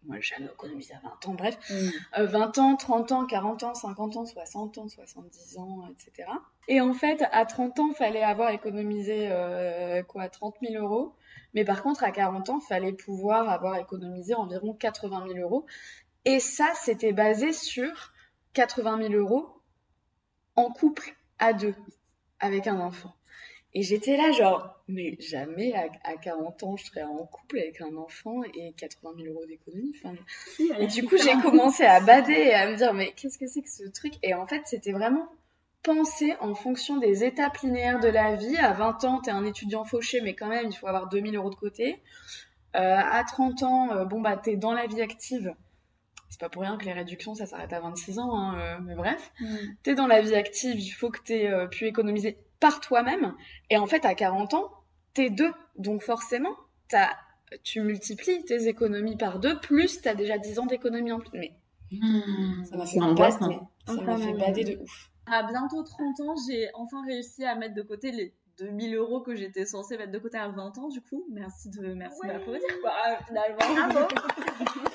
Moi, 0.04 0.18
j'ai 0.20 0.36
jamais 0.36 0.46
économisé 0.52 0.94
à 0.94 1.00
20 1.00 1.28
ans, 1.30 1.34
bref. 1.34 1.58
Euh, 2.16 2.26
20 2.26 2.58
ans, 2.58 2.76
30 2.76 3.10
ans, 3.10 3.26
40 3.26 3.64
ans, 3.64 3.74
50 3.74 4.16
ans, 4.16 4.24
60 4.24 4.78
ans, 4.78 4.86
70 4.88 5.58
ans, 5.58 5.82
etc. 5.90 6.28
Et 6.68 6.80
en 6.80 6.92
fait, 6.92 7.24
à 7.32 7.44
30 7.44 7.80
ans, 7.80 7.90
fallait 7.92 8.22
avoir 8.22 8.50
économisé 8.50 9.26
euh, 9.32 10.04
quoi, 10.04 10.28
30 10.28 10.54
000 10.62 10.80
euros. 10.80 11.12
Mais 11.56 11.64
par 11.64 11.82
contre, 11.82 12.04
à 12.04 12.10
40 12.12 12.50
ans, 12.50 12.60
fallait 12.60 12.92
pouvoir 12.92 13.48
avoir 13.48 13.78
économisé 13.78 14.34
environ 14.34 14.74
80 14.74 15.24
000 15.32 15.38
euros. 15.38 15.64
Et 16.26 16.38
ça, 16.38 16.70
c'était 16.74 17.14
basé 17.14 17.54
sur 17.54 18.12
80 18.52 19.08
000 19.08 19.14
euros 19.14 19.48
en 20.54 20.70
couple 20.70 21.16
à 21.38 21.54
deux, 21.54 21.74
avec 22.40 22.66
un 22.66 22.78
enfant. 22.78 23.14
Et 23.72 23.82
j'étais 23.82 24.18
là, 24.18 24.32
genre, 24.32 24.82
mais 24.86 25.16
jamais 25.18 25.72
à, 25.74 25.88
à 26.04 26.16
40 26.16 26.62
ans, 26.62 26.76
je 26.76 26.84
serais 26.84 27.04
en 27.04 27.24
couple 27.24 27.58
avec 27.58 27.80
un 27.80 27.96
enfant 27.96 28.42
et 28.54 28.74
80 28.76 29.14
000 29.16 29.34
euros 29.34 29.46
d'économie. 29.46 29.94
Enfin, 29.96 30.14
et 30.78 30.86
du 30.86 31.06
coup, 31.06 31.16
j'ai 31.16 31.40
commencé 31.40 31.84
à 31.84 32.00
bader 32.00 32.34
et 32.34 32.54
à 32.54 32.70
me 32.70 32.76
dire, 32.76 32.92
mais 32.92 33.12
qu'est-ce 33.12 33.38
que 33.38 33.46
c'est 33.46 33.62
que 33.62 33.70
ce 33.70 33.88
truc? 33.88 34.12
Et 34.22 34.34
en 34.34 34.46
fait, 34.46 34.60
c'était 34.66 34.92
vraiment 34.92 35.26
penser 35.86 36.34
en 36.40 36.54
fonction 36.54 36.98
des 36.98 37.22
étapes 37.22 37.58
linéaires 37.58 38.00
de 38.00 38.08
la 38.08 38.34
vie. 38.34 38.56
À 38.56 38.72
20 38.72 39.04
ans, 39.04 39.20
t'es 39.20 39.30
un 39.30 39.44
étudiant 39.44 39.84
fauché, 39.84 40.20
mais 40.20 40.34
quand 40.34 40.48
même, 40.48 40.66
il 40.68 40.74
faut 40.74 40.88
avoir 40.88 41.08
2000 41.08 41.36
euros 41.36 41.50
de 41.50 41.54
côté. 41.54 42.02
Euh, 42.74 42.96
à 42.96 43.22
30 43.22 43.62
ans, 43.62 43.92
euh, 43.92 44.04
bon, 44.04 44.20
bah, 44.20 44.36
t'es 44.36 44.56
dans 44.56 44.72
la 44.72 44.88
vie 44.88 45.00
active. 45.00 45.54
C'est 46.28 46.40
pas 46.40 46.48
pour 46.48 46.62
rien 46.62 46.76
que 46.76 46.84
les 46.84 46.92
réductions, 46.92 47.36
ça 47.36 47.46
s'arrête 47.46 47.72
à 47.72 47.80
26 47.80 48.18
ans, 48.18 48.36
hein, 48.36 48.58
euh, 48.58 48.78
mais 48.84 48.96
bref. 48.96 49.32
T'es 49.84 49.94
dans 49.94 50.08
la 50.08 50.20
vie 50.20 50.34
active, 50.34 50.78
il 50.78 50.90
faut 50.90 51.08
que 51.08 51.20
t'aies 51.22 51.48
euh, 51.48 51.68
pu 51.68 51.86
économiser 51.86 52.36
par 52.58 52.80
toi-même. 52.80 53.34
Et 53.70 53.78
en 53.78 53.86
fait, 53.86 54.04
à 54.04 54.14
40 54.16 54.54
ans, 54.54 54.72
t'es 55.14 55.30
deux. 55.30 55.52
Donc 55.78 56.02
forcément, 56.02 56.56
t'as, 56.88 57.10
tu 57.62 57.80
multiplies 57.80 58.44
tes 58.44 58.66
économies 58.66 59.16
par 59.16 59.38
deux, 59.38 59.58
plus 59.60 60.02
t'as 60.02 60.14
déjà 60.14 60.36
10 60.36 60.58
ans 60.58 60.66
d'économie 60.66 61.12
en 61.12 61.20
plus. 61.20 61.38
Mais 61.38 61.54
ça 62.68 62.76
m'a 62.76 62.86
fait, 62.86 62.98
bader, 62.98 63.60
ça 63.86 63.92
m'a 63.94 64.16
fait 64.16 64.32
bader 64.32 64.64
de 64.64 64.82
ouf. 64.82 65.10
À 65.26 65.42
bientôt 65.42 65.82
30 65.82 66.20
ans, 66.20 66.34
j'ai 66.46 66.70
enfin 66.74 67.04
réussi 67.04 67.44
à 67.44 67.54
mettre 67.54 67.74
de 67.74 67.82
côté 67.82 68.12
les 68.12 68.32
2000 68.58 68.94
euros 68.94 69.20
que 69.20 69.34
j'étais 69.34 69.66
censée 69.66 69.98
mettre 69.98 70.12
de 70.12 70.18
côté 70.18 70.38
à 70.38 70.48
20 70.48 70.78
ans, 70.78 70.88
du 70.88 71.00
coup. 71.00 71.24
Merci 71.30 71.68
de, 71.70 71.94
merci 71.94 72.20
de 72.22 72.32
m'applaudir, 72.32 72.80
quoi, 72.80 72.92
ah, 73.04 73.18
finalement. 73.26 74.08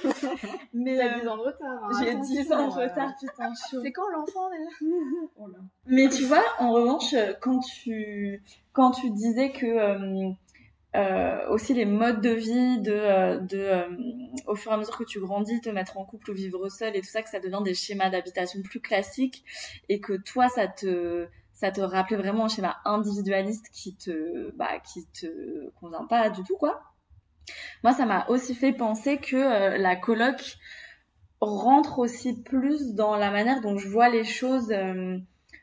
Mais. 0.74 0.98
T'as 0.98 1.20
10 1.20 1.26
euh, 1.26 1.30
ans 1.30 1.38
de 1.38 1.42
retard. 1.42 1.84
Hein, 1.84 1.90
j'ai 2.00 2.16
10 2.16 2.52
ans 2.54 2.68
de 2.68 2.74
retard, 2.74 3.14
putain, 3.20 3.54
chaud. 3.70 3.82
C'est 3.84 3.92
quand 3.92 4.10
l'enfant, 4.10 4.50
déjà? 4.50 4.70
Oh 5.38 5.48
Mais 5.86 6.10
tu 6.10 6.24
vois, 6.24 6.44
en 6.60 6.72
revanche, 6.72 7.14
quand 7.42 7.60
tu, 7.60 8.42
quand 8.74 8.92
tu 8.92 9.12
disais 9.12 9.52
que, 9.52 9.66
euh, 9.66 10.32
euh, 10.94 11.48
aussi 11.48 11.74
les 11.74 11.86
modes 11.86 12.20
de 12.20 12.32
vie 12.32 12.82
de, 12.82 12.92
euh, 12.92 13.38
de 13.40 13.58
euh, 13.58 13.88
au 14.46 14.56
fur 14.56 14.72
et 14.72 14.76
à 14.76 14.78
mesure 14.78 14.98
que 14.98 15.06
tu 15.06 15.22
grandis 15.22 15.62
te 15.62 15.70
mettre 15.70 15.98
en 15.98 16.04
couple 16.04 16.32
ou 16.32 16.34
vivre 16.34 16.68
seul 16.68 16.98
et 16.98 17.02
tout 17.02 17.08
ça 17.08 17.22
que 17.22 17.30
ça 17.30 17.40
devient 17.40 17.62
des 17.64 17.74
schémas 17.74 18.10
d'habitation 18.10 18.62
plus 18.62 18.82
classiques 18.82 19.46
et 19.88 20.02
que 20.02 20.14
toi 20.14 20.50
ça 20.50 20.68
te 20.68 21.30
ça 21.54 21.72
te 21.72 21.80
rappelait 21.80 22.18
vraiment 22.18 22.46
un 22.46 22.48
schéma 22.50 22.76
individualiste 22.84 23.68
qui 23.72 23.96
te 23.96 24.52
bah 24.58 24.80
qui 24.80 25.08
te 25.14 25.70
convient 25.80 26.06
pas 26.06 26.30
du 26.30 26.44
tout 26.44 26.58
quoi. 26.58 26.82
Moi 27.84 27.94
ça 27.94 28.06
m'a 28.06 28.28
aussi 28.28 28.54
fait 28.54 28.74
penser 28.74 29.18
que 29.18 29.78
la 29.78 29.96
coloc 29.96 30.58
rentre 31.40 32.00
aussi 32.00 32.44
plus 32.44 32.96
dans 32.96 33.16
la 33.16 33.32
manière 33.32 33.62
dont 33.62 33.78
je 33.78 33.88
vois 33.88 34.10
les 34.10 34.26
choses 34.26 34.74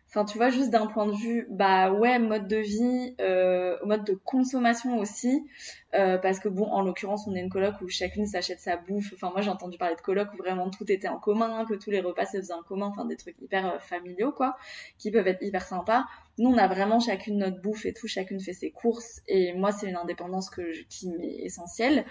Enfin, 0.08 0.24
tu 0.24 0.38
vois, 0.38 0.48
juste 0.48 0.70
d'un 0.70 0.86
point 0.86 1.04
de 1.04 1.12
vue, 1.12 1.46
bah 1.50 1.92
ouais, 1.92 2.18
mode 2.18 2.48
de 2.48 2.56
vie, 2.56 3.14
euh, 3.20 3.76
mode 3.84 4.04
de 4.04 4.14
consommation 4.14 4.98
aussi, 4.98 5.46
euh, 5.94 6.16
parce 6.16 6.38
que 6.40 6.48
bon, 6.48 6.64
en 6.64 6.80
l'occurrence, 6.80 7.26
on 7.26 7.34
est 7.34 7.40
une 7.40 7.50
coloc 7.50 7.74
où 7.82 7.88
chacune 7.88 8.24
s'achète 8.24 8.58
sa 8.58 8.78
bouffe. 8.78 9.12
Enfin, 9.12 9.30
moi, 9.30 9.42
j'ai 9.42 9.50
entendu 9.50 9.76
parler 9.76 9.96
de 9.96 10.00
coloc 10.00 10.28
où 10.32 10.38
vraiment 10.38 10.70
tout 10.70 10.90
était 10.90 11.08
en 11.08 11.18
commun, 11.18 11.66
que 11.66 11.74
tous 11.74 11.90
les 11.90 12.00
repas 12.00 12.24
se 12.24 12.38
faisaient 12.38 12.54
en 12.54 12.62
commun, 12.62 12.86
enfin 12.86 13.04
des 13.04 13.16
trucs 13.16 13.36
hyper 13.42 13.66
euh, 13.66 13.78
familiaux, 13.80 14.32
quoi, 14.32 14.56
qui 14.96 15.10
peuvent 15.10 15.28
être 15.28 15.42
hyper 15.42 15.66
sympas. 15.66 16.06
Nous, 16.38 16.48
on 16.48 16.56
a 16.56 16.68
vraiment 16.68 17.00
chacune 17.00 17.36
notre 17.36 17.60
bouffe 17.60 17.84
et 17.84 17.92
tout, 17.92 18.08
chacune 18.08 18.40
fait 18.40 18.54
ses 18.54 18.70
courses, 18.70 19.20
et 19.28 19.52
moi, 19.52 19.72
c'est 19.72 19.90
une 19.90 19.96
indépendance 19.96 20.48
que 20.48 20.72
je, 20.72 20.84
qui 20.88 21.10
m'est 21.10 21.40
essentielle. 21.42 22.06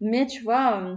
Mais 0.00 0.26
tu 0.26 0.42
vois, 0.42 0.80
euh, 0.80 0.96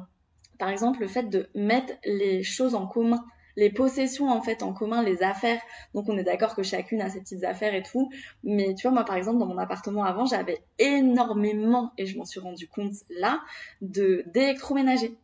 par 0.58 0.70
exemple, 0.70 1.02
le 1.02 1.08
fait 1.08 1.24
de 1.24 1.50
mettre 1.54 1.91
les 2.06 2.44
choses 2.44 2.76
en 2.76 2.88
commun 2.88 3.26
les 3.56 3.70
possessions 3.70 4.30
en 4.30 4.41
fait 4.41 4.63
en 4.63 4.74
commun, 4.74 5.04
les 5.04 5.24
affaires. 5.24 5.62
Donc 5.94 6.10
on 6.10 6.18
est 6.18 6.24
d'accord 6.24 6.56
que 6.56 6.63
chacune 6.63 7.02
a 7.02 7.10
ses 7.10 7.22
petites 7.22 7.44
affaires 7.44 7.74
et 7.74 7.84
tout. 7.84 8.10
Mais 8.44 8.74
tu 8.76 8.84
vois, 8.84 8.91
moi 8.91 9.06
par 9.06 9.15
exemple 9.15 9.39
dans 9.39 9.48
mon 9.48 9.58
appartement 9.58 10.04
avant, 10.04 10.26
j'avais 10.26 10.63
énormément, 10.80 11.91
et 11.98 12.06
je 12.06 12.18
m'en 12.18 12.26
suis 12.26 12.39
rendu 12.39 12.68
compte 12.68 12.96
là, 13.10 13.41
de 13.82 14.24
d'électroménager. 14.28 15.18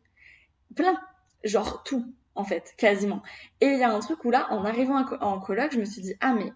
Plein. 0.76 1.00
Genre 1.44 1.84
tout 1.84 2.06
en 2.36 2.44
fait, 2.44 2.74
quasiment. 2.78 3.22
Et 3.60 3.68
il 3.68 3.80
y 3.80 3.84
a 3.84 3.94
un 3.94 4.00
truc 4.00 4.24
où 4.24 4.32
là, 4.32 4.48
en 4.52 4.64
arrivant 4.64 5.06
en 5.20 5.40
coloc, 5.40 5.74
je 5.74 5.80
me 5.80 5.86
suis 5.86 6.02
dit, 6.02 6.16
ah 6.22 6.34
mais 6.34 6.52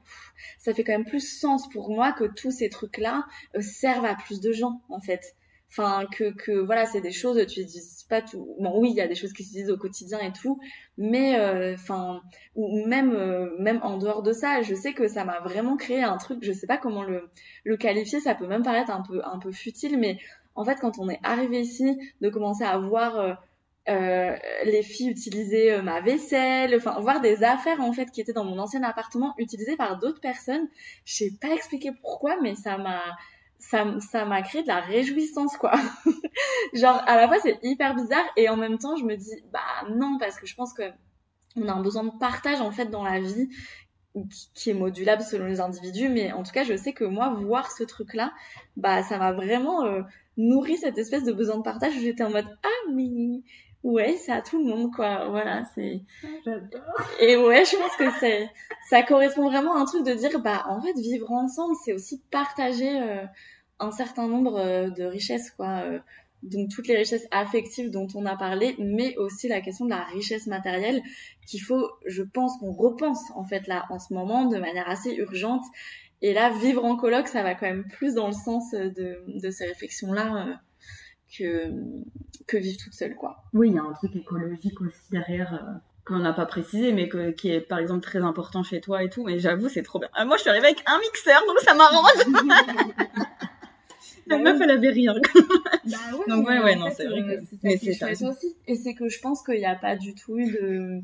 ça 0.58 0.74
fait 0.74 0.84
quand 0.84 0.94
même 0.94 1.06
plus 1.06 1.40
sens 1.40 1.70
pour 1.70 1.90
moi 1.90 2.14
que 2.14 2.24
tous 2.24 2.52
ces 2.52 2.70
trucs-là 2.70 3.26
euh, 3.56 3.62
servent 3.62 4.06
à 4.06 4.16
plus 4.16 4.40
de 4.40 4.52
gens, 4.52 4.82
en 4.90 5.02
fait. 5.02 5.36
Enfin, 5.78 6.06
que, 6.10 6.32
que 6.32 6.54
voilà, 6.54 6.86
c'est 6.86 7.02
des 7.02 7.12
choses, 7.12 7.46
tu 7.48 7.66
dis 7.66 7.82
pas 8.08 8.22
tout. 8.22 8.56
Bon, 8.62 8.80
oui, 8.80 8.92
il 8.92 8.96
y 8.96 9.02
a 9.02 9.08
des 9.10 9.16
choses 9.16 9.34
qui 9.34 9.44
se 9.44 9.52
disent 9.52 9.70
au 9.70 9.78
quotidien 9.78 10.20
et 10.20 10.32
tout, 10.32 10.58
mais 10.98 11.38
euh, 11.38 11.74
enfin, 11.74 12.22
ou 12.56 12.86
même 12.86 13.12
euh, 13.14 13.50
même 13.60 13.82
en 13.84 13.98
dehors 13.98 14.24
de 14.24 14.32
ça, 14.32 14.62
je 14.62 14.74
sais 14.74 14.94
que 14.94 15.10
ça 15.10 15.26
m'a 15.26 15.42
vraiment 15.42 15.76
créé 15.76 16.02
un 16.02 16.16
truc. 16.18 16.40
Je 16.44 16.54
sais 16.54 16.66
pas 16.66 16.78
comment 16.78 17.04
le 17.04 17.30
le 17.66 17.76
qualifier. 17.76 18.22
Ça 18.22 18.36
peut 18.36 18.48
même 18.48 18.64
paraître 18.64 18.90
un 18.90 19.02
peu 19.02 19.22
un 19.26 19.38
peu 19.38 19.52
futile, 19.52 20.00
mais 20.00 20.18
en 20.56 20.64
fait, 20.64 20.78
quand 20.80 20.98
on 20.98 21.10
est 21.10 21.20
arrivé 21.24 21.60
ici, 21.60 22.00
de 22.22 22.30
commencer 22.30 22.64
à 22.64 22.78
voir 22.78 23.18
euh, 23.20 23.34
euh 23.90 24.36
les 24.64 24.82
filles 24.82 25.10
utiliser 25.10 25.82
ma 25.82 26.00
vaisselle, 26.00 26.74
enfin 26.78 26.98
voir 27.02 27.20
des 27.20 27.44
affaires 27.44 27.82
en 27.82 27.92
fait 27.92 28.12
qui 28.12 28.22
étaient 28.22 28.34
dans 28.34 28.46
mon 28.46 28.60
ancien 28.60 28.82
appartement 28.84 29.34
utilisées 29.40 29.76
par 29.76 30.00
d'autres 30.00 30.22
personnes. 30.22 30.70
Je 31.04 31.16
sais 31.16 31.34
pas 31.42 31.50
expliquer 31.50 31.92
pourquoi, 32.02 32.38
mais 32.42 32.56
ça 32.56 32.78
m'a 32.78 33.02
ça 33.70 33.86
ça 34.00 34.26
m'a 34.26 34.42
créé 34.42 34.62
de 34.62 34.68
la 34.68 34.80
réjouissance 34.80 35.58
quoi. 35.58 35.74
Genre 36.74 37.02
à 37.08 37.16
la 37.16 37.28
fois 37.28 37.38
c'est 37.42 37.60
hyper 37.64 37.96
bizarre 37.96 38.26
et 38.38 38.50
en 38.50 38.58
même 38.58 38.78
temps 38.78 38.96
je 38.96 39.04
me 39.04 39.16
dis 39.16 39.44
bah 39.52 39.88
non 39.96 40.18
parce 40.20 40.40
que 40.40 40.46
je 40.46 40.56
pense 40.56 40.74
que 40.74 40.84
on 41.56 41.68
a 41.68 41.74
un 41.74 41.82
besoin 41.82 42.04
de 42.04 42.12
partage 42.20 42.62
en 42.62 42.72
fait 42.72 42.88
dans 42.88 43.04
la 43.04 43.20
vie 43.20 43.50
qui 44.54 44.70
est 44.70 44.74
modulable 44.74 45.22
selon 45.22 45.46
les 45.46 45.60
individus. 45.60 46.10
Mais 46.10 46.32
en 46.32 46.44
tout 46.44 46.52
cas 46.52 46.64
je 46.64 46.76
sais 46.76 46.94
que 46.94 47.06
moi 47.06 47.30
voir 47.30 47.72
ce 47.72 47.84
truc 47.84 48.14
là 48.14 48.34
bah 48.78 49.04
ça 49.04 49.18
m'a 49.18 49.32
vraiment 49.32 49.86
euh, 49.86 50.02
nourri 50.38 50.78
cette 50.78 50.98
espèce 50.98 51.24
de 51.24 51.32
besoin 51.32 51.58
de 51.58 51.64
partage 51.64 51.96
où 51.96 52.00
j'étais 52.00 52.24
en 52.24 52.30
mode 52.30 52.48
ah 52.64 52.92
mais 52.94 53.42
ouais 53.84 54.16
c'est 54.18 54.32
à 54.32 54.42
tout 54.42 54.60
le 54.60 54.66
monde 54.66 54.94
quoi. 54.94 55.28
Voilà 55.30 55.64
c'est 55.74 56.02
j'adore. 56.46 56.82
et 57.20 57.36
ouais 57.36 57.66
je 57.66 57.78
pense 57.78 57.96
que 57.96 58.20
c'est 58.20 58.48
ça 58.90 59.02
correspond 59.02 59.50
vraiment 59.50 59.76
à 59.76 59.80
un 59.80 59.86
truc 59.86 60.06
de 60.06 60.14
dire 60.14 60.40
bah 60.40 60.66
en 60.68 60.82
fait 60.82 60.94
vivre 60.94 61.32
ensemble 61.32 61.76
c'est 61.84 61.94
aussi 61.94 62.22
partager 62.30 63.02
euh, 63.02 63.26
un 63.80 63.92
certain 63.92 64.28
nombre 64.28 64.58
euh, 64.58 64.90
de 64.90 65.04
richesses, 65.04 65.52
quoi. 65.52 65.82
Euh, 65.86 66.00
donc 66.44 66.70
toutes 66.70 66.88
les 66.88 66.96
richesses 66.96 67.26
affectives 67.32 67.90
dont 67.90 68.08
on 68.14 68.26
a 68.26 68.36
parlé, 68.36 68.76
mais 68.78 69.18
aussi 69.18 69.48
la 69.48 69.62
question 69.62 69.86
de 69.86 69.90
la 69.90 70.04
richesse 70.04 70.46
matérielle 70.46 71.02
qu'il 71.48 71.62
faut, 71.62 71.90
je 72.06 72.22
pense, 72.22 72.58
qu'on 72.58 72.72
repense 72.72 73.20
en 73.36 73.44
fait 73.44 73.66
là 73.68 73.86
en 73.90 73.98
ce 73.98 74.14
moment 74.14 74.46
de 74.46 74.58
manière 74.58 74.88
assez 74.88 75.16
urgente. 75.16 75.64
Et 76.22 76.34
là, 76.34 76.52
vivre 76.52 76.84
en 76.86 76.98
coloc, 76.98 77.28
ça 77.28 77.42
va 77.42 77.56
quand 77.56 77.66
même 77.66 77.88
plus 77.88 78.14
dans 78.14 78.28
le 78.28 78.34
sens 78.34 78.72
de, 78.72 79.24
de 79.28 79.50
ces 79.50 79.66
réflexions-là 79.66 80.48
euh, 80.48 80.54
que, 81.36 81.74
que 82.48 82.58
vivre 82.58 82.78
toute 82.84 82.94
seule, 82.94 83.16
quoi. 83.16 83.44
Oui, 83.54 83.70
il 83.70 83.76
y 83.76 83.80
a 83.80 83.84
un 83.84 83.94
truc 83.94 84.16
écologique 84.16 84.80
aussi 84.82 85.12
derrière 85.12 85.82
qu'on 86.06 86.20
n'a 86.20 86.34
pas 86.34 86.46
précisé, 86.46 86.94
mais 86.94 87.10
qui 87.36 87.50
est 87.50 87.62
par 87.62 87.80
exemple 87.80 88.02
très 88.02 88.20
important 88.20 88.62
chez 88.62 88.80
toi 88.80 89.04
et 89.04 89.10
tout. 89.10 89.24
Mais 89.24 89.40
j'avoue, 89.40 89.68
c'est 89.68 89.82
trop 89.82 90.00
bien. 90.00 90.10
moi, 90.26 90.38
je 90.38 90.42
suis 90.42 90.50
arrivée 90.50 90.68
avec 90.68 90.84
un 90.86 91.00
mixeur, 91.00 91.42
donc 91.48 91.60
ça 91.60 91.74
m'arrange. 91.74 93.26
La 94.28 94.38
meuf, 94.38 94.60
elle 94.62 94.72
avait 94.72 94.90
rien. 94.90 95.14
bah 95.14 95.98
ouais, 96.14 96.26
Donc 96.28 96.48
ouais, 96.48 96.60
ouais, 96.60 96.76
non, 96.76 96.90
c'est 96.96 97.06
vrai 97.06 97.22
que 97.22 97.42
mais 97.64 97.78
c'est 97.78 97.94
chouette 97.94 98.22
aussi. 98.22 98.56
Et 98.68 98.76
c'est 98.76 98.94
que 98.96 99.08
je 99.10 99.20
pense 99.20 99.44
qu'il 99.44 99.58
n'y 99.58 99.66
a 99.66 99.76
pas 99.76 99.96
du 99.96 100.16
tout 100.16 100.38
eu 100.38 100.52
de... 100.52 101.02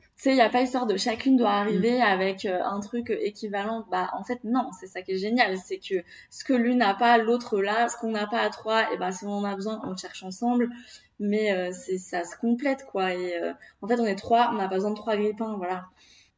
Tu 0.00 0.22
sais, 0.22 0.30
il 0.30 0.36
n'y 0.36 0.40
a 0.40 0.48
pas 0.48 0.62
histoire 0.62 0.86
de 0.86 0.96
chacune 0.96 1.36
doit 1.36 1.52
arriver 1.52 1.98
mm. 1.98 2.02
avec 2.02 2.46
euh, 2.46 2.62
un 2.64 2.80
truc 2.80 3.10
équivalent. 3.10 3.86
Bah, 3.90 4.10
en 4.14 4.24
fait, 4.24 4.44
non, 4.44 4.70
c'est 4.78 4.86
ça 4.86 5.02
qui 5.02 5.12
est 5.12 5.18
génial. 5.18 5.58
C'est 5.58 5.78
que 5.78 6.02
ce 6.30 6.42
que 6.42 6.54
l'une 6.54 6.78
n'a 6.78 6.94
pas, 6.94 7.18
l'autre 7.18 7.60
là. 7.60 7.88
Ce 7.88 7.96
qu'on 7.98 8.12
n'a 8.12 8.26
pas 8.26 8.40
à 8.40 8.48
trois, 8.48 8.92
et 8.92 8.96
bah, 8.96 9.12
si 9.12 9.24
on 9.24 9.32
en 9.32 9.44
a 9.44 9.54
besoin, 9.54 9.80
on 9.84 9.90
le 9.90 9.96
cherche 9.96 10.22
ensemble. 10.22 10.70
Mais 11.18 11.52
euh, 11.52 11.70
c'est 11.72 11.98
ça 11.98 12.24
se 12.24 12.36
complète, 12.36 12.84
quoi. 12.84 13.12
Et 13.12 13.36
euh, 13.36 13.52
en 13.82 13.88
fait, 13.88 14.00
on 14.00 14.06
est 14.06 14.16
trois, 14.16 14.50
on 14.52 14.56
n'a 14.56 14.68
pas 14.68 14.76
besoin 14.76 14.90
de 14.90 14.96
trois 14.96 15.16
grippins, 15.16 15.56
voilà. 15.56 15.86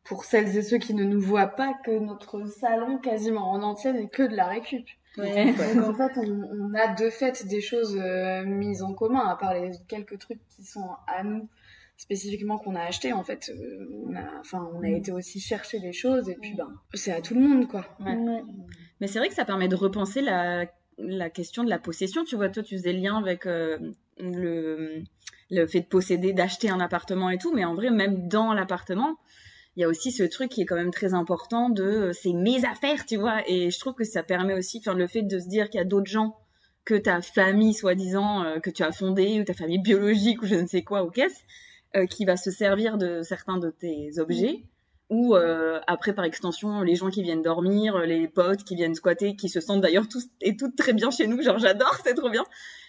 Pour 0.05 0.25
celles 0.25 0.57
et 0.57 0.63
ceux 0.63 0.79
qui 0.79 0.95
ne 0.95 1.05
nous 1.05 1.21
voient 1.21 1.49
pas, 1.49 1.75
que 1.85 1.99
notre 1.99 2.47
salon 2.47 2.99
quasiment 2.99 3.51
en 3.51 3.63
entier 3.63 3.93
n'est 3.93 4.09
que 4.09 4.23
de 4.23 4.35
la 4.35 4.47
récup. 4.47 4.89
Donc 5.19 5.85
en 5.89 5.95
fait, 5.95 6.19
on, 6.19 6.75
a 6.75 6.95
de 6.95 7.11
fait 7.11 7.47
des 7.47 7.61
choses 7.61 7.97
euh, 8.01 8.45
mises 8.45 8.83
en 8.83 8.95
commun, 8.95 9.27
à 9.27 9.37
part 9.37 9.55
les 9.55 9.73
quelques 9.89 10.19
trucs 10.19 10.41
qui 10.49 10.65
sont 10.65 10.89
à 11.07 11.23
nous 11.23 11.49
spécifiquement 11.97 12.59
qu'on 12.59 12.75
a 12.77 12.83
acheté. 12.83 13.13
En 13.13 13.23
fait, 13.23 13.51
euh, 13.51 13.87
on 14.07 14.15
a, 14.15 14.41
enfin, 14.41 14.69
on 14.73 14.83
a 14.83 14.89
mm. 14.89 14.95
été 14.95 15.13
aussi 15.13 15.41
chercher 15.41 15.81
des 15.81 15.93
choses 15.93 16.29
et 16.29 16.37
puis 16.41 16.55
ben, 16.55 16.73
c'est 16.95 17.13
à 17.13 17.21
tout 17.21 17.35
le 17.35 17.41
monde 17.41 17.69
quoi. 17.69 17.85
Mais 19.01 19.07
c'est 19.07 19.19
vrai 19.19 19.29
que 19.29 19.35
ça 19.35 19.45
permet 19.45 19.69
de 19.69 19.77
repenser 19.77 20.21
la, 20.21 20.67
la 20.99 21.31
question 21.31 21.65
de 21.65 21.71
la 21.71 21.79
possession. 21.79 22.25
Tu 22.25 22.37
vois, 22.37 22.49
toi, 22.49 22.63
tu 22.63 22.77
faisais 22.77 22.93
le 22.93 23.01
lien 23.01 23.17
avec 23.19 23.47
euh, 23.47 23.79
le 24.19 25.03
le 25.51 25.67
fait 25.67 25.81
de 25.81 25.87
posséder, 25.87 26.33
d'acheter 26.33 26.69
un 26.69 26.81
appartement 26.81 27.31
et 27.31 27.39
tout, 27.39 27.55
mais 27.55 27.65
en 27.65 27.75
vrai, 27.75 27.91
même 27.91 28.29
dans 28.29 28.53
l'appartement, 28.53 29.17
il 29.79 29.83
y 29.83 29.85
a 29.85 29.89
aussi 29.89 30.11
ce 30.11 30.25
truc 30.25 30.51
qui 30.51 30.63
est 30.63 30.67
quand 30.67 30.75
même 30.75 30.91
très 30.91 31.15
important 31.15 31.71
de 31.71 31.85
euh, 31.85 32.13
c'est 32.13 32.33
mes 32.33 32.65
affaires, 32.65 33.07
tu 33.07 33.17
vois. 33.17 33.49
Et 33.49 33.71
je 33.71 33.79
trouve 33.79 33.95
que 33.95 34.03
ça 34.03 34.25
permet 34.25 34.55
aussi, 34.55 34.79
enfin, 34.79 34.93
le 34.93 35.07
fait 35.07 35.23
de 35.23 35.39
se 35.39 35.47
dire 35.47 35.71
qu'il 35.71 35.79
y 35.79 35.81
a 35.81 35.85
d'autres 35.85 36.11
gens 36.11 36.37
que 36.85 36.97
ta 36.97 37.23
famille, 37.23 37.75
soi-disant, 37.75 38.43
euh, 38.43 38.59
que 38.59 38.71
tu 38.71 38.83
as 38.83 38.91
fondée, 38.91 39.41
ou 39.41 39.45
ta 39.45 39.55
famille 39.55 39.79
biologique, 39.79 40.43
ou 40.43 40.47
je 40.47 40.57
ne 40.57 40.67
sais 40.67 40.83
quoi, 40.83 41.05
ou 41.05 41.11
qu'est-ce, 41.11 41.43
euh, 41.95 42.07
qui 42.07 42.25
va 42.25 42.37
se 42.37 42.51
servir 42.51 42.99
de 42.99 43.23
certains 43.23 43.59
de 43.59 43.71
tes 43.71 44.19
objets. 44.19 44.65
Ou 45.11 45.37
après, 45.87 46.13
par 46.13 46.27
extension, 46.27 46.83
les 46.83 46.95
gens 46.95 47.09
qui 47.09 47.23
viennent 47.23 47.41
dormir, 47.41 47.99
les 48.01 48.29
potes 48.29 48.63
qui 48.65 48.75
viennent 48.75 48.95
squatter, 48.95 49.37
qui 49.37 49.49
se 49.49 49.59
sentent 49.59 49.81
d'ailleurs 49.81 50.07
tous 50.07 50.27
et 50.43 50.55
toutes 50.55 50.77
très 50.77 50.93
bien 50.93 51.11
chez 51.11 51.27
nous, 51.27 51.41
genre 51.41 51.59
j'adore, 51.59 51.97
c'est 52.05 52.13
trop 52.13 52.29
bien. 52.29 52.45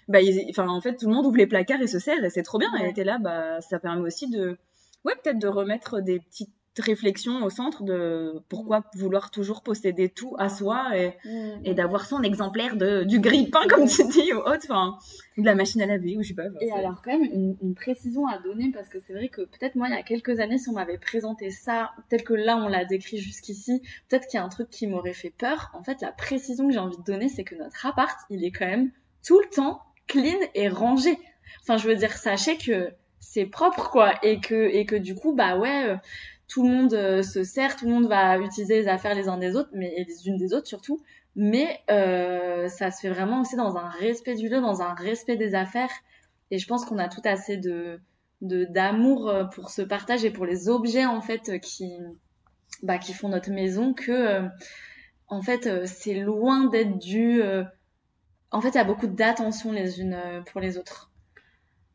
Bah, 0.10 0.20
enfin, 0.50 0.68
en 0.68 0.82
fait, 0.82 0.98
tout 0.98 1.08
le 1.08 1.14
monde 1.14 1.28
ouvre 1.28 1.38
les 1.38 1.48
placards 1.48 1.82
et 1.82 1.88
se 1.88 1.98
sert, 1.98 2.22
et 2.26 2.30
c'est 2.30 2.44
trop 2.44 2.58
bien. 2.58 2.76
Et 2.84 2.92
t'es 2.92 3.06
là, 3.06 3.20
bah, 3.20 3.62
ça 3.62 3.80
permet 3.80 4.02
aussi 4.02 4.30
de, 4.30 4.58
ouais, 5.06 5.14
peut-être 5.24 5.40
de 5.40 5.48
remettre 5.48 6.02
des 6.02 6.20
petites 6.20 6.52
réflexion 6.78 7.44
au 7.44 7.50
centre 7.50 7.84
de 7.84 8.42
pourquoi 8.48 8.84
vouloir 8.96 9.32
toujours 9.32 9.62
posséder 9.62 10.10
tout 10.10 10.36
à 10.38 10.50
soi 10.50 10.98
et, 10.98 11.18
mm. 11.26 11.62
et 11.66 11.74
d'avoir 11.74 12.06
son 12.06 12.22
exemplaire 12.22 12.76
de, 12.76 13.04
du 13.04 13.20
grille-pain, 13.20 13.68
comme 13.70 13.88
tu 13.88 14.08
dis, 14.08 14.34
ou 14.34 14.38
autre, 14.38 14.66
enfin, 14.66 14.98
de 15.38 15.46
la 15.46 15.56
machine 15.56 15.82
à 15.82 15.86
laver, 15.86 16.18
ou 16.18 16.24
je 16.24 16.30
sais 16.30 16.34
pas. 16.34 16.44
Et 16.62 16.72
alors, 16.72 17.02
quand 17.04 17.12
même, 17.12 17.24
une, 17.24 17.58
une, 17.62 17.76
précision 17.76 18.28
à 18.28 18.38
donner, 18.40 18.72
parce 18.72 18.88
que 18.88 19.00
c'est 19.00 19.14
vrai 19.14 19.30
que 19.30 19.42
peut-être 19.42 19.76
moi, 19.76 19.88
il 19.88 19.96
y 19.96 19.98
a 19.98 20.04
quelques 20.04 20.40
années, 20.40 20.58
si 20.58 20.70
on 20.70 20.74
m'avait 20.74 20.98
présenté 20.98 21.50
ça, 21.50 21.92
tel 22.10 22.24
que 22.24 22.34
là, 22.34 22.58
on 22.58 22.68
l'a 22.68 22.86
décrit 22.86 23.18
jusqu'ici, 23.18 23.82
peut-être 24.08 24.28
qu'il 24.28 24.38
y 24.38 24.42
a 24.42 24.46
un 24.46 24.50
truc 24.50 24.70
qui 24.70 24.88
m'aurait 24.88 25.14
fait 25.14 25.34
peur. 25.36 25.72
En 25.74 25.84
fait, 25.84 26.02
la 26.02 26.12
précision 26.12 26.68
que 26.68 26.74
j'ai 26.74 26.80
envie 26.80 26.98
de 26.98 27.04
donner, 27.04 27.30
c'est 27.30 27.44
que 27.44 27.56
notre 27.56 27.86
appart, 27.86 28.18
il 28.30 28.44
est 28.44 28.52
quand 28.52 28.68
même 28.68 28.92
tout 29.26 29.40
le 29.40 29.50
temps 29.50 29.82
clean 30.08 30.40
et 30.56 30.70
rangé. 30.70 31.18
Enfin, 31.62 31.78
je 31.78 31.88
veux 31.88 31.96
dire, 31.96 32.14
sachez 32.14 32.58
que 32.58 32.92
c'est 33.20 33.46
propre, 33.46 33.90
quoi, 33.90 34.14
et 34.24 34.40
que, 34.40 34.70
et 34.70 34.86
que 34.86 34.96
du 34.96 35.16
coup, 35.16 35.34
bah 35.34 35.58
ouais, 35.58 35.90
euh, 35.90 35.96
tout 36.50 36.64
le 36.64 36.70
monde 36.70 36.94
euh, 36.96 37.22
se 37.22 37.44
sert, 37.44 37.76
tout 37.78 37.86
le 37.86 37.94
monde 37.94 38.08
va 38.08 38.40
utiliser 38.40 38.82
les 38.82 38.88
affaires 38.88 39.16
les 39.16 39.30
uns 39.30 39.38
des 39.38 39.56
autres, 39.56 39.70
mais 39.72 39.94
les 40.06 40.28
unes 40.28 40.36
des 40.36 40.54
autres 40.54 40.68
surtout. 40.68 41.00
Mais 41.36 41.80
euh, 41.92 42.68
ça 42.68 42.92
se 42.92 43.02
fait 43.02 43.10
vraiment 43.10 43.42
aussi 43.42 43.56
dans 43.56 43.78
un 43.78 43.88
respect 43.88 44.36
du 44.36 44.50
lieu, 44.50 44.60
dans 44.60 44.82
un 44.82 44.94
respect 44.96 45.38
des 45.38 45.54
affaires. 45.54 45.92
Et 46.52 46.58
je 46.58 46.68
pense 46.68 46.86
qu'on 46.86 46.98
a 46.98 47.08
tout 47.08 47.22
assez 47.24 47.56
de 47.56 48.02
d'amour 48.42 49.30
euh, 49.30 49.44
pour 49.44 49.70
ce 49.70 49.82
partage 49.82 50.24
et 50.24 50.32
pour 50.32 50.46
les 50.46 50.70
objets 50.70 51.06
en 51.06 51.20
fait 51.20 51.60
qui 51.60 51.92
bah 52.84 52.98
qui 52.98 53.14
font 53.14 53.28
notre 53.28 53.52
maison 53.52 53.94
que 53.94 54.12
euh, 54.12 54.48
en 55.28 55.42
fait 55.42 55.86
c'est 55.86 56.14
loin 56.14 56.68
d'être 56.68 56.98
du 56.98 57.42
en 58.52 58.62
fait 58.62 58.70
il 58.70 58.76
y 58.76 58.78
a 58.78 58.86
beaucoup 58.86 59.08
d'attention 59.08 59.74
les 59.74 60.00
unes 60.00 60.18
pour 60.46 60.62
les 60.62 60.78
autres 60.78 61.09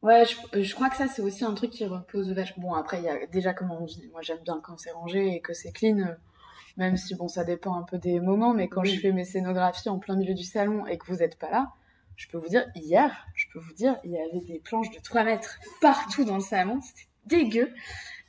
Ouais, 0.04 0.24
je, 0.26 0.62
je, 0.62 0.74
crois 0.74 0.90
que 0.90 0.96
ça, 0.96 1.08
c'est 1.08 1.22
aussi 1.22 1.46
un 1.46 1.54
truc 1.54 1.70
qui 1.70 1.86
repose 1.86 2.30
vachement. 2.30 2.68
Bon, 2.68 2.74
après, 2.74 2.98
il 2.98 3.04
y 3.04 3.08
a 3.08 3.26
déjà 3.26 3.54
comment 3.54 3.80
on 3.80 3.86
vit. 3.86 4.06
Moi, 4.12 4.20
j'aime 4.20 4.42
bien 4.44 4.60
quand 4.62 4.78
c'est 4.78 4.90
rangé 4.90 5.34
et 5.34 5.40
que 5.40 5.54
c'est 5.54 5.72
clean, 5.72 5.98
euh, 5.98 6.14
même 6.76 6.98
si, 6.98 7.14
bon, 7.14 7.26
ça 7.26 7.42
dépend 7.42 7.74
un 7.74 7.84
peu 7.84 7.96
des 7.96 8.20
moments, 8.20 8.52
mais 8.52 8.68
quand 8.68 8.84
je 8.84 9.00
fais 9.00 9.12
mes 9.12 9.24
scénographies 9.24 9.88
en 9.88 9.98
plein 9.98 10.16
milieu 10.16 10.34
du 10.34 10.44
salon 10.44 10.86
et 10.86 10.98
que 10.98 11.06
vous 11.06 11.20
n'êtes 11.20 11.38
pas 11.38 11.48
là, 11.48 11.72
je 12.16 12.28
peux 12.28 12.36
vous 12.36 12.50
dire, 12.50 12.66
hier, 12.74 13.26
je 13.34 13.46
peux 13.50 13.58
vous 13.58 13.72
dire, 13.72 13.96
il 14.04 14.10
y 14.10 14.18
avait 14.18 14.44
des 14.46 14.60
planches 14.60 14.90
de 14.90 15.00
3 15.00 15.24
mètres 15.24 15.58
partout 15.80 16.26
dans 16.26 16.34
le 16.34 16.42
salon, 16.42 16.82
c'était 16.82 17.08
dégueu. 17.24 17.72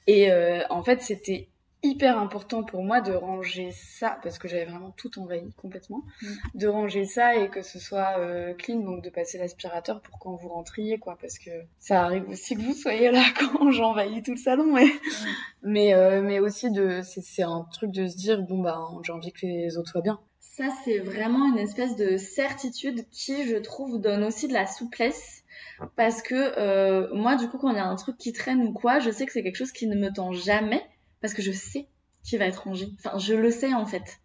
Et 0.08 0.32
euh, 0.32 0.64
en 0.70 0.82
fait, 0.82 1.02
c'était 1.02 1.50
hyper 1.86 2.18
important 2.18 2.64
pour 2.64 2.84
moi 2.84 3.02
de 3.02 3.14
ranger 3.14 3.72
ça 3.72 4.20
parce 4.24 4.38
que 4.38 4.48
j'avais 4.48 4.66
vraiment 4.66 4.92
tout 4.92 5.20
envahi 5.20 5.54
complètement 5.58 6.04
mm. 6.22 6.28
de 6.56 6.68
ranger 6.68 7.06
ça 7.06 7.36
et 7.36 7.50
que 7.50 7.62
ce 7.62 7.80
soit 7.80 8.20
euh, 8.20 8.54
clean 8.54 8.80
donc 8.80 9.04
de 9.04 9.10
passer 9.10 9.38
l'aspirateur 9.38 10.02
pour 10.02 10.20
quand 10.20 10.36
vous 10.36 10.50
rentriez 10.50 10.98
quoi 10.98 11.18
parce 11.20 11.40
que 11.40 11.52
ça 11.78 12.04
arrive 12.04 12.28
aussi 12.30 12.56
que 12.56 12.62
vous 12.62 12.74
soyez 12.74 13.12
là 13.12 13.24
quand 13.40 13.72
j'envahis 13.72 14.24
tout 14.24 14.32
le 14.32 14.38
salon 14.38 14.74
mais 14.74 14.86
mm. 14.86 14.92
mais, 15.64 15.94
euh, 15.94 16.22
mais 16.22 16.40
aussi 16.40 16.72
de 16.72 17.02
c'est 17.04 17.44
un 17.44 17.68
truc 17.72 17.92
de 17.92 18.08
se 18.08 18.18
dire 18.18 18.42
bon 18.42 18.60
bah 18.62 18.82
j'ai 19.04 19.14
envie 19.14 19.32
que 19.32 19.46
les 19.46 19.78
autres 19.78 19.92
soient 19.92 20.02
bien 20.02 20.20
ça 20.40 20.66
c'est 20.84 21.00
vraiment 21.00 21.52
une 21.52 21.60
espèce 21.60 21.96
de 21.96 22.18
certitude 22.18 23.06
qui 23.12 23.46
je 23.48 23.58
trouve 23.58 24.00
donne 24.00 24.24
aussi 24.24 24.48
de 24.48 24.54
la 24.54 24.68
souplesse 24.68 25.44
parce 25.96 26.22
que 26.22 26.58
euh, 26.58 27.14
moi 27.14 27.36
du 27.36 27.50
coup 27.50 27.58
quand 27.58 27.70
il 27.70 27.76
y 27.76 27.80
a 27.80 27.86
un 27.86 27.96
truc 27.96 28.18
qui 28.18 28.34
traîne 28.34 28.62
ou 28.62 28.72
quoi 28.72 29.00
je 29.00 29.12
sais 29.12 29.26
que 29.26 29.32
c'est 29.32 29.44
quelque 29.44 29.58
chose 29.58 29.72
qui 29.72 29.88
ne 29.88 29.96
me 29.96 30.12
tend 30.12 30.32
jamais 30.32 30.84
parce 31.22 31.34
que 31.34 31.42
je 31.42 31.52
sais 31.52 31.88
qu'il 32.24 32.40
va 32.40 32.46
être 32.46 32.64
rangé. 32.64 32.88
Enfin, 33.00 33.18
je 33.18 33.34
le 33.34 33.52
sais 33.52 33.74
en 33.74 33.86
fait. 33.86 34.20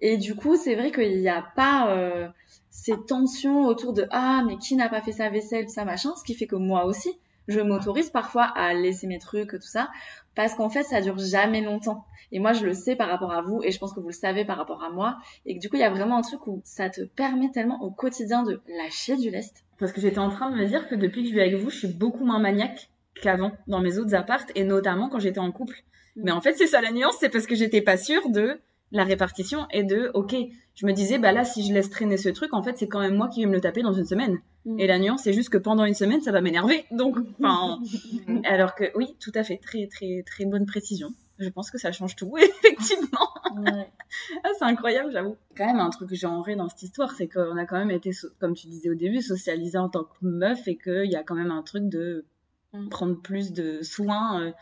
Et 0.00 0.16
du 0.16 0.34
coup, 0.34 0.56
c'est 0.56 0.74
vrai 0.74 0.92
qu'il 0.92 1.20
n'y 1.20 1.28
a 1.28 1.42
pas 1.56 1.94
euh, 1.94 2.28
ces 2.70 2.94
tensions 3.06 3.66
autour 3.66 3.92
de 3.92 4.06
ah 4.10 4.42
mais 4.46 4.56
qui 4.56 4.76
n'a 4.76 4.88
pas 4.88 5.02
fait 5.02 5.12
sa 5.12 5.28
vaisselle, 5.28 5.68
sa 5.68 5.84
machin, 5.84 6.14
ce 6.16 6.24
qui 6.24 6.34
fait 6.34 6.46
que 6.46 6.56
moi 6.56 6.84
aussi, 6.84 7.18
je 7.48 7.60
m'autorise 7.60 8.10
parfois 8.10 8.44
à 8.44 8.72
laisser 8.74 9.06
mes 9.06 9.18
trucs, 9.18 9.50
tout 9.50 9.60
ça, 9.60 9.90
parce 10.34 10.54
qu'en 10.54 10.70
fait, 10.70 10.84
ça 10.84 11.00
dure 11.00 11.18
jamais 11.18 11.60
longtemps. 11.60 12.04
Et 12.32 12.38
moi, 12.38 12.52
je 12.52 12.64
le 12.64 12.74
sais 12.74 12.94
par 12.94 13.08
rapport 13.08 13.32
à 13.32 13.42
vous, 13.42 13.60
et 13.64 13.72
je 13.72 13.78
pense 13.78 13.92
que 13.92 14.00
vous 14.00 14.08
le 14.08 14.14
savez 14.14 14.44
par 14.44 14.56
rapport 14.56 14.84
à 14.84 14.90
moi, 14.90 15.18
et 15.46 15.56
que 15.56 15.60
du 15.60 15.68
coup, 15.68 15.76
il 15.76 15.80
y 15.80 15.84
a 15.84 15.90
vraiment 15.90 16.18
un 16.18 16.22
truc 16.22 16.46
où 16.46 16.62
ça 16.64 16.88
te 16.88 17.02
permet 17.02 17.50
tellement 17.50 17.82
au 17.82 17.90
quotidien 17.90 18.44
de 18.44 18.60
lâcher 18.78 19.16
du 19.16 19.30
lest. 19.30 19.64
Parce 19.78 19.92
que 19.92 20.00
j'étais 20.00 20.18
en 20.18 20.30
train 20.30 20.50
de 20.50 20.56
me 20.56 20.66
dire 20.66 20.88
que 20.88 20.94
depuis 20.94 21.22
que 21.22 21.28
je 21.28 21.34
vis 21.34 21.40
avec 21.40 21.54
vous, 21.54 21.70
je 21.70 21.78
suis 21.78 21.88
beaucoup 21.88 22.24
moins 22.24 22.38
maniaque 22.38 22.90
qu'avant 23.20 23.52
dans 23.66 23.80
mes 23.80 23.98
autres 23.98 24.14
appartes, 24.14 24.52
et 24.54 24.64
notamment 24.64 25.08
quand 25.08 25.18
j'étais 25.18 25.40
en 25.40 25.50
couple. 25.50 25.82
Mais 26.16 26.32
en 26.32 26.40
fait, 26.40 26.54
c'est 26.54 26.66
ça 26.66 26.80
la 26.80 26.92
nuance, 26.92 27.16
c'est 27.20 27.28
parce 27.28 27.46
que 27.46 27.54
j'étais 27.54 27.82
pas 27.82 27.96
sûre 27.96 28.28
de 28.30 28.60
la 28.92 29.04
répartition 29.04 29.66
et 29.70 29.84
de, 29.84 30.10
ok, 30.14 30.34
je 30.74 30.86
me 30.86 30.92
disais, 30.92 31.18
bah 31.18 31.32
là, 31.32 31.44
si 31.44 31.66
je 31.66 31.72
laisse 31.72 31.90
traîner 31.90 32.16
ce 32.16 32.28
truc, 32.28 32.52
en 32.54 32.62
fait, 32.62 32.76
c'est 32.78 32.88
quand 32.88 33.00
même 33.00 33.14
moi 33.14 33.28
qui 33.28 33.40
vais 33.40 33.46
me 33.46 33.54
le 33.54 33.60
taper 33.60 33.82
dans 33.82 33.92
une 33.92 34.06
semaine. 34.06 34.38
Mm. 34.64 34.80
Et 34.80 34.86
la 34.86 34.98
nuance, 34.98 35.22
c'est 35.24 35.32
juste 35.32 35.50
que 35.50 35.58
pendant 35.58 35.84
une 35.84 35.94
semaine, 35.94 36.20
ça 36.20 36.32
va 36.32 36.40
m'énerver. 36.40 36.84
Donc, 36.90 37.16
enfin, 37.38 37.78
alors 38.44 38.74
que 38.74 38.84
oui, 38.94 39.16
tout 39.20 39.32
à 39.34 39.44
fait, 39.44 39.58
très, 39.58 39.86
très, 39.86 40.22
très 40.26 40.44
bonne 40.44 40.66
précision. 40.66 41.10
Je 41.38 41.48
pense 41.48 41.70
que 41.70 41.78
ça 41.78 41.92
change 41.92 42.16
tout, 42.16 42.36
effectivement. 42.38 43.28
ah, 43.66 44.48
c'est 44.58 44.64
incroyable, 44.64 45.10
j'avoue. 45.12 45.36
Quand 45.56 45.66
même, 45.66 45.80
un 45.80 45.90
truc 45.90 46.12
genré 46.14 46.56
dans 46.56 46.68
cette 46.68 46.82
histoire, 46.82 47.12
c'est 47.12 47.28
qu'on 47.28 47.56
a 47.56 47.64
quand 47.64 47.78
même 47.78 47.90
été, 47.90 48.10
comme 48.40 48.54
tu 48.54 48.66
disais 48.66 48.90
au 48.90 48.94
début, 48.94 49.22
socialisé 49.22 49.78
en 49.78 49.88
tant 49.88 50.04
que 50.04 50.16
meuf 50.22 50.66
et 50.66 50.76
qu'il 50.76 51.10
y 51.10 51.16
a 51.16 51.22
quand 51.22 51.36
même 51.36 51.50
un 51.50 51.62
truc 51.62 51.88
de 51.88 52.24
mm. 52.72 52.88
prendre 52.88 53.20
plus 53.20 53.52
de 53.52 53.82
soins. 53.82 54.42
Euh, 54.42 54.52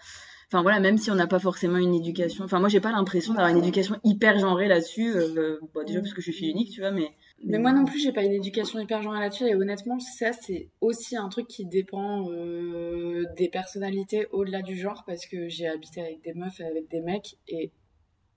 enfin 0.49 0.63
voilà 0.63 0.81
même 0.81 0.99
si 0.99 1.11
on 1.11 1.15
n'a 1.15 1.27
pas 1.27 1.39
forcément 1.39 1.79
une 1.79 1.95
éducation. 1.95 2.45
Enfin 2.45 2.59
moi 2.59 2.69
j'ai 2.69 2.81
pas 2.81 2.93
l'impression 2.93 3.35
d'avoir 3.35 3.51
une 3.51 3.59
éducation 3.59 3.97
hyper 4.05 4.39
genrée 4.39 4.69
là-dessus 4.69 5.15
euh, 5.15 5.59
bon, 5.75 5.85
déjà 5.85 6.01
parce 6.01 6.15
que 6.15 6.23
je 6.23 6.31
suis 6.31 6.49
unique 6.49 6.71
tu 6.71 6.81
vois 6.81 6.91
mais 6.91 7.11
mais 7.45 7.59
moi 7.59 7.73
non 7.73 7.85
plus 7.85 7.99
j'ai 8.01 8.13
pas 8.13 8.25
une 8.25 8.33
éducation 8.33 8.81
hyper 8.81 9.03
genrée 9.03 9.21
là-dessus 9.21 9.45
et 9.45 9.55
honnêtement 9.55 9.99
ça 10.01 10.33
c'est 10.33 10.71
aussi 10.81 11.17
un 11.17 11.29
truc 11.29 11.47
qui 11.47 11.67
dépend 11.67 12.31
euh, 12.31 13.25
des 13.37 13.49
personnalités 13.49 14.27
au-delà 14.33 14.63
du 14.63 14.77
genre 14.77 15.05
parce 15.07 15.27
que 15.27 15.49
j'ai 15.49 15.69
habité 15.69 16.01
avec 16.01 16.23
des 16.23 16.35
meufs 16.35 16.61
et 16.61 16.65
avec 16.65 16.89
des 16.91 17.01
mecs 17.01 17.37
et 17.47 17.71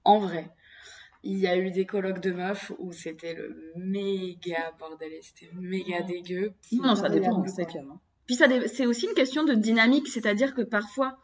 en 0.04 0.20
vrai 0.20 0.50
il 1.24 1.38
y 1.38 1.48
a 1.48 1.56
eu 1.58 1.72
des 1.72 1.86
colloques 1.86 2.22
de 2.22 2.32
meufs 2.32 2.72
où 2.80 2.92
c'était 2.92 3.34
le 3.34 3.74
méga 3.76 4.72
bordel 4.80 5.12
c'était 5.22 5.52
méga 5.54 6.02
dégueu 6.02 6.54
non 6.74 6.96
ça 6.96 7.10
dépend 7.10 7.44
c'est 7.48 7.66
clair 7.66 7.86
puis 8.28 8.36
ça 8.36 8.48
c'est 8.68 8.86
aussi 8.86 9.08
une 9.08 9.14
question 9.14 9.44
de 9.44 9.54
dynamique 9.54 10.08
c'est-à-dire 10.08 10.54
que 10.54 10.62
parfois 10.62 11.18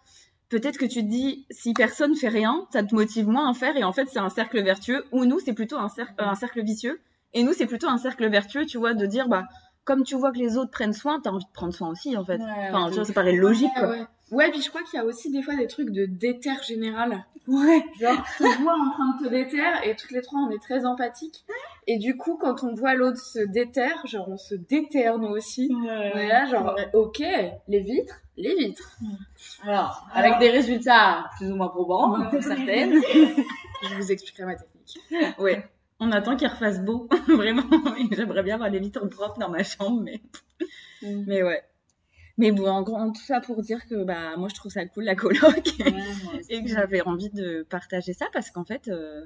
peut-être 0.49 0.77
que 0.77 0.85
tu 0.85 1.01
te 1.01 1.09
dis 1.09 1.45
si 1.49 1.73
personne 1.73 2.15
fait 2.15 2.29
rien, 2.29 2.67
ça 2.71 2.83
te 2.83 2.93
motive 2.93 3.27
moins 3.27 3.49
à 3.49 3.53
faire 3.53 3.75
et 3.75 3.83
en 3.83 3.93
fait 3.93 4.07
c'est 4.11 4.19
un 4.19 4.29
cercle 4.29 4.61
vertueux. 4.63 5.05
Ou 5.11 5.25
nous 5.25 5.39
c'est 5.39 5.53
plutôt 5.53 5.77
un 5.77 5.89
un 6.17 6.35
cercle 6.35 6.63
vicieux. 6.63 6.99
Et 7.33 7.43
nous 7.43 7.53
c'est 7.53 7.65
plutôt 7.65 7.87
un 7.87 7.97
cercle 7.97 8.27
vertueux, 8.29 8.65
tu 8.65 8.77
vois, 8.77 8.93
de 8.93 9.05
dire 9.05 9.27
bah 9.27 9.45
comme 9.87 10.03
tu 10.03 10.15
vois 10.15 10.33
que 10.33 10.37
les 10.37 10.57
autres 10.57 10.69
prennent 10.69 10.93
soin, 10.93 11.21
t'as 11.21 11.31
envie 11.31 11.45
de 11.45 11.51
prendre 11.53 11.73
soin 11.73 11.89
aussi 11.89 12.17
en 12.17 12.25
fait. 12.25 12.41
enfin, 12.41 12.89
tu 12.89 12.95
vois, 12.95 13.05
ça 13.05 13.13
paraît 13.13 13.31
logique. 13.31 13.71
Ouais, 13.77 14.05
quoi. 14.29 14.37
Ouais. 14.37 14.51
puis 14.51 14.61
je 14.61 14.67
crois 14.67 14.83
qu'il 14.83 14.99
y 14.99 15.01
a 15.01 15.05
aussi 15.05 15.31
des 15.31 15.41
fois 15.41 15.55
des 15.55 15.67
trucs 15.67 15.91
de 15.91 16.05
déter 16.05 16.51
général. 16.67 17.25
Ouais. 17.47 17.85
Genre, 17.97 18.21
tu 18.35 18.43
te 18.43 18.61
vois 18.61 18.73
en 18.73 18.91
train 18.91 19.15
de 19.15 19.23
te 19.23 19.29
déter 19.29 19.63
et 19.85 19.95
toutes 19.95 20.11
les 20.11 20.21
trois 20.21 20.41
on 20.41 20.49
est 20.49 20.61
très 20.61 20.85
empathiques. 20.85 21.45
Et 21.87 21.97
du 21.97 22.17
coup, 22.17 22.37
quand 22.37 22.65
on 22.65 22.75
voit 22.75 22.95
l'autre 22.95 23.17
se 23.17 23.39
déter, 23.39 23.87
genre 24.03 24.27
on 24.27 24.35
se 24.35 24.55
déterre 24.55 25.19
nous 25.19 25.29
aussi. 25.29 25.73
Ouais, 25.73 26.11
on 26.13 26.17
est 26.17 26.27
là, 26.27 26.45
genre, 26.47 26.75
ok, 26.93 27.23
les 27.69 27.79
vitres, 27.79 28.19
les 28.35 28.55
vitres. 28.55 28.91
Alors, 29.63 30.05
avec 30.13 30.37
des 30.39 30.49
résultats 30.49 31.29
plus 31.37 31.49
ou 31.49 31.55
moins 31.55 31.69
probants 31.69 32.29
pour 32.29 32.43
certaines. 32.43 33.01
je 33.83 33.95
vous 33.95 34.11
expliquerai 34.11 34.43
ma 34.43 34.55
technique. 34.55 34.99
Ouais. 35.39 35.65
On 35.99 36.11
attend 36.11 36.35
qu'il 36.35 36.47
refasse 36.47 36.79
beau, 36.83 37.09
vraiment. 37.27 37.63
J'aimerais 38.11 38.43
bien 38.43 38.55
avoir 38.55 38.69
des 38.69 38.79
vitres 38.79 39.07
propres 39.09 39.39
dans 39.39 39.49
ma 39.49 39.63
chambre, 39.63 40.01
mais, 40.01 40.21
mm. 41.01 41.23
mais 41.27 41.43
ouais. 41.43 41.63
Mais 42.37 42.51
bon, 42.51 42.67
en 42.67 42.83
gros, 42.83 42.99
tout 43.07 43.23
ça 43.23 43.41
pour 43.41 43.63
dire 43.63 43.87
que 43.87 44.03
bah 44.03 44.37
moi 44.37 44.47
je 44.47 44.53
trouve 44.53 44.71
ça 44.71 44.85
cool 44.85 45.05
la 45.05 45.15
coloc 45.15 45.73
et 46.49 46.63
que 46.63 46.69
j'avais 46.69 47.01
envie 47.01 47.31
de 47.31 47.65
partager 47.67 48.13
ça 48.13 48.27
parce 48.31 48.51
qu'en 48.51 48.63
fait, 48.63 48.89
euh, 48.89 49.25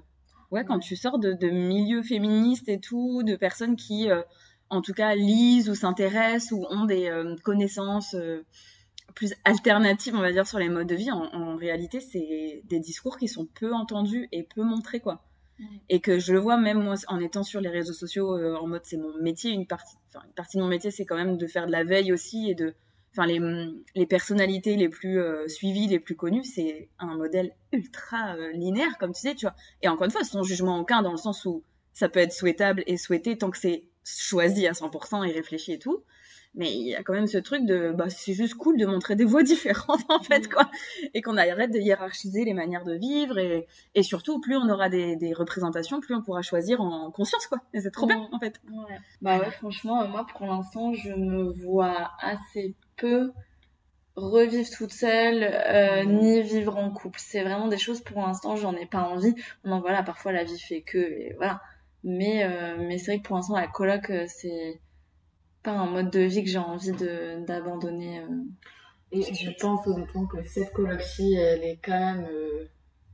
ouais, 0.49 0.63
quand 0.63 0.79
tu 0.79 0.95
sors 0.95 1.19
de, 1.19 1.33
de 1.33 1.49
milieux 1.49 2.03
féministes 2.03 2.69
et 2.69 2.79
tout, 2.79 3.21
de 3.23 3.35
personnes 3.35 3.75
qui, 3.75 4.09
euh, 4.09 4.21
en 4.69 4.81
tout 4.81 4.93
cas, 4.93 5.13
lisent 5.13 5.69
ou 5.69 5.75
s'intéressent 5.75 6.53
ou 6.53 6.65
ont 6.69 6.85
des 6.85 7.09
euh, 7.09 7.35
connaissances 7.43 8.15
plus 9.13 9.33
alternatives, 9.43 10.15
on 10.15 10.21
va 10.21 10.31
dire, 10.31 10.47
sur 10.47 10.57
les 10.57 10.69
modes 10.69 10.87
de 10.87 10.95
vie, 10.95 11.11
en, 11.11 11.25
en 11.33 11.57
réalité, 11.57 11.99
c'est 11.99 12.61
des 12.63 12.79
discours 12.79 13.17
qui 13.17 13.27
sont 13.27 13.45
peu 13.59 13.73
entendus 13.73 14.29
et 14.31 14.43
peu 14.43 14.63
montrés, 14.63 15.01
quoi 15.01 15.21
et 15.89 15.99
que 15.99 16.19
je 16.19 16.33
le 16.33 16.39
vois 16.39 16.57
même 16.57 16.81
moi 16.81 16.95
en 17.07 17.19
étant 17.19 17.43
sur 17.43 17.61
les 17.61 17.69
réseaux 17.69 17.93
sociaux 17.93 18.37
euh, 18.37 18.55
en 18.55 18.67
mode 18.67 18.81
c'est 18.83 18.97
mon 18.97 19.13
métier 19.21 19.51
une 19.51 19.67
partie 19.67 19.95
une 20.15 20.33
partie 20.33 20.57
de 20.57 20.61
mon 20.61 20.67
métier 20.67 20.91
c'est 20.91 21.05
quand 21.05 21.15
même 21.15 21.37
de 21.37 21.47
faire 21.47 21.67
de 21.67 21.71
la 21.71 21.83
veille 21.83 22.11
aussi 22.11 22.49
et 22.49 22.55
de 22.55 22.73
enfin 23.11 23.25
les 23.25 23.39
les 23.95 24.05
personnalités 24.05 24.75
les 24.75 24.89
plus 24.89 25.19
euh, 25.19 25.47
suivies 25.47 25.87
les 25.87 25.99
plus 25.99 26.15
connues 26.15 26.43
c'est 26.43 26.89
un 26.99 27.15
modèle 27.15 27.53
ultra 27.71 28.35
euh, 28.35 28.51
linéaire 28.53 28.97
comme 28.97 29.13
tu 29.13 29.21
sais 29.21 29.35
tu 29.35 29.45
vois. 29.45 29.55
Et 29.81 29.89
encore 29.89 30.05
une 30.05 30.11
fois 30.11 30.21
ton 30.23 30.43
jugement 30.43 30.79
aucun 30.79 31.01
dans 31.01 31.11
le 31.11 31.17
sens 31.17 31.45
où 31.45 31.63
ça 31.93 32.09
peut 32.09 32.19
être 32.19 32.33
souhaitable 32.33 32.83
et 32.87 32.97
souhaité 32.97 33.37
tant 33.37 33.51
que 33.51 33.57
c'est 33.57 33.83
choisi 34.03 34.65
à 34.67 34.71
100% 34.71 35.27
et 35.27 35.31
réfléchi 35.31 35.73
et 35.73 35.79
tout 35.79 36.03
mais 36.53 36.69
il 36.71 36.87
y 36.87 36.95
a 36.95 37.03
quand 37.03 37.13
même 37.13 37.27
ce 37.27 37.37
truc 37.37 37.65
de 37.65 37.91
bah 37.91 38.09
c'est 38.09 38.33
juste 38.33 38.55
cool 38.55 38.77
de 38.77 38.85
montrer 38.85 39.15
des 39.15 39.23
voix 39.25 39.43
différentes 39.43 40.03
en 40.09 40.21
fait 40.21 40.51
quoi. 40.51 40.69
Et 41.13 41.21
qu'on 41.21 41.37
arrête 41.37 41.71
de 41.71 41.79
hiérarchiser 41.79 42.43
les 42.43 42.53
manières 42.53 42.83
de 42.83 42.93
vivre 42.93 43.37
et, 43.37 43.67
et 43.95 44.03
surtout 44.03 44.41
plus 44.41 44.57
on 44.57 44.69
aura 44.69 44.89
des, 44.89 45.15
des 45.15 45.33
représentations 45.33 46.01
plus 46.01 46.15
on 46.15 46.21
pourra 46.21 46.41
choisir 46.41 46.81
en 46.81 47.11
conscience 47.11 47.47
quoi. 47.47 47.59
Et 47.73 47.79
c'est 47.81 47.91
trop 47.91 48.05
bien 48.07 48.27
en 48.31 48.39
fait. 48.39 48.59
Ouais. 48.69 48.97
bah 49.21 49.39
ouais 49.39 49.51
franchement 49.51 50.07
moi 50.07 50.25
pour 50.25 50.45
l'instant 50.45 50.93
je 50.93 51.11
me 51.11 51.43
vois 51.43 52.11
assez 52.19 52.75
peu 52.97 53.31
revivre 54.15 54.69
toute 54.69 54.91
seule 54.91 55.43
euh, 55.43 56.03
ni 56.03 56.41
vivre 56.41 56.77
en 56.77 56.91
couple. 56.91 57.19
C'est 57.21 57.43
vraiment 57.43 57.67
des 57.69 57.77
choses 57.77 58.01
pour 58.01 58.21
l'instant 58.21 58.55
j'en 58.55 58.75
ai 58.75 58.85
pas 58.85 59.03
envie. 59.03 59.33
Non 59.63 59.79
voilà 59.79 60.03
parfois 60.03 60.31
la 60.31 60.43
vie 60.43 60.59
fait 60.59 60.81
que 60.81 60.97
et 60.97 61.33
voilà. 61.37 61.61
Mais 62.03 62.43
euh, 62.43 62.77
mais 62.79 62.97
c'est 62.97 63.11
vrai 63.11 63.21
que 63.21 63.27
pour 63.27 63.35
l'instant 63.37 63.55
la 63.55 63.67
coloc 63.67 64.09
euh, 64.09 64.25
c'est 64.27 64.79
pas 65.63 65.71
un 65.71 65.85
mode 65.85 66.09
de 66.09 66.21
vie 66.21 66.43
que 66.43 66.49
j'ai 66.49 66.57
envie 66.57 66.91
de 66.91 67.45
d'abandonner. 67.45 68.19
Euh, 68.19 68.27
et 69.11 69.21
je 69.21 69.51
pense 69.59 69.85
honnêtement 69.87 70.25
que 70.25 70.41
cette 70.43 70.71
coloc-ci, 70.71 71.33
elle 71.33 71.63
est 71.63 71.79
quand 71.83 71.99
même, 71.99 72.27
euh, 72.31 72.65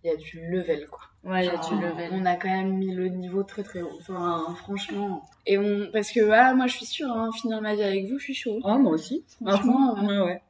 il 0.04 0.12
y 0.12 0.14
a 0.14 0.16
du 0.16 0.48
level 0.50 0.88
quoi. 0.88 1.02
Ouais, 1.24 1.46
il 1.46 1.48
y 1.48 1.50
a 1.50 1.58
du 1.58 1.76
level. 1.82 2.10
On 2.14 2.26
a 2.26 2.36
quand 2.36 2.50
même 2.50 2.78
mis 2.78 2.94
le 2.94 3.08
niveau 3.10 3.44
très 3.44 3.64
très 3.64 3.82
haut. 3.82 3.98
Enfin, 4.00 4.56
franchement. 4.60 5.26
Et 5.46 5.58
on, 5.58 5.90
parce 5.92 6.12
que 6.12 6.22
voilà, 6.22 6.54
moi 6.54 6.68
je 6.68 6.78
suis 6.78 6.86
sûre, 6.86 7.12
hein, 7.12 7.32
finir 7.34 7.62
ma 7.62 7.76
vie 7.76 7.84
avec 7.84 8.06
vous, 8.08 8.20
je 8.20 8.26
suis 8.26 8.36
chaud. 8.36 8.60
Oh, 8.64 8.78
moi 8.78 8.94
aussi. 8.94 9.26
Franchement, 9.42 9.96
ouais, 9.96 10.20
ouais. 10.20 10.42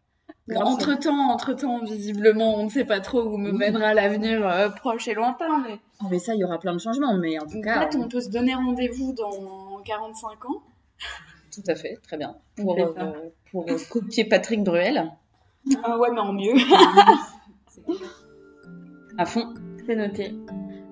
entre 0.58 1.00
temps, 1.00 1.32
entre 1.32 1.54
temps, 1.54 1.84
visiblement, 1.84 2.56
on 2.56 2.66
ne 2.66 2.70
sait 2.70 2.86
pas 2.86 3.00
trop 3.00 3.24
où 3.24 3.38
me 3.38 3.52
mènera 3.52 3.94
l'avenir 3.94 4.46
euh, 4.46 4.70
proche 4.70 5.08
et 5.08 5.14
lointain, 5.14 5.64
mais. 5.66 5.80
Oh, 6.02 6.08
mais 6.12 6.20
ça, 6.20 6.36
il 6.36 6.42
y 6.42 6.44
aura 6.44 6.60
plein 6.60 6.74
de 6.74 6.80
changements, 6.80 7.18
mais 7.18 7.40
en 7.40 7.48
tout 7.48 7.62
cas. 7.62 7.78
En 7.78 7.90
fait, 7.90 7.98
on 7.98 8.10
peut 8.10 8.22
se 8.22 8.30
donner 8.30 8.54
rendez-vous 8.54 9.14
dans 9.14 9.82
45 9.84 10.46
ans. 10.46 10.62
Tout 11.58 11.72
à 11.72 11.76
fait, 11.76 11.98
très 12.04 12.18
bien. 12.18 12.38
Pour, 12.56 12.78
euh, 12.80 12.94
pour 13.50 13.66
copier 13.90 14.26
Patrick 14.26 14.64
Bruel. 14.64 15.12
Ah 15.84 15.98
ouais, 15.98 16.10
mais 16.14 16.20
en 16.20 16.34
mieux. 16.34 16.54
à 19.18 19.26
fond. 19.26 19.56
C'est 19.88 19.96
noté. 19.96 20.36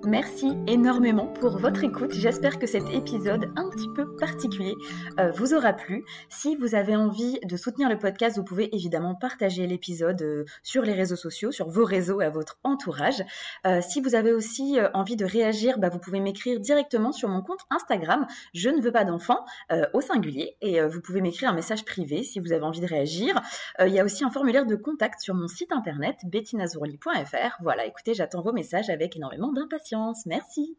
Merci 0.06 0.52
énormément 0.68 1.26
pour 1.26 1.58
votre 1.58 1.82
écoute. 1.82 2.12
J'espère 2.12 2.60
que 2.60 2.68
cet 2.68 2.88
épisode 2.90 3.50
un 3.56 3.68
petit 3.68 3.88
peu 3.88 4.14
particulier 4.14 4.76
euh, 5.18 5.32
vous 5.32 5.52
aura 5.52 5.72
plu. 5.72 6.04
Si 6.28 6.54
vous 6.54 6.76
avez 6.76 6.94
envie 6.94 7.40
de 7.40 7.56
soutenir 7.56 7.88
le 7.88 7.98
podcast, 7.98 8.36
vous 8.36 8.44
pouvez 8.44 8.72
évidemment 8.72 9.16
partager 9.16 9.66
l'épisode 9.66 10.22
euh, 10.22 10.44
sur 10.62 10.82
les 10.82 10.92
réseaux 10.92 11.16
sociaux, 11.16 11.50
sur 11.50 11.68
vos 11.68 11.84
réseaux 11.84 12.20
et 12.20 12.24
à 12.24 12.30
votre 12.30 12.60
entourage. 12.62 13.20
Euh, 13.66 13.80
si 13.80 14.00
vous 14.00 14.14
avez 14.14 14.32
aussi 14.32 14.78
envie 14.94 15.16
de 15.16 15.24
réagir, 15.24 15.80
bah, 15.80 15.88
vous 15.88 15.98
pouvez 15.98 16.20
m'écrire 16.20 16.60
directement 16.60 17.10
sur 17.10 17.28
mon 17.28 17.42
compte 17.42 17.62
Instagram. 17.70 18.28
Je 18.54 18.70
ne 18.70 18.80
veux 18.80 18.92
pas 18.92 19.04
d'enfants 19.04 19.44
au 19.92 20.00
singulier 20.00 20.56
et 20.60 20.80
vous 20.82 21.00
pouvez 21.00 21.20
m'écrire 21.20 21.50
un 21.50 21.54
message 21.54 21.84
privé 21.84 22.22
si 22.22 22.38
vous 22.38 22.52
avez 22.52 22.62
envie 22.62 22.80
de 22.80 22.86
réagir. 22.86 23.42
Il 23.80 23.92
y 23.92 23.98
a 23.98 24.04
aussi 24.04 24.24
un 24.24 24.30
formulaire 24.30 24.66
de 24.66 24.76
contact 24.76 25.20
sur 25.20 25.34
mon 25.34 25.48
site 25.48 25.72
internet 25.72 26.18
bettinazourli.fr. 26.24 27.56
Voilà, 27.60 27.86
écoutez, 27.86 28.14
j'attends 28.14 28.42
vos 28.42 28.52
messages 28.52 28.88
avec 28.88 29.16
énormément 29.16 29.52
d'impatience. 29.52 29.95
Merci. 30.26 30.76